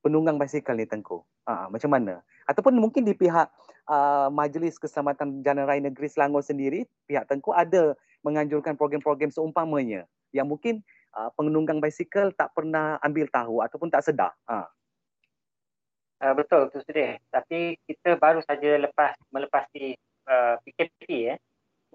penunggang 0.00 0.36
basikal 0.40 0.76
ni 0.76 0.88
Tengku? 0.88 1.24
Uh, 1.44 1.68
macam 1.72 1.90
mana? 1.92 2.24
Ataupun 2.48 2.76
mungkin 2.76 3.04
di 3.04 3.12
pihak 3.12 3.48
uh, 3.88 4.28
Majlis 4.32 4.80
Keselamatan 4.80 5.44
Jalan 5.44 5.64
Raya 5.68 5.80
Negeri 5.80 6.08
Selangor 6.08 6.44
sendiri, 6.44 6.88
pihak 7.06 7.28
Tengku 7.28 7.52
ada 7.52 7.94
menganjurkan 8.24 8.76
program-program 8.76 9.32
seumpamanya 9.32 10.04
yang 10.30 10.48
mungkin 10.48 10.84
uh, 11.16 11.30
penunggang 11.34 11.80
basikal 11.80 12.30
tak 12.34 12.52
pernah 12.52 13.00
ambil 13.02 13.26
tahu 13.30 13.64
ataupun 13.64 13.88
tak 13.88 14.04
sedar. 14.04 14.32
Uh. 14.44 14.66
Uh, 16.20 16.34
betul, 16.36 16.68
itu 16.68 16.84
sedih. 16.84 17.16
Tapi 17.32 17.80
kita 17.88 18.20
baru 18.20 18.44
saja 18.44 18.76
lepas 18.76 19.16
melepasi 19.32 19.96
uh, 20.28 20.60
PKP 20.64 21.36
eh. 21.36 21.38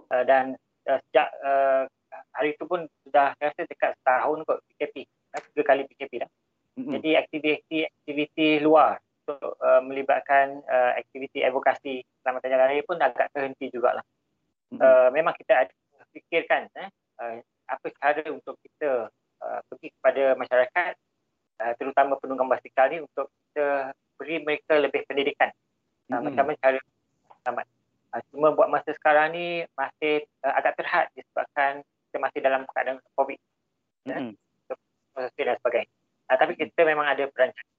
Uh, 0.10 0.24
dan 0.26 0.58
uh, 0.89 0.99
sejak 1.10 1.30
uh, 1.45 1.86
hari 2.34 2.58
itu 2.58 2.66
pun 2.66 2.89
sudah 3.06 3.38
rasa 3.38 3.62
dekat 3.70 3.93
setahun 4.01 4.41
kot 4.43 4.60
PKP. 4.74 5.06
Tiga 5.51 5.64
kali 5.68 5.84
PKP 5.86 6.26
dah. 6.26 6.32
Mm-hmm. 6.76 6.93
Jadi 6.99 7.09
aktiviti-aktiviti 7.15 8.49
luar 8.59 8.99
untuk 9.26 9.55
uh, 9.63 9.82
melibatkan 9.82 10.59
uh, 10.67 10.91
aktiviti 10.99 11.41
advokasi 11.41 12.03
Keselamatan 12.03 12.51
Jalan 12.51 12.67
Raya 12.67 12.84
pun 12.84 12.99
agak 12.99 13.32
terhenti 13.32 13.71
jugalah. 13.71 14.03
Mm-hmm. 14.71 14.84
Uh, 14.84 15.09
memang 15.15 15.34
kita 15.39 15.65
ada 15.65 15.73
fikirkan 16.11 16.67
eh, 16.76 16.89
uh, 17.19 17.39
apa 17.67 17.88
cara 17.95 18.23
untuk 18.28 18.59
kita 18.59 19.07
uh, 19.41 19.59
pergi 19.71 19.88
kepada 19.99 20.23
masyarakat 20.36 20.93
uh, 21.63 21.73
terutama 21.80 22.19
penunggang 22.19 22.51
basikal 22.51 22.91
ni 22.91 23.03
untuk 23.03 23.32
kita 23.51 23.95
beri 24.19 24.43
mereka 24.43 24.78
lebih 24.78 25.07
pendidikan. 25.07 25.49
Uh, 26.11 26.19
mm-hmm. 26.19 26.23
Macam 26.32 26.43
mana 26.47 26.57
cara 26.59 26.80
selamat. 27.43 27.65
Uh, 28.11 28.21
cuma 28.36 28.47
buat 28.51 28.67
masa 28.67 28.91
sekarang 28.91 29.32
ni 29.32 29.63
masih 29.80 30.28
uh, 30.43 30.53
agak 30.59 30.76
terhad 30.76 31.07
disebabkan 31.15 31.84
kita 32.11 32.17
masih 32.19 32.39
dalam 32.43 32.67
keadaan 32.67 32.99
COVID. 33.15 33.39
Mm-hmm. 34.11 34.36
Eh, 35.15 35.32
dan 35.39 35.55
sebagainya. 35.63 35.91
Uh, 36.26 36.38
tapi 36.38 36.57
kita 36.57 36.82
memang 36.86 37.05
ada 37.05 37.30
perancangan. 37.30 37.73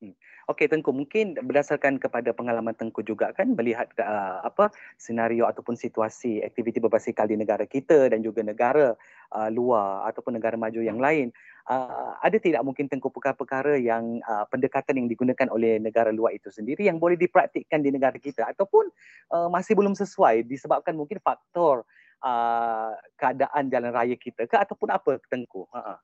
Hmm. 0.00 0.16
Okey 0.48 0.64
Tengku 0.66 0.96
mungkin 0.96 1.36
berdasarkan 1.36 2.00
kepada 2.00 2.32
pengalaman 2.32 2.72
Tengku 2.72 3.04
juga 3.04 3.36
kan 3.36 3.52
melihat 3.52 3.92
uh, 4.00 4.40
apa 4.40 4.72
senario 4.96 5.44
ataupun 5.44 5.76
situasi 5.76 6.40
aktiviti 6.40 6.80
berbasikal 6.80 7.28
di 7.28 7.36
negara 7.36 7.68
kita 7.68 8.08
dan 8.08 8.24
juga 8.24 8.40
negara 8.40 8.96
uh, 9.36 9.50
luar 9.52 10.08
ataupun 10.08 10.40
negara 10.40 10.56
maju 10.56 10.80
yang 10.80 10.96
lain 10.96 11.28
uh, 11.68 12.16
ada 12.24 12.40
tidak 12.40 12.64
mungkin 12.64 12.88
Tengku 12.88 13.12
perkara-perkara 13.12 13.76
yang 13.76 14.24
uh, 14.24 14.48
pendekatan 14.48 15.04
yang 15.04 15.08
digunakan 15.12 15.52
oleh 15.52 15.76
negara 15.76 16.10
luar 16.10 16.32
itu 16.32 16.48
sendiri 16.48 16.88
yang 16.88 16.96
boleh 16.96 17.20
dipraktikkan 17.20 17.84
di 17.84 17.92
negara 17.92 18.16
kita 18.16 18.48
ataupun 18.48 18.88
uh, 19.36 19.52
masih 19.52 19.76
belum 19.76 19.92
sesuai 19.92 20.48
disebabkan 20.48 20.96
mungkin 20.96 21.20
faktor 21.20 21.84
uh, 22.24 22.96
keadaan 23.20 23.68
jalan 23.68 23.92
raya 23.92 24.16
kita 24.16 24.48
ke 24.48 24.56
ataupun 24.56 24.88
apa 24.90 25.20
Tengku 25.28 25.68
uh-huh. 25.68 26.00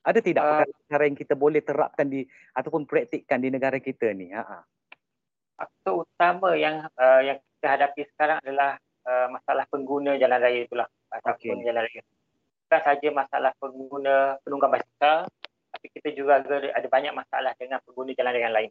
Ada 0.00 0.20
tidak 0.24 0.44
uh, 0.44 0.64
perkara 0.64 1.02
yang 1.04 1.18
kita 1.18 1.34
boleh 1.36 1.60
terapkan 1.60 2.08
di 2.08 2.24
ataupun 2.56 2.88
praktikkan 2.88 3.36
di 3.36 3.52
negara 3.52 3.76
kita 3.76 4.16
ni? 4.16 4.32
Ha. 4.32 4.64
Faktor 5.60 6.08
utama 6.08 6.56
yang 6.56 6.88
uh, 6.96 7.20
yang 7.20 7.36
kita 7.36 7.68
hadapi 7.76 8.08
sekarang 8.16 8.40
adalah 8.40 8.80
uh, 9.04 9.28
masalah 9.28 9.68
pengguna 9.68 10.16
jalan 10.16 10.40
raya 10.40 10.64
itulah 10.64 10.88
ataupun 11.12 11.60
okay. 11.60 11.66
jalan 11.68 11.84
raya. 11.84 12.00
Bukan 12.64 12.80
saja 12.80 13.08
masalah 13.12 13.52
pengguna 13.60 14.14
penunggang 14.40 14.72
basikal, 14.72 15.28
tapi 15.68 15.86
kita 15.92 16.08
juga 16.16 16.40
ada 16.48 16.88
banyak 16.88 17.12
masalah 17.12 17.52
dengan 17.60 17.84
pengguna 17.84 18.16
jalan 18.16 18.32
raya 18.32 18.44
yang 18.48 18.56
lain. 18.56 18.70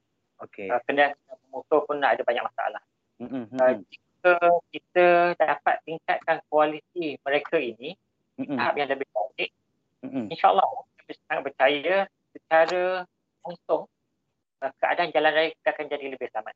Okay. 0.50 0.66
Uh, 0.66 0.82
kendaraan 0.90 1.38
motor 1.54 1.86
pun 1.86 2.02
ada 2.02 2.26
banyak 2.26 2.42
masalah. 2.42 2.82
Mm-hmm. 3.22 3.60
Uh, 3.60 3.74
jika 3.86 4.36
kita 4.74 5.08
dapat 5.38 5.76
tingkatkan 5.86 6.42
kualiti 6.50 7.22
mereka 7.22 7.62
ini, 7.62 7.94
mm-hmm. 8.40 8.58
tahap 8.58 8.74
yang 8.82 8.90
lebih 8.90 9.08
baik, 9.14 9.52
mm-hmm. 10.02 10.26
insyaAllah 10.34 10.66
sangat 11.26 11.44
percaya 11.52 11.96
secara 12.36 12.84
langsung 13.46 13.88
uh, 14.62 14.74
keadaan 14.78 15.10
jalan 15.16 15.32
raya 15.34 15.50
kita 15.56 15.70
akan 15.74 15.86
jadi 15.90 16.06
lebih 16.14 16.28
selamat. 16.30 16.56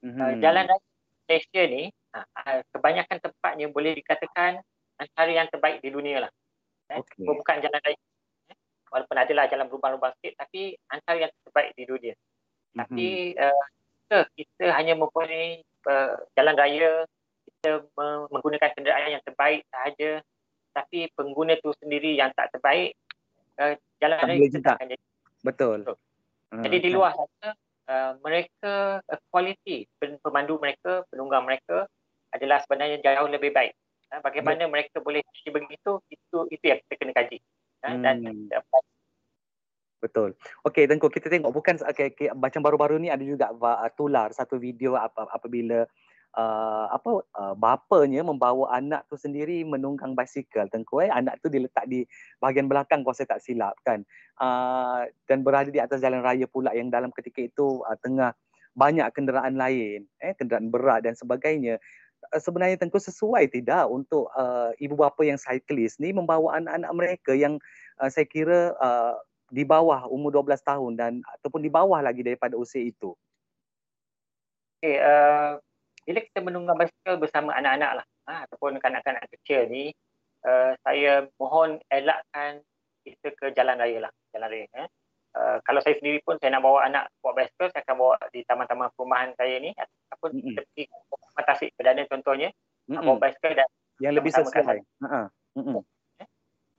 Mm-hmm. 0.00 0.20
Uh, 0.20 0.34
jalan 0.40 0.64
raya 0.68 0.84
Malaysia 1.28 1.62
ni 1.68 1.82
uh, 2.16 2.60
kebanyakan 2.74 3.18
tempatnya 3.22 3.66
boleh 3.70 3.92
dikatakan 3.94 4.60
antara 5.00 5.30
yang 5.30 5.48
terbaik 5.48 5.78
di 5.84 5.90
dunia 5.92 6.28
lah. 6.28 6.32
Eh, 6.90 6.98
okay. 7.00 7.24
Bukan 7.24 7.56
jalan 7.62 7.80
raya. 7.80 7.98
Eh, 8.50 8.56
walaupun 8.90 9.16
adalah 9.16 9.44
jalan 9.46 9.66
berlubang-lubang 9.70 10.12
sikit 10.18 10.34
tapi 10.46 10.74
antara 10.90 11.28
yang 11.28 11.32
terbaik 11.46 11.70
di 11.76 11.84
dunia. 11.86 12.14
Mm-hmm. 12.14 12.78
Tapi 12.78 13.08
uh, 13.38 13.64
kita, 14.06 14.18
kita 14.34 14.66
hanya 14.74 14.94
mempunyai 14.98 15.62
uh, 15.86 16.14
jalan 16.34 16.56
raya 16.56 16.90
kita 17.60 17.84
menggunakan 18.32 18.72
kenderaan 18.72 19.20
yang 19.20 19.24
terbaik 19.24 19.68
sahaja 19.68 20.24
tapi 20.72 21.10
pengguna 21.12 21.58
tu 21.60 21.74
sendiri 21.76 22.16
yang 22.16 22.30
tak 22.32 22.48
terbaik 22.56 22.96
uh, 23.60 23.74
jalan 24.00 24.16
raya 24.24 24.40
kita 24.48 24.58
tak 24.64 24.74
akan 24.80 24.88
jadi. 24.96 25.04
Betul. 25.44 25.78
Betul. 25.84 25.96
Hmm. 26.50 26.64
Jadi 26.66 26.76
di 26.82 26.90
luar 26.90 27.12
sana, 27.14 27.50
uh, 27.86 28.10
mereka, 28.24 28.98
uh, 29.04 29.20
kualiti 29.30 29.86
pemandu 30.00 30.58
mereka, 30.58 31.06
penunggang 31.12 31.46
mereka 31.46 31.86
adalah 32.34 32.58
sebenarnya 32.64 32.98
jauh 33.04 33.28
lebih 33.30 33.52
baik. 33.54 33.76
Uh, 34.10 34.20
bagaimana 34.24 34.66
Betul. 34.66 34.72
mereka 34.72 34.96
boleh 34.98 35.20
jadi 35.22 35.50
begitu, 35.54 35.92
itu 36.10 36.38
itu 36.50 36.64
yang 36.64 36.78
kita 36.88 36.94
kena 36.98 37.12
kaji. 37.14 37.38
Uh, 37.84 37.88
hmm. 37.94 38.02
Dan 38.02 38.16
Betul. 40.00 40.32
Okey, 40.64 40.88
Tengku, 40.88 41.12
kita 41.12 41.28
tengok 41.28 41.52
bukan 41.52 41.76
okay, 41.84 42.08
okay, 42.08 42.32
macam 42.32 42.64
baru-baru 42.64 42.96
ni 42.96 43.12
ada 43.12 43.20
juga 43.20 43.52
uh, 43.52 43.90
tular 43.92 44.32
satu 44.32 44.56
video 44.56 44.96
apa 44.96 45.28
apabila 45.28 45.84
uh, 46.36 46.86
apa 46.90 47.24
uh, 47.38 47.54
bapanya 47.58 48.22
membawa 48.22 48.70
anak 48.76 49.06
tu 49.10 49.18
sendiri 49.18 49.62
menunggang 49.66 50.14
basikal 50.14 50.66
tengku 50.70 51.02
eh. 51.02 51.10
Anak 51.10 51.42
tu 51.42 51.50
diletak 51.50 51.86
di 51.90 52.06
bahagian 52.38 52.70
belakang 52.70 53.02
kalau 53.02 53.16
saya 53.16 53.30
tak 53.34 53.42
silap 53.42 53.74
kan. 53.82 54.06
Uh, 54.38 55.06
dan 55.26 55.42
berada 55.42 55.68
di 55.72 55.80
atas 55.82 55.98
jalan 55.98 56.22
raya 56.22 56.46
pula 56.46 56.72
yang 56.76 56.88
dalam 56.88 57.10
ketika 57.10 57.42
itu 57.42 57.82
uh, 57.86 57.96
tengah 58.00 58.34
banyak 58.70 59.06
kenderaan 59.10 59.58
lain 59.58 60.06
eh 60.22 60.32
kenderaan 60.38 60.70
berat 60.70 61.06
dan 61.06 61.18
sebagainya. 61.18 61.82
Uh, 62.30 62.40
sebenarnya 62.40 62.78
tengku 62.78 63.00
sesuai 63.00 63.50
tidak 63.50 63.90
untuk 63.90 64.30
uh, 64.36 64.70
ibu 64.78 64.94
bapa 64.94 65.26
yang 65.26 65.40
cyclist 65.40 65.98
ni 65.98 66.14
membawa 66.14 66.60
anak-anak 66.62 66.92
mereka 66.94 67.32
yang 67.34 67.58
uh, 67.98 68.08
saya 68.08 68.28
kira 68.28 68.76
uh, 68.78 69.18
di 69.50 69.66
bawah 69.66 70.06
umur 70.06 70.30
12 70.46 70.62
tahun 70.62 70.92
dan 70.94 71.12
ataupun 71.38 71.58
di 71.58 71.70
bawah 71.70 71.98
lagi 71.98 72.22
daripada 72.22 72.54
usia 72.54 72.86
itu. 72.86 73.18
Okay, 74.80 74.96
uh, 74.96 75.60
bila 76.04 76.18
kita 76.24 76.40
menunggang 76.40 76.78
basikal 76.80 77.20
bersama 77.20 77.54
anak-anak 77.56 78.02
lah 78.02 78.06
ha, 78.28 78.32
ataupun 78.48 78.80
kanak-kanak 78.80 79.24
kecil 79.30 79.68
ni 79.68 79.92
uh, 80.44 80.72
saya 80.84 81.28
mohon 81.36 81.80
elakkan 81.92 82.64
kita 83.04 83.32
ke 83.36 83.46
jalan 83.56 83.80
raya 83.80 84.08
lah 84.08 84.12
jalan 84.32 84.48
raya 84.48 84.66
eh. 84.76 84.88
uh, 85.36 85.56
kalau 85.64 85.80
saya 85.84 85.96
sendiri 86.00 86.20
pun 86.24 86.36
saya 86.40 86.56
nak 86.56 86.64
bawa 86.64 86.88
anak 86.88 87.08
bawa 87.20 87.44
basikal 87.44 87.68
saya 87.72 87.82
akan 87.84 87.96
bawa 87.96 88.14
di 88.32 88.40
taman-taman 88.44 88.88
perumahan 88.96 89.30
saya 89.36 89.56
ni 89.60 89.70
ataupun 89.76 90.30
mm-hmm. 90.36 90.46
kita 90.52 90.60
pergi 90.68 90.84
ke 91.30 91.42
Tasik 91.44 91.70
Perdana 91.76 92.02
contohnya 92.08 92.48
mm-hmm. 92.88 93.04
bawa 93.04 93.16
basikal 93.20 93.52
dan 93.56 93.68
yang 94.00 94.14
lebih 94.16 94.32
sesuai 94.32 94.80
uh-huh. 94.80 95.26
mm-hmm. 95.56 95.80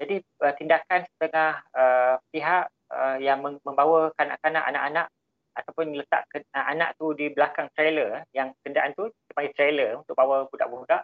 jadi 0.02 0.16
uh, 0.42 0.54
tindakan 0.58 1.02
setengah 1.06 1.52
uh, 1.74 2.16
pihak 2.34 2.66
uh, 2.90 3.18
yang 3.22 3.42
membawa 3.42 4.10
kanak-kanak 4.18 4.64
anak-anak 4.66 5.08
ataupun 5.52 6.00
letak 6.00 6.28
ke, 6.32 6.44
uh, 6.56 6.66
anak 6.72 6.96
tu 6.96 7.12
di 7.12 7.28
belakang 7.32 7.68
trailer 7.76 8.24
yang 8.32 8.56
kenderaan 8.64 8.96
tu 8.96 9.12
sebagai 9.28 9.52
trailer 9.56 10.00
untuk 10.00 10.16
bawa 10.16 10.48
budak-budak 10.48 11.04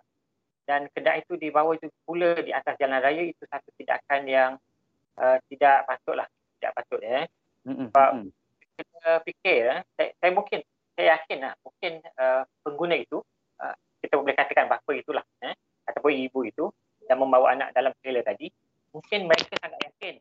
dan 0.68 0.88
kenderaan 0.92 1.24
itu 1.24 1.40
dibawa 1.40 1.76
itu 1.80 1.88
pula 2.04 2.36
di 2.44 2.52
atas 2.52 2.76
jalan 2.76 3.00
raya 3.00 3.24
itu 3.24 3.44
satu 3.48 3.72
tindakan 3.80 4.22
yang 4.28 4.52
uh, 5.20 5.38
tidak 5.48 5.88
patutlah 5.88 6.28
tidak 6.60 6.72
patut 6.76 7.00
ya. 7.04 7.24
Mm-hmm. 7.68 7.88
Sebab 7.92 8.10
kita 8.78 9.12
fikir 9.24 9.62
uh, 9.72 9.80
saya, 9.96 10.10
saya 10.20 10.32
mungkin 10.32 10.60
saya 10.98 11.06
yakin 11.18 11.38
lah 11.46 11.54
mungkin 11.62 11.94
uh, 12.18 12.44
pengguna 12.66 12.96
itu 12.98 13.22
uh, 13.62 13.76
kita 14.02 14.18
boleh 14.18 14.36
katakan 14.36 14.66
bapa 14.66 14.92
itulah 14.98 15.24
eh, 15.46 15.56
ataupun 15.86 16.12
ibu 16.14 16.40
itu 16.42 16.66
yang 17.08 17.22
membawa 17.22 17.54
anak 17.54 17.72
dalam 17.72 17.94
trailer 18.02 18.26
tadi 18.26 18.50
mungkin 18.92 19.30
mereka 19.30 19.56
sangat 19.62 19.80
yakin 19.88 20.16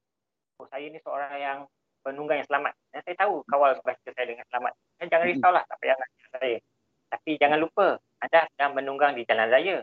oh 0.60 0.66
saya 0.68 0.86
ni 0.88 0.98
seorang 1.00 1.32
yang 1.36 1.58
penunggang 2.06 2.38
yang 2.38 2.46
selamat. 2.46 2.72
Dan 2.94 3.02
saya 3.02 3.16
tahu 3.18 3.42
kawal 3.50 3.74
basikal 3.82 4.14
saya 4.14 4.26
dengan 4.30 4.46
selamat. 4.46 4.72
Dan 5.02 5.06
jangan 5.10 5.26
risaulah 5.26 5.62
tak 5.66 5.76
payah 5.82 5.96
nak 5.98 6.08
saya. 6.38 6.58
Tapi 7.10 7.30
jangan 7.42 7.58
lupa, 7.58 7.98
anda 8.22 8.46
sedang 8.54 8.72
menunggang 8.78 9.18
di 9.18 9.26
jalan 9.26 9.50
raya. 9.50 9.82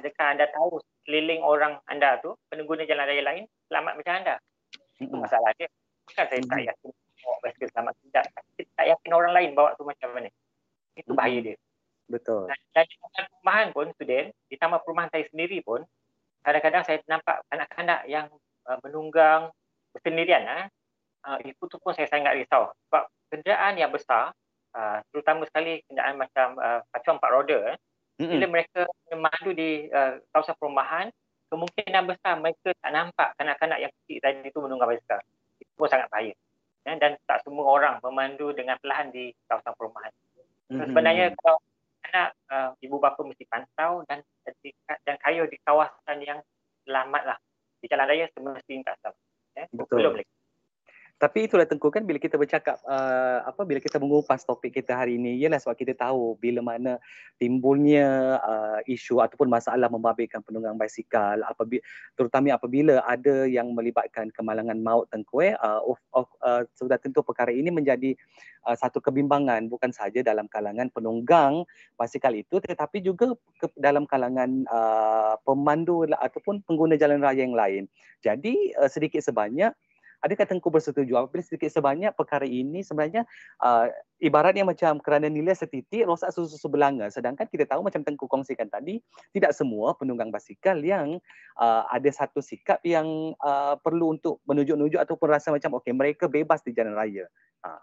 Adakah 0.00 0.26
anda 0.32 0.48
tahu 0.48 0.80
keliling 1.04 1.44
orang 1.44 1.76
anda 1.84 2.16
tu, 2.24 2.32
pengguna 2.48 2.88
jalan 2.88 3.04
raya 3.04 3.22
lain, 3.24 3.44
selamat 3.68 3.92
macam 4.00 4.14
anda? 4.16 4.34
Itu 4.96 5.16
masalah 5.20 5.52
dia. 5.60 5.68
Bukan 6.08 6.24
saya 6.24 6.40
tak 6.40 6.62
yakin 6.64 6.90
bawa 7.20 7.36
basikal 7.44 7.68
selamat. 7.76 7.94
Tidak. 8.00 8.24
Saya 8.32 8.64
tak 8.72 8.86
yakin 8.96 9.10
orang 9.12 9.32
lain 9.36 9.50
bawa 9.52 9.76
tu 9.76 9.84
macam 9.84 10.08
mana. 10.16 10.28
Itu 10.96 11.12
bahaya 11.12 11.38
dia. 11.44 11.56
Betul. 12.08 12.48
Dan, 12.48 12.58
dan 12.72 12.84
di 12.88 12.96
perumahan 12.96 13.68
pun, 13.76 13.86
student, 13.92 14.28
di 14.48 14.56
taman 14.56 14.80
perumahan 14.80 15.10
saya 15.12 15.24
sendiri 15.28 15.60
pun, 15.60 15.84
kadang-kadang 16.40 16.82
saya 16.88 16.98
nampak 17.04 17.44
kanak-kanak 17.52 18.00
yang 18.08 18.26
uh, 18.64 18.78
menunggang 18.80 19.52
bersendirian. 19.92 20.44
Eh. 20.44 20.64
Uh, 21.28 21.36
itu 21.44 21.60
tu 21.68 21.76
pun 21.76 21.92
saya 21.92 22.08
sangat 22.08 22.40
risau. 22.40 22.72
Sebab 22.88 23.04
kenderaan 23.28 23.76
yang 23.76 23.92
besar, 23.92 24.32
uh, 24.72 24.98
terutama 25.12 25.44
sekali 25.44 25.84
kenderaan 25.84 26.16
macam 26.16 26.56
uh, 26.56 26.80
pacuan 26.88 27.20
empat 27.20 27.30
roda, 27.36 27.58
eh, 27.68 27.76
mm-hmm. 28.16 28.32
bila 28.32 28.46
mereka 28.48 28.80
memandu 29.12 29.50
di 29.52 29.92
uh, 29.92 30.16
kawasan 30.32 30.56
perumahan, 30.56 31.06
kemungkinan 31.52 32.04
besar 32.08 32.40
mereka 32.40 32.72
tak 32.80 32.92
nampak 32.96 33.28
kanak-kanak 33.36 33.78
yang 33.84 33.92
kecil 33.92 34.24
tadi 34.24 34.40
itu 34.48 34.58
menunggang 34.64 34.88
basikal. 34.88 35.20
Itu 35.60 35.72
pun 35.76 35.88
sangat 35.92 36.08
bahaya. 36.08 36.32
Ya, 36.88 36.96
dan 36.96 37.20
tak 37.28 37.44
semua 37.44 37.68
orang 37.68 38.00
memandu 38.00 38.56
dengan 38.56 38.80
perlahan 38.80 39.12
di 39.12 39.36
kawasan 39.52 39.76
perumahan. 39.76 40.12
Mm-hmm. 40.72 40.88
Sebenarnya 40.88 41.26
kalau 41.36 41.60
anak 42.08 42.28
uh, 42.48 42.72
ibu 42.80 42.96
bapa 42.96 43.20
mesti 43.20 43.44
pantau 43.44 44.00
dan 44.08 44.24
dan 45.04 45.16
kayuh 45.20 45.44
di 45.44 45.60
kawasan 45.60 46.24
yang 46.24 46.40
selamat 46.88 47.36
lah. 47.36 47.38
Di 47.84 47.86
jalan 47.92 48.08
raya 48.08 48.24
semestinya 48.32 48.96
tak 48.96 48.96
sama. 49.04 49.20
Ya. 49.52 49.64
Betul. 49.76 50.00
Belum 50.00 50.16
lagi. 50.16 50.37
Tapi 51.18 51.50
itulah 51.50 51.66
tengku 51.66 51.90
kan 51.90 52.06
bila 52.06 52.22
kita 52.22 52.38
bercakap 52.38 52.78
uh, 52.86 53.42
apa 53.42 53.66
bila 53.66 53.82
kita 53.82 53.98
mengupas 53.98 54.46
topik 54.46 54.70
kita 54.70 54.94
hari 54.94 55.18
ini 55.18 55.34
ialah 55.42 55.58
sebab 55.58 55.74
kita 55.74 55.98
tahu 55.98 56.38
bila 56.38 56.62
mana 56.62 57.02
timbulnya 57.42 58.38
uh, 58.38 58.78
isu 58.86 59.18
ataupun 59.18 59.50
masalah 59.50 59.90
membabitkan 59.90 60.46
penunggang 60.46 60.78
basikal 60.78 61.42
apabila 61.42 61.82
terutama 62.14 62.54
apabila 62.54 63.02
ada 63.02 63.50
yang 63.50 63.74
melibatkan 63.74 64.30
kemalangan 64.30 64.78
maut 64.78 65.10
tengku 65.10 65.42
eh 65.42 65.58
uh, 65.58 65.82
of, 65.82 65.98
of, 66.14 66.30
uh, 66.38 66.62
sudah 66.78 67.02
tentu 67.02 67.26
perkara 67.26 67.50
ini 67.50 67.74
menjadi 67.74 68.14
uh, 68.70 68.78
satu 68.78 69.02
kebimbangan 69.02 69.66
bukan 69.66 69.90
sahaja 69.90 70.22
dalam 70.22 70.46
kalangan 70.46 70.86
penunggang 70.94 71.66
basikal 71.98 72.30
itu 72.30 72.62
tetapi 72.62 73.02
juga 73.02 73.34
ke, 73.58 73.66
dalam 73.74 74.06
kalangan 74.06 74.62
uh, 74.70 75.34
pemandu 75.42 76.06
ataupun 76.14 76.62
pengguna 76.62 76.94
jalan 76.94 77.18
raya 77.18 77.42
yang 77.42 77.58
lain. 77.58 77.90
Jadi 78.22 78.70
uh, 78.78 78.86
sedikit 78.86 79.18
sebanyak 79.18 79.74
adakah 80.24 80.46
Tengku 80.46 80.68
bersetuju 80.68 81.14
apabila 81.18 81.42
sedikit 81.44 81.70
sebanyak 81.70 82.10
perkara 82.14 82.44
ini 82.44 82.82
sebenarnya 82.82 83.22
uh, 83.62 83.86
ibaratnya 84.18 84.66
macam 84.66 84.98
kerana 84.98 85.30
nilai 85.30 85.54
setitik 85.54 86.06
rosak 86.06 86.34
susu 86.34 86.58
sebelanga 86.58 87.06
sedangkan 87.10 87.46
kita 87.46 87.68
tahu 87.68 87.86
macam 87.86 88.02
Tengku 88.02 88.26
kongsikan 88.26 88.66
tadi 88.66 88.98
tidak 89.30 89.54
semua 89.54 89.94
penunggang 89.94 90.34
basikal 90.34 90.78
yang 90.82 91.22
uh, 91.58 91.82
ada 91.90 92.10
satu 92.10 92.42
sikap 92.42 92.82
yang 92.82 93.34
uh, 93.42 93.78
perlu 93.78 94.18
untuk 94.18 94.42
menunjuk-nunjuk 94.46 94.98
ataupun 94.98 95.28
rasa 95.30 95.54
macam 95.54 95.78
okey 95.78 95.94
mereka 95.94 96.26
bebas 96.26 96.62
di 96.62 96.74
jalan 96.74 96.94
raya. 96.94 97.26
Uh. 97.62 97.82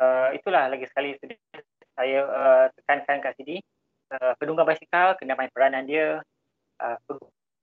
Uh, 0.00 0.32
itulah 0.32 0.64
lagi 0.72 0.88
sekali 0.88 1.12
saya 1.92 2.24
uh, 2.24 2.66
tekankan 2.72 3.20
kat 3.20 3.36
sini 3.36 3.60
uh, 4.16 4.32
penunggang 4.40 4.64
basikal 4.64 5.12
kena 5.20 5.36
main 5.36 5.52
peranan 5.52 5.84
dia 5.84 6.24
uh, 6.80 6.96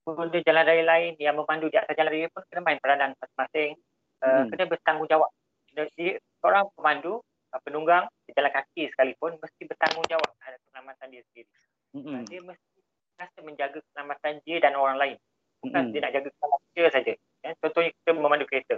pengguna 0.08 0.40
jalan 0.40 0.64
raya 0.64 0.84
lain 0.88 1.12
yang 1.20 1.36
memandu 1.36 1.68
di 1.68 1.76
atas 1.76 1.92
jalan 1.92 2.16
raya 2.16 2.32
pun 2.32 2.40
kena 2.48 2.64
main 2.64 2.80
peranan 2.80 3.12
masing-masing. 3.20 3.76
Uh, 4.24 4.42
hmm. 4.42 4.48
Kena 4.56 4.64
bertanggungjawab. 4.72 5.30
Jadi, 5.76 6.16
seorang 6.40 6.64
pemandu, 6.72 7.20
uh, 7.20 7.60
penunggang 7.60 8.08
di 8.24 8.32
jalan 8.32 8.48
kaki 8.48 8.88
sekalipun 8.96 9.36
mesti 9.36 9.62
bertanggungjawab 9.68 10.30
terhadap 10.40 10.60
keselamatan 10.64 11.06
dia 11.12 11.22
sendiri. 11.28 11.48
Hmm. 11.92 12.04
Uh, 12.08 12.22
dia 12.24 12.40
mesti 12.40 12.78
rasa 13.20 13.38
menjaga 13.44 13.78
keselamatan 13.84 14.32
dia 14.48 14.56
dan 14.64 14.72
orang 14.80 14.96
lain. 14.96 15.16
Bukan 15.60 15.82
hmm. 15.84 15.92
dia 15.92 16.00
nak 16.00 16.12
jaga 16.16 16.28
keselamatan 16.32 16.68
dia 16.72 16.88
saja. 16.88 17.12
Ya, 17.44 17.50
contohnya 17.60 17.90
kita 17.92 18.10
memandu 18.16 18.46
kereta. 18.48 18.76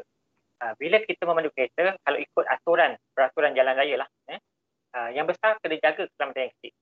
Uh, 0.60 0.72
bila 0.76 0.96
kita 1.06 1.22
memandu 1.24 1.50
kereta, 1.54 1.96
kalau 2.02 2.18
ikut 2.18 2.44
aturan, 2.50 2.90
peraturan 3.14 3.54
jalan 3.54 3.74
raya 3.78 3.96
lah. 4.02 4.08
Eh, 4.28 4.40
uh, 4.98 5.08
yang 5.14 5.30
besar 5.30 5.56
kena 5.62 5.78
jaga 5.78 6.10
keselamatan 6.10 6.50
yang 6.50 6.54
kecil. 6.58 6.72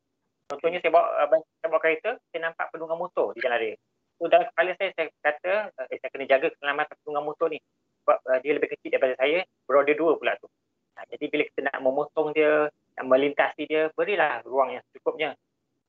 Contohnya 0.48 0.78
saya 0.80 0.90
bawa, 0.96 1.06
uh, 1.28 1.44
saya 1.60 1.68
bawa 1.68 1.82
kereta, 1.84 2.10
saya 2.32 2.40
nampak 2.48 2.66
penunggang 2.72 2.98
motor 2.98 3.36
di 3.36 3.44
jalan 3.44 3.60
raya. 3.60 3.76
So 4.18 4.26
dalam 4.26 4.50
kepala 4.50 4.74
saya, 4.74 4.90
saya 4.98 5.06
kata 5.22 5.52
uh, 5.78 5.86
saya 5.86 6.10
kena 6.10 6.26
jaga 6.26 6.50
keselamatan 6.50 6.94
pengguna 7.02 7.22
motor 7.22 7.46
ni. 7.54 7.62
Sebab 8.02 8.18
uh, 8.26 8.38
dia 8.42 8.52
lebih 8.58 8.68
kecil 8.74 8.90
daripada 8.90 9.14
saya, 9.14 9.46
beroda 9.62 9.94
dua 9.94 10.18
pula 10.18 10.34
tu. 10.42 10.50
Uh, 10.98 11.04
jadi 11.14 11.24
bila 11.30 11.42
kita 11.46 11.60
nak 11.70 11.78
memotong 11.78 12.28
dia, 12.34 12.66
nak 12.98 13.04
melintasi 13.06 13.62
dia, 13.70 13.94
berilah 13.94 14.42
ruang 14.42 14.74
yang 14.74 14.82
secukupnya. 14.90 15.38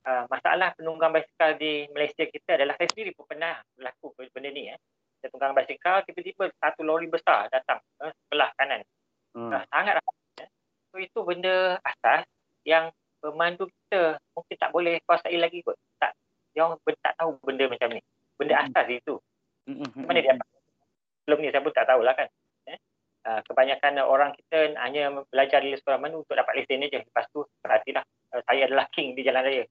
Uh, 0.06 0.30
masalah 0.30 0.78
penunggang 0.78 1.12
basikal 1.12 1.58
di 1.58 1.90
Malaysia 1.92 2.24
kita 2.30 2.56
adalah 2.56 2.78
saya 2.78 2.88
sendiri 2.94 3.18
pun 3.18 3.26
pernah 3.26 3.58
berlaku 3.74 4.14
benda 4.30 4.50
ni. 4.54 4.70
Eh. 4.70 4.80
Saya 5.20 5.34
tunggang 5.34 5.58
basikal, 5.58 6.06
tiba-tiba 6.06 6.54
satu 6.62 6.86
lori 6.86 7.10
besar 7.10 7.50
datang 7.50 7.82
uh, 8.06 8.14
sebelah 8.14 8.54
kanan. 8.62 8.86
Hmm. 9.34 9.58
Uh, 9.58 9.64
sangat 9.74 9.98
rapat. 9.98 10.16
Eh. 10.46 10.50
So 10.94 11.02
itu 11.02 11.20
benda 11.26 11.82
asas 11.82 12.30
yang 12.62 12.94
pemandu 13.20 13.66
kita 13.68 14.22
mungkin 14.38 14.56
tak 14.56 14.70
boleh 14.70 15.02
kuasai 15.04 15.36
lagi 15.42 15.66
kot. 15.66 15.76
Tak, 15.98 16.14
dia 16.54 16.70
orang 16.70 16.78
tak 17.02 17.18
tahu 17.18 17.36
benda 17.42 17.66
macam 17.66 17.90
ni 17.90 18.02
benda 18.40 18.56
asas 18.64 18.88
itu. 18.88 19.20
Mm-hmm. 19.68 20.08
Mana 20.08 20.24
dia 20.24 20.34
Belum 21.28 21.44
ni 21.44 21.52
saya 21.52 21.62
pun 21.62 21.76
tak 21.76 21.86
tahulah 21.86 22.16
kan. 22.16 22.32
Eh? 22.72 22.80
Kebanyakan 23.90 24.06
orang 24.06 24.32
kita 24.38 24.78
hanya 24.86 25.10
belajar 25.34 25.66
di 25.66 25.74
sekolah 25.74 25.98
mana 25.98 26.22
untuk 26.22 26.38
dapat 26.38 26.62
lesen 26.62 26.86
aja. 26.86 27.02
Lepas 27.02 27.26
tu 27.34 27.42
perhatilah 27.58 28.06
uh, 28.06 28.42
saya 28.46 28.70
adalah 28.70 28.86
king 28.94 29.18
di 29.18 29.26
jalan 29.26 29.42
raya. 29.42 29.66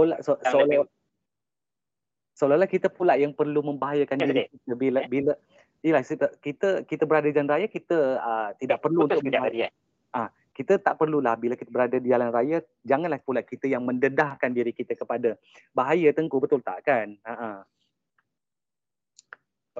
Seolah-olah 0.00 0.18
so, 0.24 0.32
seolah 0.40 0.86
seolah-olah 2.36 2.70
kita 2.70 2.88
pula 2.88 3.14
yang 3.20 3.36
perlu 3.36 3.60
membahayakan 3.60 4.16
ya, 4.20 4.24
diri 4.26 4.44
kita 4.48 4.74
bila 4.74 5.00
bila 5.06 5.32
Yalah, 5.80 6.04
kita 6.44 6.84
kita 6.84 7.08
berada 7.08 7.24
di 7.24 7.32
jalan 7.32 7.48
raya 7.48 7.64
kita 7.64 8.20
uh, 8.20 8.52
tidak 8.60 8.76
ya, 8.76 8.82
perlu 8.84 9.08
untuk 9.08 9.24
membahayakan. 9.24 9.72
Ah, 10.12 10.28
kita 10.52 10.76
tak 10.76 11.00
perlulah 11.00 11.32
bila 11.40 11.56
kita 11.56 11.72
berada 11.72 11.96
di 11.96 12.12
jalan 12.12 12.28
raya 12.28 12.60
janganlah 12.84 13.16
pula 13.24 13.40
kita 13.40 13.64
yang 13.64 13.80
mendedahkan 13.88 14.52
diri 14.52 14.76
kita 14.76 14.92
kepada 14.92 15.40
bahaya 15.72 16.12
tengku 16.12 16.36
betul 16.36 16.60
tak 16.60 16.84
kan? 16.84 17.16
Ha 17.24 17.32
ah. 17.32 17.58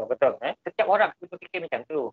Oh, 0.01 0.09
betul 0.09 0.41
eh. 0.41 0.57
Setiap 0.65 0.89
orang 0.89 1.13
kita 1.21 1.37
fikir 1.37 1.69
macam 1.69 1.85
tu. 1.85 2.09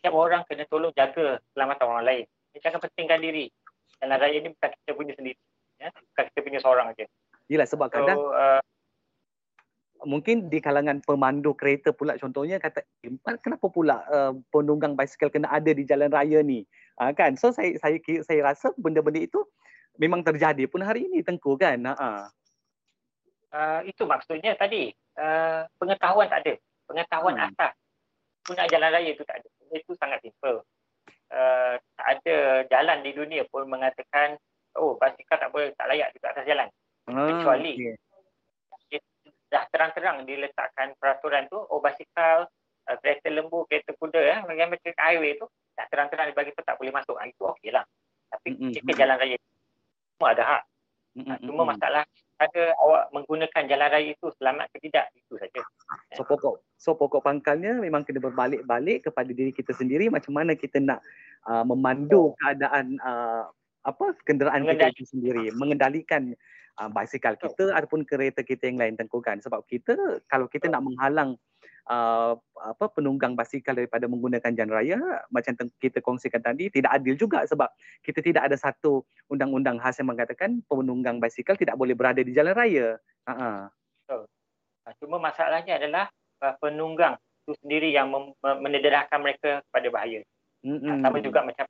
Setiap 0.00 0.16
orang 0.16 0.40
kena 0.48 0.64
tolong 0.64 0.96
jaga 0.96 1.36
keselamatan 1.36 1.86
orang 1.92 2.04
lain. 2.08 2.24
Jangan 2.56 2.80
pentingkan 2.88 3.20
diri 3.20 3.52
jalan 4.00 4.16
raya 4.16 4.36
ni 4.40 4.48
bukan 4.48 4.70
kita 4.80 4.92
punya 4.96 5.12
sendiri. 5.12 5.40
Ya? 5.76 5.92
Bukan 5.92 6.24
kita 6.32 6.40
punya 6.40 6.58
seorang 6.64 6.86
aja. 6.88 7.04
Sebab 7.66 7.88
so, 7.90 7.94
kadang 7.98 8.18
uh, 8.32 8.62
mungkin 10.06 10.46
di 10.46 10.62
kalangan 10.62 11.02
pemandu 11.02 11.52
kereta 11.58 11.90
pula 11.90 12.14
contohnya 12.16 12.62
kata 12.62 12.86
eh, 13.02 13.12
kenapa 13.42 13.66
pula 13.68 14.06
uh, 14.06 14.32
penunggang 14.54 14.94
basikal 14.94 15.28
kena 15.28 15.50
ada 15.50 15.70
di 15.74 15.82
jalan 15.82 16.08
raya 16.08 16.40
ni? 16.40 16.62
Uh, 16.96 17.12
kan? 17.12 17.34
So 17.34 17.50
saya 17.50 17.74
saya 17.82 17.98
saya 18.22 18.40
rasa 18.40 18.72
benda-benda 18.78 19.20
itu 19.20 19.42
memang 19.98 20.22
terjadi 20.22 20.64
pun 20.70 20.86
hari 20.86 21.10
ini 21.10 21.26
tengku 21.26 21.58
kan? 21.58 21.82
Uh. 21.84 22.26
Uh, 23.50 23.80
itu 23.88 24.04
maksudnya 24.04 24.54
tadi 24.54 24.94
uh, 25.18 25.66
pengetahuan 25.76 26.30
tak 26.30 26.46
ada. 26.46 26.54
Pengetahuan 26.86 27.34
hmm. 27.34 27.46
asas 27.50 27.74
guna 28.46 28.62
jalan 28.70 28.90
raya 28.94 29.10
itu 29.10 29.26
tak 29.26 29.42
ada. 29.42 29.48
Itu 29.74 29.98
sangat 29.98 30.22
simple. 30.22 30.62
Uh, 31.26 31.74
tak 31.98 32.22
ada 32.22 32.62
jalan 32.70 33.02
di 33.02 33.10
dunia 33.10 33.42
pun 33.50 33.66
mengatakan 33.66 34.38
oh 34.78 34.94
basikal 35.00 35.36
tak 35.40 35.50
boleh 35.50 35.72
tak 35.74 35.88
layak 35.88 36.12
di 36.12 36.18
atas 36.22 36.44
jalan 36.46 36.68
hmm, 37.08 37.28
kecuali 37.32 37.72
okay. 37.74 39.00
dah 39.48 39.64
terang-terang 39.72 40.28
diletakkan 40.28 40.94
peraturan 41.00 41.48
basikal 42.16 42.48
uh, 42.88 42.96
kereta 43.04 43.28
lembu 43.28 43.68
kereta 43.68 43.92
kuda 44.00 44.20
eh, 44.24 44.40
yang 44.56 44.72
macam 44.72 44.92
highway 44.96 45.36
tu 45.36 45.46
dah 45.76 45.84
terang-terang 45.92 46.32
dibagi 46.32 46.56
tu 46.56 46.64
tak 46.64 46.80
boleh 46.80 46.92
masuk 46.92 47.20
ah, 47.20 47.28
itu 47.28 47.44
okey 47.44 47.68
lah 47.68 47.84
tapi 48.32 48.56
mm-hmm. 48.56 48.72
jika 48.72 48.90
jalan 48.96 49.16
raya 49.20 49.36
semua 49.36 50.28
ada 50.32 50.44
hak 50.48 50.62
mm-hmm. 51.20 51.38
cuma 51.44 51.62
masalah 51.68 52.02
ada 52.36 52.62
awak 52.84 53.08
menggunakan 53.16 53.62
jalan 53.64 53.88
raya 53.88 54.12
itu 54.12 54.28
selamat 54.36 54.68
ke 54.68 54.76
tidak 54.84 55.08
itu 55.16 55.40
saja. 55.40 55.64
So 56.12 56.20
pokok 56.28 56.60
so 56.76 56.92
pokok 56.92 57.24
pangkalnya 57.24 57.80
memang 57.80 58.04
kena 58.04 58.20
berbalik-balik 58.20 59.08
kepada 59.08 59.32
diri 59.32 59.56
kita 59.56 59.72
sendiri 59.72 60.12
macam 60.12 60.36
mana 60.36 60.52
kita 60.52 60.76
nak 60.76 61.00
uh, 61.48 61.64
memandu 61.64 62.36
keadaan 62.36 63.00
uh, 63.00 63.48
apa 63.88 64.20
kenderaan 64.28 64.68
kita 64.68 64.92
itu 64.92 65.08
sendiri 65.08 65.48
mengendalikan 65.56 66.36
uh, 66.76 66.92
basikal 66.92 67.40
kita 67.40 67.72
oh. 67.72 67.76
ataupun 67.76 68.04
kereta 68.04 68.44
kita 68.44 68.68
yang 68.68 68.84
lain 68.84 69.00
tengkukan 69.00 69.40
sebab 69.40 69.64
kita 69.64 70.20
kalau 70.28 70.44
kita 70.52 70.68
oh. 70.68 70.76
nak 70.76 70.82
menghalang 70.84 71.30
uh, 71.90 72.34
apa 72.62 72.84
penunggang 72.92 73.34
basikal 73.38 73.74
daripada 73.74 74.10
menggunakan 74.10 74.52
jalan 74.52 74.72
raya 74.72 74.98
macam 75.30 75.54
kita 75.78 76.02
kongsikan 76.02 76.42
tadi 76.42 76.70
tidak 76.70 76.98
adil 76.98 77.14
juga 77.14 77.46
sebab 77.46 77.70
kita 78.02 78.22
tidak 78.22 78.46
ada 78.50 78.56
satu 78.58 79.06
undang-undang 79.30 79.78
khas 79.78 79.98
yang 80.02 80.10
mengatakan 80.10 80.62
penunggang 80.66 81.22
basikal 81.22 81.54
tidak 81.54 81.78
boleh 81.78 81.94
berada 81.94 82.20
di 82.20 82.34
jalan 82.34 82.54
raya. 82.54 82.98
Uh-huh. 83.26 83.70
Cuma 85.02 85.18
masalahnya 85.18 85.82
adalah 85.82 86.06
uh, 86.42 86.54
penunggang 86.62 87.18
itu 87.46 87.54
sendiri 87.62 87.94
yang 87.94 88.10
mendedahkan 88.42 89.18
mereka 89.22 89.62
kepada 89.70 89.88
bahaya. 89.90 90.20
Mm-hmm. 90.66 90.98
Sama 91.02 91.18
juga 91.22 91.46
macam 91.46 91.66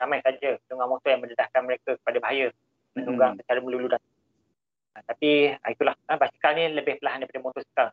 ramai 0.00 0.20
saja 0.24 0.56
penunggang 0.64 0.90
motor 0.90 1.08
yang 1.12 1.22
mendedahkan 1.22 1.62
mereka 1.64 1.90
kepada 2.00 2.18
bahaya 2.24 2.48
menunggang 2.96 3.36
mm-hmm. 3.36 3.44
secara 3.44 3.58
melulu 3.60 3.86
dan 3.92 4.00
ha, 4.96 4.98
tapi 5.04 5.30
ha, 5.52 5.66
itulah 5.68 5.94
ha, 6.08 6.16
basikal 6.16 6.50
ni 6.56 6.64
lebih 6.72 6.96
perlahan 7.00 7.20
daripada 7.24 7.40
motosikal. 7.44 7.88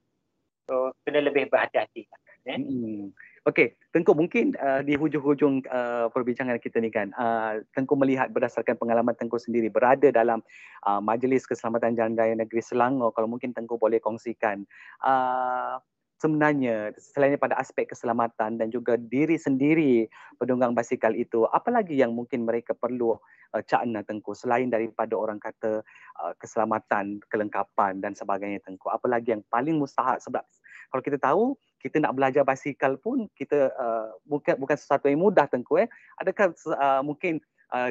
So 0.69 0.93
kena 1.05 1.23
lebih 1.25 1.49
berhati-hati. 1.49 2.07
Eh? 2.49 2.57
Mm-hmm. 2.57 3.13
Okey, 3.41 3.73
Tengku 3.89 4.13
mungkin 4.13 4.53
uh, 4.61 4.85
di 4.85 4.93
hujung-hujung 4.93 5.65
uh, 5.65 6.13
perbincangan 6.13 6.61
kita 6.61 6.77
ni 6.77 6.93
kan, 6.93 7.09
uh, 7.17 7.57
Tengku 7.73 7.97
melihat 7.97 8.29
berdasarkan 8.29 8.77
pengalaman 8.77 9.17
Tengku 9.17 9.41
sendiri 9.41 9.65
berada 9.65 10.13
dalam 10.13 10.45
uh, 10.85 11.01
Majlis 11.01 11.49
Keselamatan 11.49 11.97
Jalan 11.97 12.13
Raya 12.13 12.37
Negeri 12.37 12.61
Selangor, 12.61 13.09
kalau 13.17 13.25
mungkin 13.25 13.49
Tengku 13.49 13.81
boleh 13.81 13.97
kongsikan. 13.97 14.61
Uh, 15.01 15.81
sebenarnya 16.21 16.93
selain 17.01 17.41
pada 17.41 17.57
aspek 17.57 17.89
keselamatan 17.89 18.61
dan 18.61 18.69
juga 18.69 18.93
diri 18.93 19.41
sendiri 19.41 20.05
penunggang 20.37 20.77
basikal 20.77 21.09
itu, 21.17 21.49
apa 21.49 21.73
lagi 21.73 21.97
yang 21.97 22.13
mungkin 22.13 22.45
mereka 22.45 22.77
perlu 22.77 23.17
uh, 23.57 23.63
cakna 23.65 24.05
Tengku 24.05 24.37
selain 24.37 24.69
daripada 24.69 25.17
orang 25.17 25.41
kata 25.41 25.81
uh, 26.21 26.33
keselamatan, 26.37 27.17
kelengkapan 27.25 27.97
dan 27.97 28.13
sebagainya 28.13 28.61
Tengku. 28.61 28.93
Apa 28.93 29.09
lagi 29.09 29.33
yang 29.33 29.41
paling 29.49 29.81
mustahak 29.81 30.21
sebab 30.21 30.45
kalau 30.93 31.01
kita 31.01 31.17
tahu 31.17 31.57
kita 31.81 31.97
nak 31.97 32.13
belajar 32.13 32.45
basikal 32.45 32.93
pun 33.01 33.25
kita 33.33 33.73
uh, 33.73 34.13
bukan 34.29 34.53
bukan 34.61 34.77
sesuatu 34.77 35.09
yang 35.09 35.17
mudah 35.17 35.49
tengku 35.49 35.81
eh 35.81 35.89
adakah 36.21 36.53
uh, 36.77 37.01
mungkin 37.01 37.41
uh, 37.71 37.89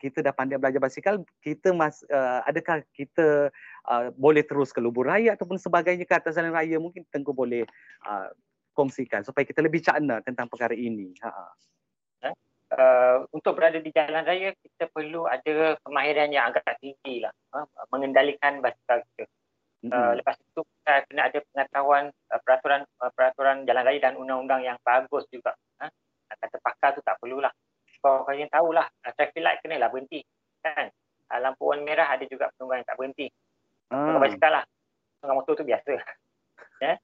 kita 0.00 0.24
dah 0.24 0.34
pandai 0.34 0.58
belajar 0.58 0.80
basikal 0.80 1.20
kita 1.44 1.72
mas 1.76 2.02
uh, 2.08 2.42
adakah 2.48 2.82
kita 2.96 3.52
uh, 3.86 4.08
boleh 4.16 4.42
terus 4.42 4.72
ke 4.72 4.80
lubur 4.80 5.06
raya 5.06 5.36
ataupun 5.36 5.60
sebagainya 5.60 6.08
ke 6.08 6.14
atas 6.16 6.36
jalan 6.36 6.52
raya 6.52 6.80
mungkin 6.80 7.04
tengku 7.12 7.32
boleh 7.32 7.68
uh, 8.08 8.28
kongsikan 8.72 9.22
supaya 9.22 9.44
kita 9.44 9.60
lebih 9.62 9.84
cakna 9.84 10.24
tentang 10.24 10.48
perkara 10.48 10.72
ini 10.74 11.12
ha 11.22 11.52
Uh, 12.68 13.24
untuk 13.32 13.56
berada 13.56 13.80
di 13.80 13.88
jalan 13.96 14.28
raya 14.28 14.52
kita 14.60 14.92
perlu 14.92 15.24
ada 15.24 15.80
kemahiran 15.88 16.28
yang 16.28 16.52
agak 16.52 16.76
tinggi 16.84 17.24
lah 17.24 17.32
uh, 17.56 17.64
mengendalikan 17.88 18.60
basikal 18.60 19.00
kita. 19.16 19.24
Mm-hmm. 19.24 19.88
Uh, 19.88 20.12
lepas 20.20 20.36
itu 20.36 20.60
kita 20.60 20.94
kena 21.08 21.22
ada 21.32 21.38
pengetahuan 21.48 22.04
uh, 22.28 22.40
peraturan 22.44 22.84
uh, 23.00 23.08
peraturan 23.16 23.64
jalan 23.64 23.88
raya 23.88 23.98
dan 24.04 24.20
undang-undang 24.20 24.60
yang 24.68 24.76
bagus 24.84 25.24
juga. 25.32 25.56
Uh, 25.80 25.88
kata 26.28 26.60
pakar 26.60 26.92
tu 26.92 27.00
tak 27.00 27.16
perlulah. 27.16 27.48
Kau 27.98 28.22
kalian 28.26 28.48
tahulah 28.50 28.86
uh, 28.86 29.12
traffic 29.14 29.42
light 29.42 29.58
kena 29.62 29.82
lah 29.82 29.90
berhenti. 29.90 30.22
Kan? 30.62 30.90
Uh, 31.28 31.38
lampu 31.42 31.68
warna 31.68 31.84
merah 31.84 32.08
ada 32.08 32.24
juga 32.24 32.48
penunggang 32.54 32.82
yang 32.82 32.88
tak 32.88 32.96
berhenti. 32.96 33.26
Penunggang 33.90 34.16
hmm. 34.16 34.26
basikal 34.26 34.50
lah. 34.60 34.64
Penunggang 35.18 35.38
motor 35.42 35.52
tu 35.58 35.64
biasa. 35.66 35.92
yeah? 36.84 36.96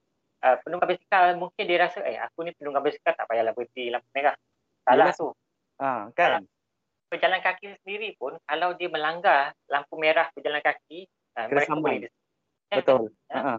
uh, 0.44 0.56
penunggang 0.60 0.90
basikal 0.94 1.24
mungkin 1.40 1.64
dia 1.64 1.78
rasa 1.80 1.98
eh 2.04 2.20
aku 2.20 2.44
ni 2.44 2.52
penunggang 2.54 2.84
basikal 2.84 3.12
tak 3.16 3.26
payahlah 3.26 3.52
berhenti 3.56 3.88
lampu 3.88 4.08
merah. 4.12 4.36
Salah 4.84 5.12
tu. 5.16 5.28
Ah, 5.80 6.06
kan? 6.12 6.44
Uh, 6.44 6.46
pejalan 7.08 7.40
kaki 7.40 7.78
sendiri 7.82 8.14
pun 8.18 8.36
kalau 8.44 8.74
dia 8.74 8.90
melanggar 8.90 9.54
lampu 9.70 9.94
merah 9.96 10.28
pejalan 10.34 10.60
kaki 10.60 11.06
uh, 11.38 11.46
mereka 11.46 11.74
boleh 11.78 12.10
Betul. 12.74 13.14
Uh-huh. 13.30 13.58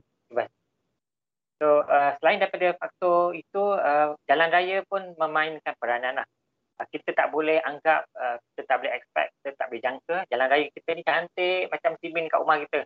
So 1.55 1.87
uh, 1.87 2.11
selain 2.19 2.43
daripada 2.43 2.75
faktor 2.75 3.31
itu 3.31 3.63
uh, 3.63 4.11
jalan 4.27 4.51
raya 4.51 4.83
pun 4.83 5.15
memainkan 5.15 5.71
peranan 5.79 6.19
lah. 6.19 6.27
Uh, 6.75 6.87
kita 6.91 7.15
tak 7.15 7.31
boleh 7.31 7.63
anggap 7.63 8.03
uh, 8.19 8.35
kita 8.51 8.67
tak 8.67 8.83
boleh 8.83 8.91
expect 8.99 9.31
kita 9.39 9.55
tak 9.55 9.71
boleh 9.71 9.79
jangka 9.79 10.17
jalan 10.27 10.47
raya 10.51 10.67
kita 10.75 10.89
ni 10.91 11.03
cantik 11.07 11.71
macam 11.71 11.91
simin 12.03 12.27
kat 12.27 12.39
rumah 12.43 12.57
kita. 12.59 12.79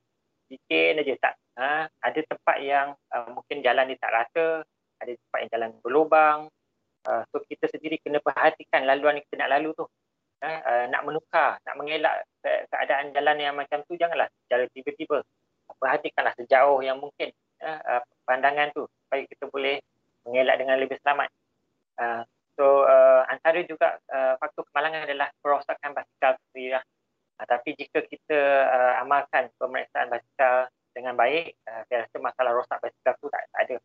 Bikin 0.49 1.01
aja 1.01 1.13
tak. 1.17 1.33
Uh, 1.57 1.83
ada 2.05 2.19
tempat 2.25 2.57
yang 2.61 2.87
uh, 3.13 3.27
mungkin 3.33 3.65
jalan 3.65 3.89
ni 3.89 3.97
tak 3.97 4.13
rata, 4.13 4.65
ada 5.01 5.11
tempat 5.13 5.39
yang 5.41 5.51
jalan 5.53 5.69
berlubang. 5.81 6.39
Uh, 7.05 7.23
so 7.33 7.41
kita 7.49 7.65
sendiri 7.69 7.97
kena 8.01 8.21
perhatikan 8.21 8.85
laluan 8.85 9.17
yang 9.17 9.25
kita 9.29 9.37
nak 9.41 9.51
lalu 9.57 9.73
tu. 9.73 9.85
Uh, 10.39 10.61
uh, 10.63 10.83
nak 10.87 11.03
menukar, 11.03 11.59
nak 11.67 11.75
mengelak 11.75 12.23
keadaan 12.71 13.11
jalan 13.11 13.37
yang 13.43 13.55
macam 13.59 13.83
tu 13.83 13.99
janganlah 13.99 14.31
jalan 14.47 14.71
tiba-tiba 14.71 15.19
perhatikanlah 15.77 16.33
sejauh 16.39 16.79
yang 16.81 16.97
mungkin 16.97 17.29
uh, 17.61 18.01
pandangan 18.25 18.73
tu 18.73 18.87
supaya 19.05 19.21
kita 19.27 19.45
boleh 19.51 19.77
mengelak 20.25 20.55
dengan 20.57 20.77
lebih 20.79 20.97
selamat. 21.03 21.29
Uh, 21.99 22.23
so 22.59 22.83
uh, 22.83 23.23
antara 23.31 23.63
juga 23.63 23.95
uh, 24.11 24.35
faktor 24.35 24.67
kemalangan 24.67 25.07
adalah 25.07 25.31
kerosakan 25.39 25.95
basikal 25.95 26.35
sendiri 26.51 26.75
lah. 26.75 26.83
Uh, 27.39 27.47
tapi 27.47 27.71
jika 27.79 28.03
kita 28.03 28.39
uh, 28.67 28.93
amalkan 28.99 29.47
pemeriksaan 29.55 30.11
basikal 30.11 30.67
dengan 30.91 31.15
baik, 31.15 31.55
uh, 31.63 31.87
saya 31.87 32.03
rasa 32.03 32.17
masalah 32.19 32.51
rosak 32.51 32.83
basikal 32.83 33.15
tu 33.23 33.31
tak, 33.31 33.47
tak 33.55 33.61
ada. 33.63 33.77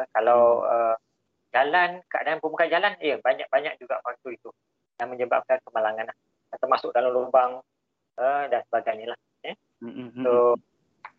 Uh, 0.00 0.06
kalau 0.16 0.64
uh, 0.64 0.96
jalan, 1.52 2.00
keadaan 2.08 2.40
permukaan 2.40 2.72
jalan, 2.72 2.92
ya 3.04 3.20
banyak-banyak 3.20 3.76
juga 3.76 4.00
faktor 4.00 4.32
itu 4.32 4.48
yang 4.96 5.12
menyebabkan 5.12 5.60
kemalangan 5.68 6.08
lah. 6.08 6.16
Termasuk 6.56 6.96
dalam 6.96 7.12
lubang 7.12 7.60
uh, 8.16 8.44
dan 8.48 8.64
sebagainya 8.72 9.12
lah. 9.12 9.18
Eh? 9.44 9.52
So, 10.24 10.56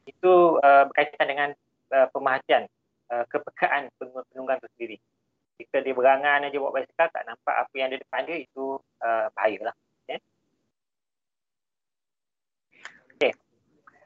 itu 0.09 0.33
uh, 0.65 0.89
berkaitan 0.89 1.29
dengan 1.29 1.49
uh, 1.93 2.07
pemerhatian 2.09 2.65
uh, 3.13 3.21
kepekaan 3.29 3.93
penunggang 4.01 4.57
itu 4.57 4.69
sendiri. 4.73 4.97
Berangan 6.07 6.47
aja 6.47 6.55
bawa 6.55 6.79
basikal 6.79 7.11
tak 7.11 7.27
nampak 7.27 7.51
apa 7.51 7.73
yang 7.75 7.91
ada 7.91 7.99
depan 7.99 8.23
dia 8.23 8.37
itu 8.39 8.79
uh, 9.03 9.27
bahayalah. 9.35 9.75
Okay. 10.07 10.19
okay. 13.11 13.31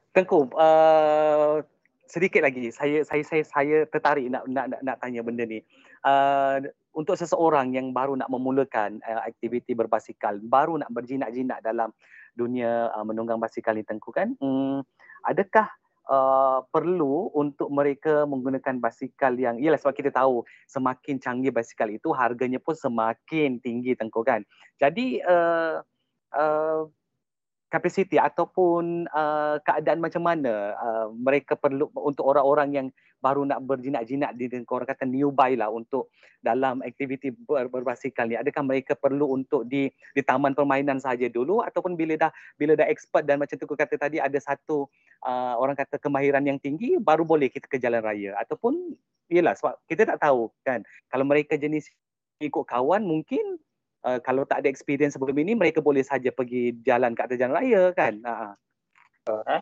Tengku, 0.10 0.50
uh, 0.58 1.62
sedikit 2.10 2.42
lagi 2.42 2.74
saya 2.74 3.06
saya 3.06 3.22
saya 3.22 3.46
saya 3.46 3.78
tertarik 3.86 4.34
nak 4.34 4.50
nak 4.50 4.66
nak, 4.74 4.82
nak 4.82 4.98
tanya 4.98 5.22
benda 5.22 5.46
ni. 5.46 5.62
Uh, 6.02 6.58
untuk 6.98 7.14
seseorang 7.22 7.70
yang 7.70 7.94
baru 7.94 8.18
nak 8.18 8.34
memulakan 8.34 8.98
uh, 9.06 9.22
aktiviti 9.22 9.78
berbasikal, 9.78 10.42
baru 10.42 10.82
nak 10.82 10.90
berjinak-jinak 10.90 11.62
dalam 11.62 11.94
dunia 12.34 12.90
uh, 12.98 13.06
menunggang 13.06 13.38
basikal 13.38 13.78
ni 13.78 13.86
tengku 13.86 14.10
kan? 14.10 14.34
Hmm, 14.42 14.82
adakah 15.22 15.70
uh, 16.12 16.60
perlu 16.68 17.32
untuk 17.32 17.72
mereka 17.72 18.28
menggunakan 18.28 18.84
basikal 18.84 19.32
yang 19.40 19.56
ialah 19.64 19.80
sebab 19.80 19.96
kita 19.96 20.12
tahu 20.12 20.44
semakin 20.68 21.18
canggih 21.24 21.56
basikal 21.56 21.88
itu 21.88 22.12
harganya 22.12 22.60
pun 22.60 22.76
semakin 22.76 23.64
tinggi 23.64 23.96
tengku 23.96 24.20
kan. 24.28 24.44
Jadi 24.76 25.24
uh, 25.24 25.80
uh, 26.36 26.82
kapasiti 27.72 28.20
ataupun 28.20 29.08
uh, 29.08 29.56
keadaan 29.64 30.04
macam 30.04 30.28
mana 30.28 30.76
uh, 30.76 31.08
mereka 31.16 31.56
perlu 31.56 31.88
untuk 31.96 32.28
orang-orang 32.28 32.70
yang 32.76 32.88
baru 33.24 33.48
nak 33.48 33.64
berjinak-jinak 33.64 34.36
di 34.36 34.52
orang 34.68 34.90
kata 34.92 35.08
new 35.08 35.32
buy 35.32 35.56
lah 35.56 35.72
untuk 35.72 36.12
dalam 36.44 36.84
aktiviti 36.84 37.32
ber, 37.32 37.72
berbasikal 37.72 38.28
ni. 38.28 38.36
Adakah 38.36 38.66
mereka 38.68 39.00
perlu 39.00 39.32
untuk 39.32 39.64
di 39.72 39.88
di 39.88 40.22
taman 40.26 40.52
permainan 40.52 41.00
saja 41.00 41.32
dulu 41.32 41.64
ataupun 41.64 41.96
bila 41.96 42.20
dah 42.20 42.32
bila 42.60 42.76
dah 42.76 42.92
expert 42.92 43.24
dan 43.24 43.40
macam 43.40 43.56
tu 43.56 43.64
kata 43.64 43.96
tadi 43.96 44.20
ada 44.20 44.36
satu 44.36 44.92
uh, 45.24 45.56
orang 45.56 45.80
kata 45.80 45.96
kemahiran 45.96 46.44
yang 46.44 46.60
tinggi 46.60 47.00
baru 47.00 47.24
boleh 47.24 47.48
kita 47.48 47.72
ke 47.72 47.80
jalan 47.80 48.04
raya? 48.04 48.36
Ataupun 48.36 49.00
iyalah 49.32 49.56
sebab 49.56 49.80
kita 49.88 50.04
tak 50.04 50.20
tahu 50.20 50.52
kan. 50.68 50.84
Kalau 51.08 51.24
mereka 51.24 51.56
jenis 51.56 51.88
ikut 52.44 52.68
kawan 52.68 53.06
mungkin 53.06 53.62
uh, 54.06 54.20
kalau 54.22 54.44
tak 54.46 54.66
ada 54.66 54.70
experience 54.70 55.16
sebelum 55.16 55.38
ini 55.38 55.54
mereka 55.58 55.80
boleh 55.80 56.02
saja 56.02 56.30
pergi 56.34 56.76
jalan 56.86 57.14
kat 57.14 57.30
atas 57.30 57.40
jalan 57.40 57.58
raya 57.58 57.84
kan? 57.94 58.14
Ha 58.26 58.34
uh, 59.30 59.60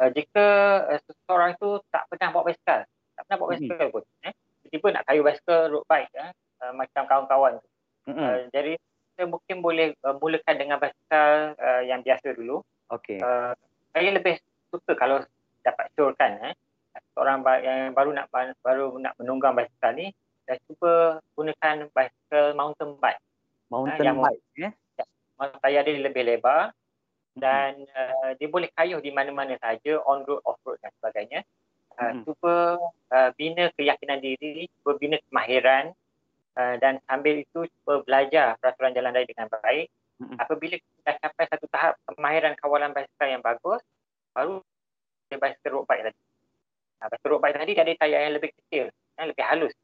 uh, 0.00 0.10
jika 0.12 0.46
uh, 0.88 1.00
seseorang 1.04 1.54
itu 1.56 1.80
tak 1.92 2.08
pernah 2.08 2.28
bawa 2.32 2.44
basikal 2.52 2.80
tak 2.88 3.22
pernah 3.28 3.38
bawa 3.38 3.48
basikal 3.56 3.86
hmm. 3.88 3.94
pun 3.94 4.04
eh 4.24 4.34
tiba 4.72 4.88
nak 4.88 5.04
kayu 5.04 5.20
basikal 5.20 5.68
road 5.68 5.84
bike 5.84 6.08
eh, 6.16 6.32
uh, 6.64 6.72
macam 6.72 7.04
kawan-kawan 7.04 7.60
tu. 7.60 7.68
Hmm. 8.08 8.16
uh, 8.16 8.38
jadi 8.50 8.80
kita 9.12 9.28
mungkin 9.28 9.56
boleh 9.60 9.92
uh, 10.00 10.16
mulakan 10.16 10.56
dengan 10.56 10.80
basikal 10.80 11.52
uh, 11.60 11.82
yang 11.84 12.00
biasa 12.00 12.32
dulu. 12.32 12.64
Okey. 12.88 13.20
Uh, 13.20 13.52
saya 13.92 14.08
lebih 14.16 14.40
suka 14.72 14.96
kalau 14.96 15.20
dapat 15.60 15.92
syorkan 15.92 16.40
eh. 16.40 16.54
Orang 17.16 17.44
yang 17.60 17.92
baru 17.92 18.16
nak 18.16 18.32
baru 18.64 18.96
nak 18.96 19.16
menunggang 19.20 19.52
basikal 19.52 19.92
ni 19.92 20.12
dah 20.48 20.56
cuba 20.68 20.92
gunakan 21.38 21.88
basikal 21.92 22.52
mountain 22.56 22.96
bike 22.98 23.20
mountain 23.72 24.04
yang 24.04 24.20
bike 24.20 24.44
ya. 24.52 24.70
Tayar 25.40 25.82
dia 25.88 25.98
lebih 25.98 26.22
lebar 26.22 26.70
dan 27.32 27.80
uh, 27.96 28.36
dia 28.36 28.46
boleh 28.52 28.68
kayuh 28.76 29.00
di 29.00 29.08
mana-mana 29.08 29.56
saja 29.56 29.96
on 30.04 30.22
road 30.28 30.44
off 30.44 30.60
road 30.68 30.76
dan 30.84 30.92
sebagainya. 31.00 31.40
Uh, 31.92 32.08
hmm. 32.08 32.20
cuba 32.24 32.54
uh, 33.12 33.30
bina 33.36 33.68
keyakinan 33.76 34.20
diri, 34.20 34.68
cuba 34.80 34.96
bina 34.96 35.16
kemahiran 35.28 35.92
uh, 36.56 36.74
dan 36.80 37.00
sambil 37.08 37.40
itu 37.40 37.68
cuba 37.68 38.00
belajar 38.04 38.56
peraturan 38.60 38.92
jalan 38.92 39.12
raya 39.16 39.26
dengan 39.28 39.48
baik. 39.48 39.88
Hmm. 40.20 40.36
Apabila 40.38 40.76
kita 40.78 41.10
capai 41.18 41.44
satu 41.50 41.66
tahap 41.72 41.98
kemahiran 42.06 42.54
kawalan 42.60 42.94
basikal 42.94 43.28
yang 43.28 43.42
bagus, 43.42 43.82
baru 44.36 44.62
dia 45.28 45.40
basikal 45.40 45.80
road 45.80 45.86
bike 45.88 46.04
tadi. 46.06 46.20
Uh, 47.02 47.08
basikal 47.10 47.30
road 47.34 47.42
bike 47.42 47.56
tadi 47.58 47.72
dia 47.74 47.82
ada 47.82 47.92
tayar 47.98 48.20
yang 48.30 48.34
lebih 48.38 48.50
kecil, 48.54 48.84
yang 49.18 49.28
lebih 49.32 49.44
halus. 49.44 49.74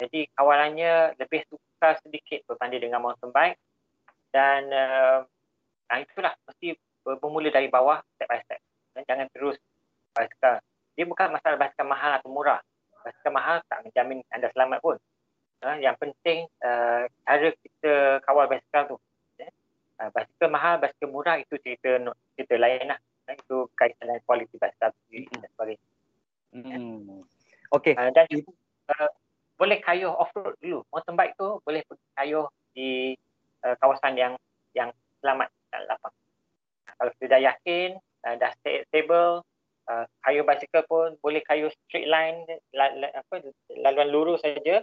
Jadi 0.00 0.20
kawalannya 0.32 1.18
lebih 1.20 1.44
sukar 1.80 1.96
sedikit 2.04 2.44
berbanding 2.44 2.92
dengan 2.92 3.00
mountain 3.00 3.32
bike 3.32 3.56
dan 4.36 4.68
uh, 4.68 5.24
itulah 5.96 6.36
mesti 6.44 6.76
bermula 7.00 7.48
dari 7.48 7.72
bawah 7.72 8.04
step 8.20 8.28
by 8.28 8.36
step 8.44 8.60
dan 8.92 9.02
jangan 9.08 9.26
terus 9.32 9.56
basikal 10.12 10.60
dia 10.92 11.08
bukan 11.08 11.32
masalah 11.32 11.56
basikal 11.56 11.88
mahal 11.88 12.20
atau 12.20 12.28
murah 12.28 12.60
basikal 13.00 13.32
mahal 13.32 13.56
tak 13.66 13.80
menjamin 13.84 14.20
anda 14.32 14.52
selamat 14.52 14.78
pun. 14.84 14.96
Uh, 15.60 15.76
yang 15.76 15.96
penting 16.00 16.48
uh, 16.64 17.04
cara 17.24 17.52
kita 17.60 18.20
kawal 18.24 18.48
basikal 18.48 18.96
tu. 18.96 18.96
Uh, 20.00 20.08
basikal 20.16 20.48
mahal, 20.48 20.80
basikal 20.80 21.08
murah 21.12 21.36
itu 21.36 21.56
cerita 21.60 22.00
cerita 22.36 22.54
lain 22.56 22.88
lah. 22.88 22.98
Uh, 23.28 23.36
itu 23.36 23.56
kaitan 23.76 24.08
dengan 24.08 24.24
kualiti 24.24 24.56
basikal 24.56 24.92
dan 25.12 25.48
sebagainya. 25.56 25.84
Hmm. 26.56 27.24
Okay. 27.72 27.94
Uh, 27.96 28.10
dan 28.12 28.26
uh, 28.96 29.10
boleh 29.60 29.76
kayuh 29.84 30.16
off-road 30.16 30.56
dulu. 30.64 30.80
Mountain 30.88 31.20
bike 31.20 31.36
tu 31.36 31.60
boleh 31.60 31.84
pergi 31.84 32.06
kayuh 32.16 32.48
di 32.72 33.12
uh, 33.60 33.76
kawasan 33.76 34.16
yang 34.16 34.32
yang 34.72 34.88
selamat 35.20 35.52
dan 35.68 35.84
lapang. 35.84 36.14
Kalau 36.96 37.12
sudah 37.20 37.36
yakin, 37.44 38.00
uh, 38.24 38.34
dah 38.40 38.56
stable, 38.88 39.44
uh, 39.92 40.04
kayuh 40.24 40.48
basikal 40.48 40.80
pun 40.88 41.12
boleh 41.20 41.44
kayuh 41.44 41.68
straight 41.84 42.08
line, 42.08 42.40
la, 42.72 42.88
la, 42.96 43.12
apa, 43.12 43.44
laluan 43.76 44.08
lurus 44.08 44.40
saja, 44.40 44.80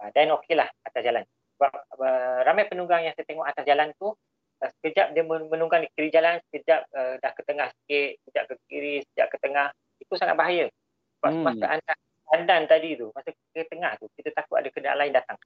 uh, 0.00 0.08
then 0.16 0.32
okey 0.40 0.56
lah 0.56 0.72
atas 0.88 1.04
jalan. 1.04 1.24
Sebab 1.60 1.72
uh, 2.00 2.38
ramai 2.48 2.64
penunggang 2.64 3.04
yang 3.04 3.12
saya 3.12 3.28
tengok 3.28 3.44
atas 3.44 3.64
jalan 3.68 3.92
tu, 4.00 4.08
uh, 4.16 4.70
sekejap 4.80 5.12
dia 5.12 5.24
menunggang 5.28 5.84
di 5.84 5.88
kiri 5.92 6.08
jalan, 6.08 6.40
sekejap 6.48 6.80
uh, 6.96 7.20
dah 7.20 7.32
ke 7.36 7.42
tengah 7.44 7.68
sikit, 7.68 8.10
sekejap 8.24 8.44
ke 8.48 8.54
kiri, 8.72 8.94
sekejap 9.04 9.28
ke 9.28 9.38
tengah. 9.44 9.68
Itu 10.00 10.16
sangat 10.16 10.36
bahaya. 10.40 10.66
Sebab 11.20 11.30
hmm. 11.32 11.44
masa 11.44 11.66
anda 11.76 11.92
pandan 12.28 12.66
tadi 12.66 12.96
tu, 12.96 13.12
masa 13.12 13.30
ke 13.32 13.62
tengah 13.68 13.94
tu, 14.00 14.08
kita 14.16 14.32
takut 14.32 14.58
ada 14.58 14.68
kenderaan 14.72 14.98
lain 15.00 15.14
datang. 15.14 15.38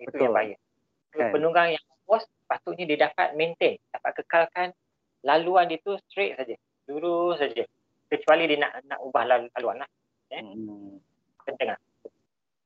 Itu 0.00 0.14
Betul. 0.14 0.22
yang 0.26 0.34
bahaya. 0.34 0.56
Kan. 1.10 1.30
Penunggang 1.34 1.68
yang 1.74 1.84
bos 2.06 2.22
patutnya 2.46 2.84
dia 2.86 2.98
dapat 3.10 3.34
maintain, 3.34 3.78
dapat 3.90 4.12
kekalkan 4.22 4.68
laluan 5.26 5.66
dia 5.66 5.82
tu 5.82 5.98
straight 6.08 6.38
saja. 6.38 6.56
Lurus 6.86 7.38
saja. 7.38 7.66
Kecuali 8.10 8.50
dia 8.50 8.58
nak 8.58 8.82
nak 8.86 8.98
ubah 9.02 9.24
laluan 9.26 9.82
lah. 9.82 9.90
Eh? 10.34 10.42
Hmm. 10.42 10.98
Penting 11.46 11.68
lah. 11.74 11.78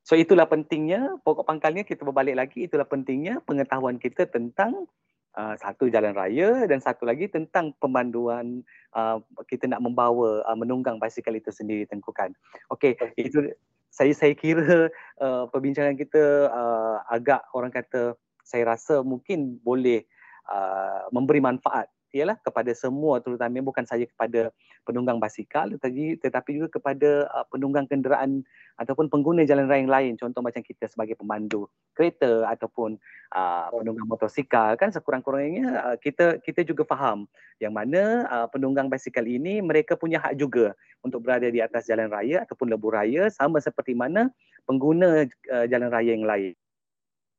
So 0.05 0.21
itulah 0.21 0.45
pentingnya, 0.45 1.17
pokok 1.25 1.49
pangkalnya 1.49 1.81
kita 1.81 2.05
berbalik 2.05 2.37
lagi, 2.37 2.69
itulah 2.69 2.85
pentingnya 2.85 3.41
pengetahuan 3.41 3.97
kita 3.97 4.29
tentang 4.29 4.85
uh, 5.33 5.55
satu 5.57 5.89
jalan 5.89 6.13
raya 6.13 6.69
dan 6.69 6.85
satu 6.85 7.09
lagi 7.09 7.33
tentang 7.33 7.73
pemanduan 7.81 8.61
uh, 8.93 9.17
kita 9.55 9.71
nak 9.71 9.79
membawa 9.79 10.43
uh, 10.43 10.59
menunggang 10.59 10.99
basikal 10.99 11.31
itu 11.39 11.55
sendiri 11.55 11.87
tengkukan. 11.87 12.35
Okey, 12.75 12.99
itu 13.15 13.55
saya 13.95 14.11
saya 14.11 14.35
kira 14.35 14.91
uh, 15.23 15.47
perbincangan 15.55 15.95
kita 15.95 16.51
uh, 16.51 16.99
agak 17.07 17.47
orang 17.55 17.71
kata 17.71 18.19
saya 18.43 18.75
rasa 18.75 19.07
mungkin 19.07 19.63
boleh 19.63 20.03
uh, 20.51 21.07
memberi 21.15 21.39
manfaat 21.39 21.87
ialah 22.15 22.39
kepada 22.39 22.71
semua 22.73 23.19
terutama 23.19 23.59
bukan 23.59 23.83
saja 23.83 24.07
kepada 24.07 24.55
penunggang 24.87 25.19
basikal 25.19 25.67
tetapi 25.67 26.23
tetapi 26.23 26.51
juga 26.55 26.79
kepada 26.79 27.27
uh, 27.35 27.45
penunggang 27.51 27.91
kenderaan 27.91 28.47
ataupun 28.79 29.11
pengguna 29.11 29.43
jalan 29.47 29.67
raya 29.67 29.83
yang 29.83 29.91
lain. 29.91 30.13
Contoh 30.15 30.43
macam 30.43 30.63
kita 30.63 30.87
sebagai 30.87 31.19
pemandu 31.19 31.67
kereta 31.99 32.47
ataupun 32.51 32.95
uh, 33.35 33.71
penunggang 33.75 34.07
motosikal 34.07 34.79
kan 34.79 34.95
sekurang-kurangnya 34.95 35.67
uh, 35.91 35.97
kita 35.99 36.39
kita 36.39 36.63
juga 36.63 36.87
faham 36.87 37.27
yang 37.59 37.75
mana 37.75 38.27
uh, 38.31 38.47
penunggang 38.47 38.87
basikal 38.87 39.27
ini 39.27 39.59
mereka 39.59 39.99
punya 39.99 40.23
hak 40.23 40.39
juga 40.39 40.79
untuk 41.03 41.27
berada 41.27 41.51
di 41.51 41.59
atas 41.59 41.91
jalan 41.91 42.07
raya 42.07 42.47
ataupun 42.47 42.71
lebuh 42.71 42.95
raya 42.95 43.27
sama 43.31 43.59
seperti 43.59 43.95
mana 43.99 44.31
pengguna 44.67 45.27
uh, 45.51 45.67
jalan 45.67 45.91
raya 45.91 46.15
yang 46.15 46.27
lain. 46.27 46.55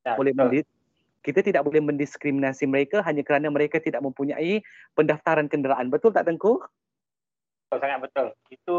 Ya, 0.06 0.14
boleh 0.20 0.36
kita 1.26 1.42
tidak 1.42 1.66
boleh 1.66 1.82
mendiskriminasi 1.82 2.70
mereka 2.70 3.02
hanya 3.02 3.26
kerana 3.26 3.50
mereka 3.50 3.82
tidak 3.82 4.06
mempunyai 4.06 4.62
pendaftaran 4.94 5.50
kenderaan. 5.50 5.90
Betul 5.90 6.14
tak 6.14 6.30
Tengku? 6.30 6.62
Betul, 7.66 7.78
sangat 7.82 8.00
betul. 8.06 8.28
Itu 8.54 8.76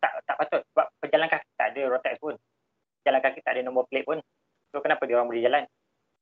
tak 0.00 0.24
tak 0.24 0.36
patut 0.40 0.64
sebab 0.72 0.86
pejalan 1.04 1.28
kaki 1.28 1.48
tak 1.60 1.68
ada 1.76 1.80
road 1.92 2.04
pun. 2.16 2.34
Pejalan 3.04 3.20
kaki 3.20 3.40
tak 3.44 3.52
ada 3.52 3.60
nombor 3.68 3.84
plate 3.92 4.08
pun. 4.08 4.18
So 4.72 4.80
kenapa 4.80 5.04
dia 5.04 5.20
orang 5.20 5.28
boleh 5.28 5.44
jalan? 5.44 5.64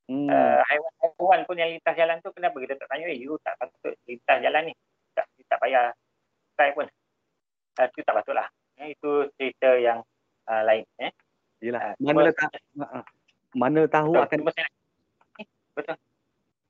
Hmm. 0.08 0.26
Uh, 0.26 0.60
haiwan-haiwan 0.66 1.40
pun 1.44 1.56
yang 1.60 1.70
lintas 1.70 1.94
jalan 1.94 2.16
tu 2.24 2.32
kenapa 2.32 2.56
kita 2.58 2.80
tak 2.80 2.88
tanya, 2.88 3.12
eh 3.12 3.18
you 3.20 3.36
tak 3.44 3.54
patut 3.60 3.94
lintas 4.08 4.38
jalan 4.40 4.62
ni. 4.72 4.74
Tak, 5.14 5.24
tak 5.46 5.58
payah 5.62 5.92
try 6.58 6.72
pun. 6.74 6.88
Uh, 7.78 7.86
itu 7.86 8.02
tak 8.02 8.16
patut 8.18 8.34
lah. 8.34 8.48
Eh, 8.82 8.96
itu 8.96 9.30
cerita 9.36 9.78
yang 9.78 10.02
uh, 10.48 10.62
lain. 10.64 10.82
Eh. 10.98 11.12
Yelah. 11.62 11.94
Uh, 11.94 12.08
mana, 12.08 12.30
tak, 12.34 12.50
mana 13.54 13.80
tahu 13.86 14.16
betul, 14.16 14.26
akan... 14.26 14.40
Betul. 15.78 15.96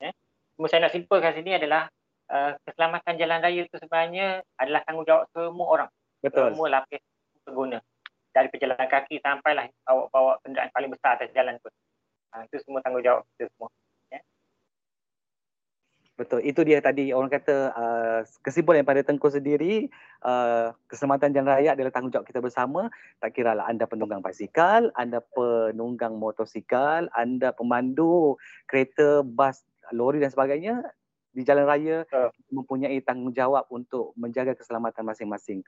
Ya. 0.04 0.12
Cuma 0.60 0.66
saya 0.68 0.84
nak 0.84 0.92
simpulkan 0.92 1.32
sini 1.32 1.56
adalah 1.56 1.88
uh, 2.28 2.52
keselamatan 2.68 3.14
jalan 3.16 3.40
raya 3.40 3.64
itu 3.64 3.76
sebenarnya 3.80 4.44
adalah 4.60 4.84
tanggungjawab 4.84 5.24
semua 5.32 5.66
orang. 5.72 5.90
Betul. 6.20 6.52
Semua 6.52 6.68
lapis 6.68 7.00
pengguna. 7.48 7.80
Dari 8.28 8.48
pejalan 8.52 8.84
kaki 8.84 9.24
sampailah 9.24 9.72
bawa-bawa 9.88 10.36
kenderaan 10.44 10.70
paling 10.76 10.92
besar 10.92 11.16
atas 11.16 11.32
jalan 11.32 11.56
pun. 11.64 11.72
Uh, 12.36 12.44
itu 12.44 12.60
semua 12.60 12.84
tanggungjawab 12.84 13.24
kita 13.34 13.48
semua. 13.56 13.72
Betul. 16.18 16.42
Itu 16.42 16.66
dia 16.66 16.82
tadi 16.82 17.14
orang 17.14 17.30
kata 17.30 17.70
uh, 17.78 18.20
kesimpulan 18.42 18.82
daripada 18.82 19.06
Tengku 19.06 19.30
sendiri 19.30 19.86
uh, 20.26 20.74
keselamatan 20.90 21.30
jalan 21.30 21.54
raya 21.54 21.78
adalah 21.78 21.94
tanggungjawab 21.94 22.26
kita 22.26 22.42
bersama. 22.42 22.90
Tak 23.22 23.38
kira 23.38 23.54
lah 23.54 23.70
anda 23.70 23.86
penunggang 23.86 24.18
basikal, 24.18 24.90
anda 24.98 25.22
penunggang 25.22 26.18
motosikal, 26.18 27.06
anda 27.14 27.54
pemandu 27.54 28.34
kereta, 28.66 29.22
bas, 29.22 29.62
lori 29.94 30.18
dan 30.18 30.34
sebagainya 30.34 30.82
di 31.30 31.46
jalan 31.46 31.70
raya 31.70 32.02
uh. 32.10 32.34
mempunyai 32.50 32.98
tanggungjawab 32.98 33.70
untuk 33.70 34.10
menjaga 34.18 34.58
keselamatan 34.58 35.06
masing-masing. 35.06 35.62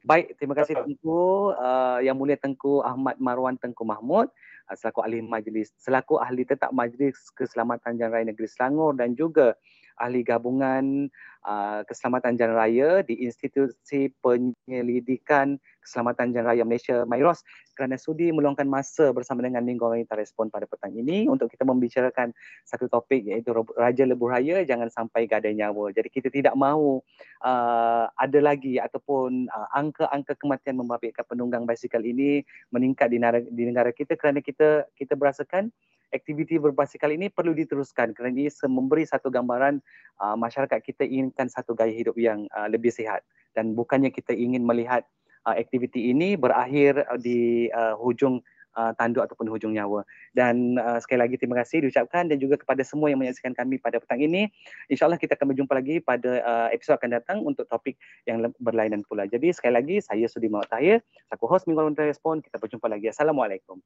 Baik, 0.00 0.32
terima 0.40 0.56
kasih 0.56 0.80
Tengku 0.80 1.52
uh, 1.52 2.00
yang 2.00 2.16
mulia 2.16 2.40
Tengku 2.40 2.80
Ahmad 2.80 3.20
Marwan 3.20 3.60
Tengku 3.60 3.84
Mahmud 3.84 4.32
uh, 4.32 4.76
selaku 4.80 5.04
ahli 5.04 5.20
majlis, 5.20 5.76
selaku 5.76 6.16
ahli 6.16 6.48
tetap 6.48 6.72
majlis 6.72 7.20
keselamatan 7.36 8.00
jalan 8.00 8.16
raya 8.16 8.24
negeri 8.32 8.48
Selangor 8.48 8.96
dan 8.96 9.12
juga 9.12 9.60
ahli 10.00 10.24
gabungan 10.24 11.12
uh, 11.44 11.84
keselamatan 11.84 12.40
jalan 12.40 12.56
raya 12.56 12.90
di 13.04 13.20
Institusi 13.20 14.08
Penyelidikan 14.24 15.60
Keselamatan 15.80 16.36
Jalan 16.36 16.46
Raya 16.52 16.64
Malaysia 16.68 17.02
MIROS 17.08 17.40
kerana 17.72 17.96
sudi 17.96 18.28
meluangkan 18.28 18.68
masa 18.68 19.16
bersama 19.16 19.40
dengan 19.40 19.64
Minggu 19.64 19.80
Wanita 19.80 20.12
Respon 20.12 20.52
pada 20.52 20.68
petang 20.68 20.92
ini 20.92 21.24
untuk 21.24 21.48
kita 21.48 21.64
membicarakan 21.64 22.36
satu 22.68 22.86
topik 22.92 23.24
iaitu 23.24 23.56
Raja 23.56 24.04
Lebuh 24.04 24.28
Raya 24.28 24.60
jangan 24.68 24.92
sampai 24.92 25.24
gadai 25.24 25.56
nyawa. 25.56 25.88
Jadi 25.96 26.08
kita 26.12 26.28
tidak 26.28 26.52
mahu 26.52 27.00
uh, 27.40 28.04
ada 28.12 28.38
lagi 28.44 28.76
ataupun 28.76 29.48
uh, 29.48 29.68
angka-angka 29.72 30.36
kematian 30.36 30.76
membabitkan 30.76 31.24
penunggang 31.24 31.64
basikal 31.64 32.04
ini 32.04 32.44
meningkat 32.68 33.08
di 33.08 33.16
negara, 33.16 33.40
di 33.40 33.64
negara 33.64 33.90
kita 33.96 34.20
kerana 34.20 34.44
kita 34.44 34.84
kita 34.92 35.16
berasakan 35.16 35.72
aktiviti 36.10 36.58
berbasikal 36.58 37.10
ini 37.10 37.30
perlu 37.30 37.54
diteruskan 37.54 38.14
kerana 38.14 38.36
ia 38.36 38.52
memberi 38.66 39.06
satu 39.06 39.30
gambaran 39.30 39.78
uh, 40.20 40.36
masyarakat 40.36 40.78
kita 40.82 41.06
inginkan 41.06 41.50
satu 41.50 41.74
gaya 41.74 41.94
hidup 41.94 42.14
yang 42.18 42.46
uh, 42.54 42.66
lebih 42.70 42.90
sihat 42.90 43.24
dan 43.54 43.74
bukannya 43.74 44.10
kita 44.14 44.34
ingin 44.34 44.62
melihat 44.62 45.06
uh, 45.46 45.56
aktiviti 45.56 46.10
ini 46.10 46.34
berakhir 46.38 47.06
uh, 47.08 47.18
di 47.18 47.70
uh, 47.72 47.96
hujung 47.98 48.42
uh, 48.76 48.92
tanduk 48.94 49.26
ataupun 49.26 49.50
hujung 49.50 49.74
nyawa. 49.74 50.06
Dan 50.30 50.78
uh, 50.78 50.98
sekali 51.02 51.26
lagi 51.26 51.36
terima 51.40 51.58
kasih 51.62 51.86
diucapkan 51.86 52.30
dan 52.30 52.38
juga 52.38 52.60
kepada 52.60 52.82
semua 52.86 53.10
yang 53.10 53.18
menyaksikan 53.18 53.54
kami 53.54 53.80
pada 53.82 53.98
petang 53.98 54.22
ini. 54.22 54.50
InsyaAllah 54.90 55.18
kita 55.18 55.34
akan 55.34 55.54
berjumpa 55.54 55.72
lagi 55.74 55.98
pada 56.02 56.30
uh, 56.42 56.68
episod 56.74 56.98
akan 56.98 57.10
datang 57.20 57.38
untuk 57.42 57.66
topik 57.66 57.98
yang 58.26 58.50
berlainan 58.62 59.02
pula. 59.06 59.26
Jadi 59.26 59.50
sekali 59.54 59.74
lagi 59.74 59.96
saya 60.02 60.26
Sudi 60.30 60.46
Mawat 60.46 60.70
Tahir, 60.70 61.02
aku 61.30 61.46
host 61.50 61.66
Minggu 61.66 61.94
Respon. 61.98 62.42
Kita 62.42 62.58
berjumpa 62.60 62.86
lagi. 62.86 63.10
Assalamualaikum. 63.10 63.80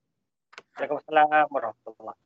Waalaikumsalam 0.75 1.47
warahmatullahi 1.55 2.19